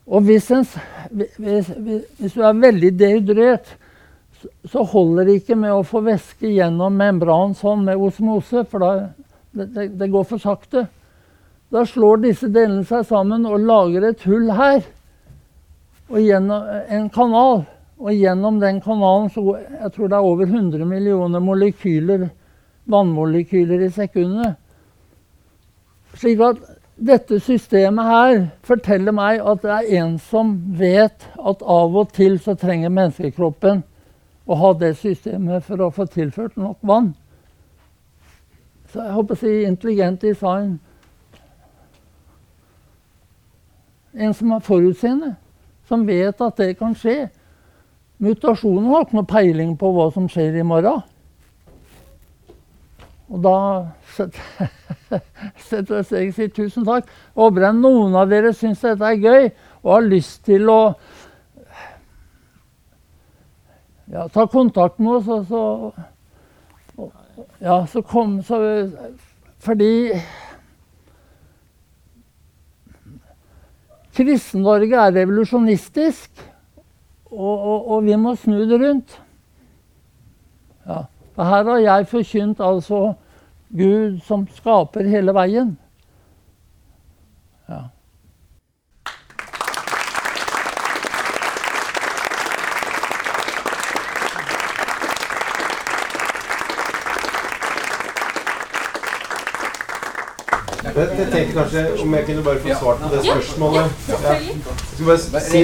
Og 0.07 0.21
hvis, 0.23 0.45
en, 0.55 0.65
hvis, 1.11 1.67
hvis, 1.67 2.31
du 2.31 2.41
er 2.45 2.61
veldig 2.61 2.91
dehydrert, 2.95 3.73
så 4.71 4.85
holder 4.87 5.27
det 5.27 5.41
ikke 5.41 5.57
med 5.59 5.73
å 5.75 5.83
få 5.83 5.99
væske 6.05 6.47
gjennom 6.53 6.95
membran 6.95 7.51
sånn 7.57 7.83
med 7.87 7.99
osmose, 7.99 8.63
for 8.71 8.85
da, 8.85 8.91
det, 9.55 9.87
det, 9.99 10.11
går 10.11 10.23
for 10.29 10.41
sakte. 10.41 10.85
Da 11.73 11.85
slår 11.87 12.23
disse 12.23 12.49
delene 12.51 12.85
seg 12.87 13.05
sammen 13.07 13.47
og 13.49 13.63
lager 13.63 14.09
et 14.09 14.25
hull 14.27 14.51
her. 14.55 14.83
Og 16.11 16.19
gjennom 16.21 16.67
en 16.69 17.09
kanal. 17.13 17.63
Og 17.95 18.11
gjennom 18.11 18.59
den 18.59 18.81
kanalen 18.83 19.29
så 19.31 19.41
går 19.41 19.61
jeg 19.79 19.91
tror 19.95 20.11
det 20.11 20.17
er 20.17 20.29
over 20.29 20.45
100 20.45 20.85
millioner 20.85 21.39
molekyler, 21.39 22.27
vannmolekyler 22.91 23.85
i 23.87 23.91
sekundet. 23.95 24.57
Slik 26.15 26.43
at 26.43 26.59
dette 26.95 27.39
systemet 27.43 28.07
her 28.07 28.37
forteller 28.63 29.15
meg 29.15 29.41
at 29.43 29.63
det 29.63 29.71
er 29.73 29.89
en 30.01 30.15
som 30.19 30.53
vet 30.79 31.27
at 31.35 31.63
av 31.63 31.95
og 31.95 32.13
til 32.15 32.37
så 32.39 32.55
trenger 32.59 32.93
menneskekroppen 32.93 33.83
å 34.45 34.57
ha 34.61 34.71
det 34.79 34.93
systemet 34.99 35.65
for 35.65 35.81
å 35.81 35.91
få 35.91 36.05
tilført 36.11 36.55
nok 36.59 36.77
vann. 36.85 37.13
Så 38.95 39.03
jeg 39.03 39.11
håper 39.11 39.35
å 39.35 39.39
si 39.41 39.53
intelligent 39.67 40.21
design. 40.23 40.69
En 44.15 44.31
som 44.31 44.53
er 44.55 44.61
forutseende, 44.63 45.33
som 45.83 46.05
vet 46.07 46.39
at 46.39 46.61
det 46.61 46.77
kan 46.79 46.95
skje. 46.95 47.25
Mutasjonen 48.23 48.87
har 48.93 49.03
ikke 49.03 49.17
noe 49.17 49.27
peiling 49.27 49.73
på 49.75 49.91
hva 49.91 50.05
som 50.15 50.29
skjer 50.31 50.55
i 50.61 50.63
morgen. 50.63 51.03
Og 53.27 53.43
da 53.43 53.57
setter 54.15 54.71
jeg 55.91 56.07
seg 56.07 56.31
og 56.31 56.39
sier 56.39 56.55
tusen 56.55 56.87
takk. 56.87 57.11
Håper 57.35 57.67
jeg 57.67 57.79
noen 57.81 58.15
av 58.15 58.31
dere 58.31 58.55
syns 58.55 58.79
dette 58.85 59.11
er 59.11 59.19
gøy 59.19 59.51
og 59.81 59.91
har 59.97 60.07
lyst 60.07 60.45
til 60.47 60.71
å 60.71 60.81
ja, 64.07 64.29
ta 64.31 64.47
kontakt 64.47 65.03
med 65.03 65.19
oss. 65.19 65.51
Ja, 67.61 67.85
så 67.87 68.01
kom 68.01 68.41
så, 68.43 68.57
Fordi 69.59 70.11
Kristen-Norge 74.15 74.95
er 74.95 75.15
revolusjonistisk, 75.15 76.31
og, 77.25 77.59
og, 77.59 77.89
og 77.91 78.05
vi 78.05 78.15
må 78.15 78.35
snu 78.39 78.61
det 78.69 78.79
rundt. 78.79 79.21
Ja. 80.85 81.01
Her 81.35 81.67
har 81.67 81.81
jeg 81.83 82.07
forkynt 82.07 82.61
altså 82.63 83.13
Gud 83.75 84.21
som 84.23 84.45
skaper 84.55 85.09
hele 85.09 85.33
veien. 85.35 85.73
Jeg 100.95 101.27
tenkte 101.31 101.53
kanskje 101.57 101.81
om 102.01 102.13
jeg 102.15 102.25
kunne 102.25 102.43
bare 102.43 102.59
få 102.63 102.75
svart 102.79 103.01
på 103.03 103.09
det 103.11 103.23
spørsmålet. 103.25 103.89
Ja. 104.09 104.19
Jeg 104.31 104.43
skal 104.93 105.05
bare 105.09 105.41
si, 105.43 105.63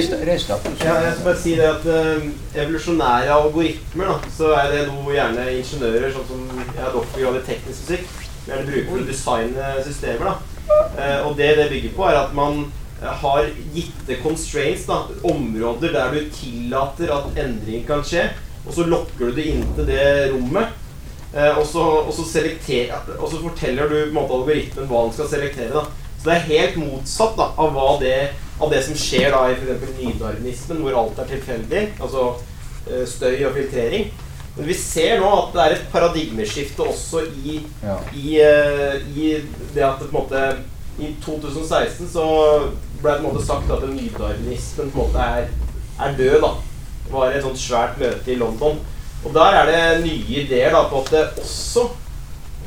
ja, 0.84 0.96
jeg 1.06 1.14
skal 1.14 1.24
bare 1.24 1.38
si 1.40 1.54
det 1.56 1.68
at 1.70 1.86
uh, 1.88 2.26
evolusjonære 2.54 3.32
algoritmer, 3.38 4.10
da, 4.10 4.32
så 4.36 4.50
er 4.58 4.68
det 4.74 4.82
noe 4.90 5.14
gjerne 5.14 5.46
ingeniører, 5.56 6.12
sånn 6.12 6.28
som 6.28 6.44
jeg 6.60 6.82
har 6.82 6.92
doktorgrad 6.92 7.40
i 7.40 7.42
teknisk 7.46 7.86
fysikk, 7.86 8.12
gjerne 8.44 8.68
bruker 8.68 8.90
for 8.90 9.00
å 9.00 9.08
designe 9.08 9.72
systemer. 9.88 10.28
da. 10.28 10.68
Uh, 10.98 11.18
og 11.30 11.40
det 11.40 11.50
det 11.62 11.68
bygger 11.72 11.96
på, 11.96 12.06
er 12.10 12.20
at 12.26 12.36
man 12.36 12.66
har 13.24 13.48
gitte 13.72 14.20
constraints, 14.22 14.84
da, 14.90 15.00
områder 15.32 15.96
der 15.96 16.12
du 16.12 16.28
tillater 16.36 17.16
at 17.16 17.40
endring 17.40 17.88
kan 17.88 18.04
skje, 18.04 18.28
og 18.66 18.76
så 18.76 18.84
lokker 18.84 19.32
du 19.32 19.40
det 19.40 19.48
inn 19.54 19.64
til 19.78 19.88
det 19.88 20.04
rommet. 20.36 20.76
Eh, 21.32 21.58
og, 21.58 21.66
så, 21.66 21.80
og, 21.80 22.12
så 22.12 22.22
og, 23.18 23.30
så, 23.30 23.38
forteller 23.40 23.88
du 23.88 24.12
måte, 24.12 24.36
algoritmen 24.36 24.88
hva 24.90 25.06
den 25.06 25.14
skal 25.16 25.30
selektere. 25.30 25.72
Da. 25.72 25.84
Så 26.18 26.28
det 26.28 26.34
er 26.34 26.50
helt 26.50 26.76
motsatt 26.82 27.38
da, 27.38 27.48
av, 27.56 27.78
det, 28.02 28.18
av, 28.58 28.68
det, 28.70 28.82
som 28.86 28.98
skjer 28.98 29.32
da, 29.32 29.46
i 29.48 29.56
f.eks. 29.56 29.94
nydarwinismen, 29.96 30.82
hvor 30.84 30.98
alt 31.00 31.22
er 31.22 31.32
tilfeldig. 31.32 31.86
Altså 32.02 32.26
eh, 32.90 33.06
støy 33.08 33.40
og 33.48 33.56
filtrering. 33.56 34.12
Men 34.52 34.68
vi 34.68 34.76
ser 34.76 35.22
nå 35.22 35.30
at 35.32 35.54
det 35.54 35.62
er 35.64 35.74
et 35.78 35.88
paradigmeskifte 35.94 36.84
også 36.84 37.22
i, 37.40 37.54
ja. 37.80 37.96
i, 38.12 38.34
uh, 38.44 38.96
i 39.16 39.30
det 39.72 39.84
at 39.86 40.02
på 40.02 40.10
en 40.10 40.16
måte, 40.18 40.42
I 41.00 41.14
2016 41.24 42.10
så 42.12 42.26
ble 43.00 43.14
det 43.14 43.22
på 43.22 43.22
en 43.22 43.28
måte 43.30 43.46
sagt 43.46 43.70
at 43.72 43.86
nydarwinismen 43.88 44.92
på 44.92 45.06
en 45.06 45.06
måte 45.06 45.28
er, 45.38 45.48
er 45.96 46.18
død. 46.18 46.42
da. 46.44 46.50
Det 47.06 47.14
var 47.14 47.32
et 47.32 47.46
sånt 47.46 47.62
svært 47.62 47.96
møte 48.00 48.28
i 48.28 48.36
London. 48.36 48.76
Og 49.22 49.34
der 49.34 49.58
er 49.58 49.68
det 49.70 50.04
nye 50.04 50.42
ideer 50.42 50.72
da, 50.74 50.82
på 50.90 51.02
at 51.04 51.10
det 51.14 51.22
også, 51.42 51.86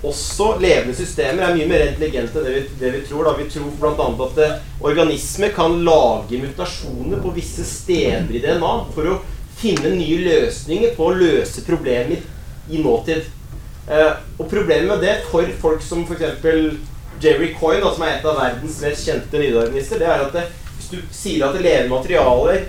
også 0.06 0.50
levende 0.62 0.96
systemer 0.96 1.44
er 1.44 1.56
mye 1.56 1.68
mer 1.68 1.84
intelligente 1.90 2.40
enn 2.40 2.48
det 2.48 2.56
vi, 2.56 2.64
det 2.80 2.92
vi 2.94 3.04
tror. 3.10 3.28
Da. 3.28 3.36
Vi 3.40 3.50
tror 3.52 3.74
bl.a. 3.82 4.10
at 4.28 4.40
det, 4.40 4.50
organismer 4.80 5.56
kan 5.56 5.80
lage 5.88 6.42
mutasjoner 6.44 7.24
på 7.24 7.34
visse 7.36 7.66
steder 7.68 8.32
i 8.32 8.44
DNA 8.44 8.74
for 8.96 9.12
å 9.12 9.22
finne 9.56 9.96
nye 9.96 10.20
løsninger 10.24 10.96
på 10.96 11.10
å 11.10 11.16
løse 11.16 11.64
problemer 11.68 12.24
i 12.72 12.82
nåtid. 12.84 13.28
Eh, 13.86 14.12
og 14.40 14.48
problemet 14.50 14.90
med 14.90 15.04
det 15.04 15.20
for 15.30 15.50
folk 15.62 15.84
som 15.84 16.06
f.eks. 16.08 16.44
Jerry 17.24 17.54
Coyne, 17.56 17.84
da, 17.84 17.92
som 17.96 18.04
er 18.04 18.18
et 18.18 18.26
av 18.28 18.40
verdens 18.40 18.80
mest 18.84 19.06
kjente 19.08 19.40
nydeorganister, 19.40 20.02
det 20.02 20.08
er 20.10 20.24
at 20.26 20.34
det, 20.36 20.48
hvis 20.76 20.90
du 20.92 20.98
sier 21.16 21.46
at 21.48 21.56
det 21.56 21.64
levende 21.64 21.96
materialer 21.96 22.66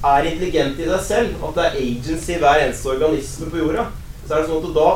er 0.00 0.28
intelligent 0.30 0.80
i 0.80 0.88
deg 0.88 1.04
selv, 1.04 1.36
at 1.44 1.56
det 1.56 1.66
er 1.66 1.78
agency 1.82 2.34
i 2.34 2.40
hver 2.40 2.64
eneste 2.64 2.88
organisme 2.92 3.50
på 3.52 3.60
jorda, 3.60 3.86
så 4.24 4.34
er 4.34 4.42
det 4.42 4.50
sånn 4.50 4.68
at 4.70 4.76
da 4.76 4.90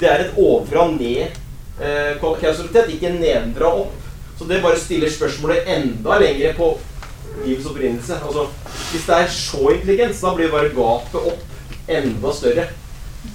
Det 0.00 0.08
er 0.08 0.22
et 0.24 0.36
ovenfra 0.40 0.86
ned 0.94 1.34
eh, 1.76 2.14
kausalitet, 2.20 2.94
ikke 2.94 3.10
nedenfra 3.12 3.68
opp. 3.82 3.90
Så 4.38 4.46
det 4.48 4.62
bare 4.64 4.78
stiller 4.80 5.12
spørsmålet 5.12 5.68
enda 5.68 6.16
lenger 6.22 6.54
på 6.56 6.70
livets 7.44 7.66
opprinnelse. 7.68 8.16
Altså, 8.24 8.46
hvis 8.94 9.04
det 9.04 9.18
er 9.18 9.28
så 9.34 9.74
intelligens, 9.74 10.22
da 10.24 10.32
blir 10.32 10.48
bare 10.48 10.72
gapet 10.72 11.20
opp 11.20 11.90
enda 11.98 12.32
større. 12.32 12.64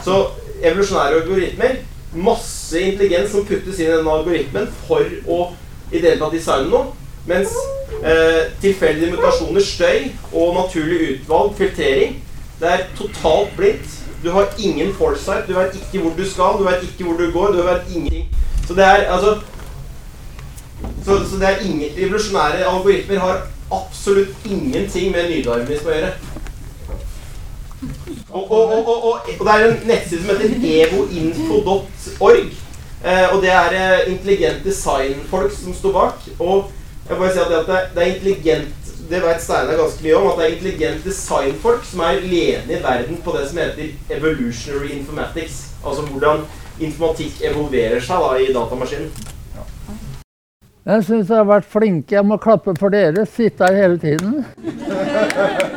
Så 0.02 0.18
evolusjonære 0.64 1.22
algoritmer 1.22 1.84
Masse 2.16 2.80
intelligens 2.80 3.34
som 3.34 3.44
puttes 3.44 3.80
inn 3.80 3.90
i 3.90 3.96
den 3.98 4.08
algoritmen 4.08 4.70
for 4.88 5.04
å 5.28 5.40
i 5.92 6.00
det 6.00 6.14
hele 6.14 6.22
tatt 6.22 6.36
designe 6.38 6.70
noe. 6.72 6.94
Mens 7.26 7.50
eh, 8.04 8.52
tilfeldige 8.62 9.12
mutasjoner, 9.12 9.62
støy 9.62 10.12
og 10.34 10.56
naturlig 10.56 11.00
utvalg, 11.16 11.56
filtrering, 11.58 12.24
det 12.60 12.72
er 12.72 12.84
totalt 12.98 13.56
blindt. 13.58 14.02
Du 14.24 14.32
har 14.32 14.48
ingen 14.60 14.94
foresight, 14.94 15.48
du 15.48 15.54
vet 15.54 15.76
ikke 15.76 16.04
hvor 16.04 16.14
du 16.18 16.30
skal, 16.30 16.58
du 16.60 16.64
vet 16.64 16.84
ikke 16.84 17.04
hvor 17.04 17.18
du 17.18 17.32
går, 17.32 17.48
du 17.48 17.62
vet 17.64 17.96
ingenting. 17.96 18.28
Så 18.68 18.74
det 18.74 18.84
er 18.84 19.12
altså 19.12 19.40
Så, 21.06 21.18
så 21.30 21.36
det 21.40 21.48
er 21.48 21.58
ingen 21.58 21.90
Revolusjonære 21.98 22.66
algoritmer 22.66 23.20
har 23.20 23.42
absolutt 23.72 24.46
ingenting 24.46 25.12
med 25.12 25.30
nydarwinisme 25.30 25.90
å 25.90 25.94
gjøre. 25.94 26.12
Og, 28.30 28.52
og, 28.52 28.88
og, 28.88 29.06
og, 29.06 29.46
det 29.46 29.54
er 29.54 29.66
en 29.68 29.78
nettside 29.88 30.22
som 30.22 30.36
heter 30.36 30.86
evoinfo.org. 30.86 32.50
Eh, 33.06 33.36
og 33.36 33.42
det 33.42 33.52
er 33.52 33.78
eh, 33.78 34.12
intelligent 34.14 34.66
designfolk 34.66 35.54
som 35.54 35.74
står 35.74 35.94
bak. 35.94 36.28
Og 36.40 36.72
jeg 37.10 37.18
bare 37.18 37.32
si 37.34 37.40
at 37.40 37.54
det, 37.70 37.80
det 37.96 38.04
er 38.04 38.14
intelligent 38.16 38.86
det 39.10 39.22
vet 39.22 39.42
Steinar 39.42 39.78
ganske 39.78 40.02
mye 40.04 40.16
om, 40.18 40.28
at 40.32 40.40
det 40.40 40.46
er 40.46 40.54
intelligent 40.56 41.04
designfolk 41.06 41.84
som 41.86 42.02
er 42.08 42.24
ledende 42.26 42.80
i 42.80 42.84
verden 42.84 43.20
på 43.22 43.36
det 43.36 43.44
som 43.50 43.60
heter 43.62 43.92
evolutionary 44.18 44.96
informatics. 44.98 45.60
Altså 45.86 46.08
hvordan 46.10 46.42
informatikk 46.80 47.44
evolverer 47.46 48.02
seg 48.02 48.26
da 48.26 48.34
i 48.42 48.50
datamaskinen. 48.56 49.14
Jeg 50.86 51.04
syns 51.06 51.30
jeg 51.30 51.38
har 51.38 51.48
vært 51.50 51.70
flinke. 51.70 52.16
Jeg 52.16 52.26
må 52.26 52.38
klappe 52.42 52.76
for 52.80 52.94
dere. 52.94 53.26
Sitte 53.30 53.66
her 53.70 53.82
hele 53.86 54.02
tiden. 54.02 54.46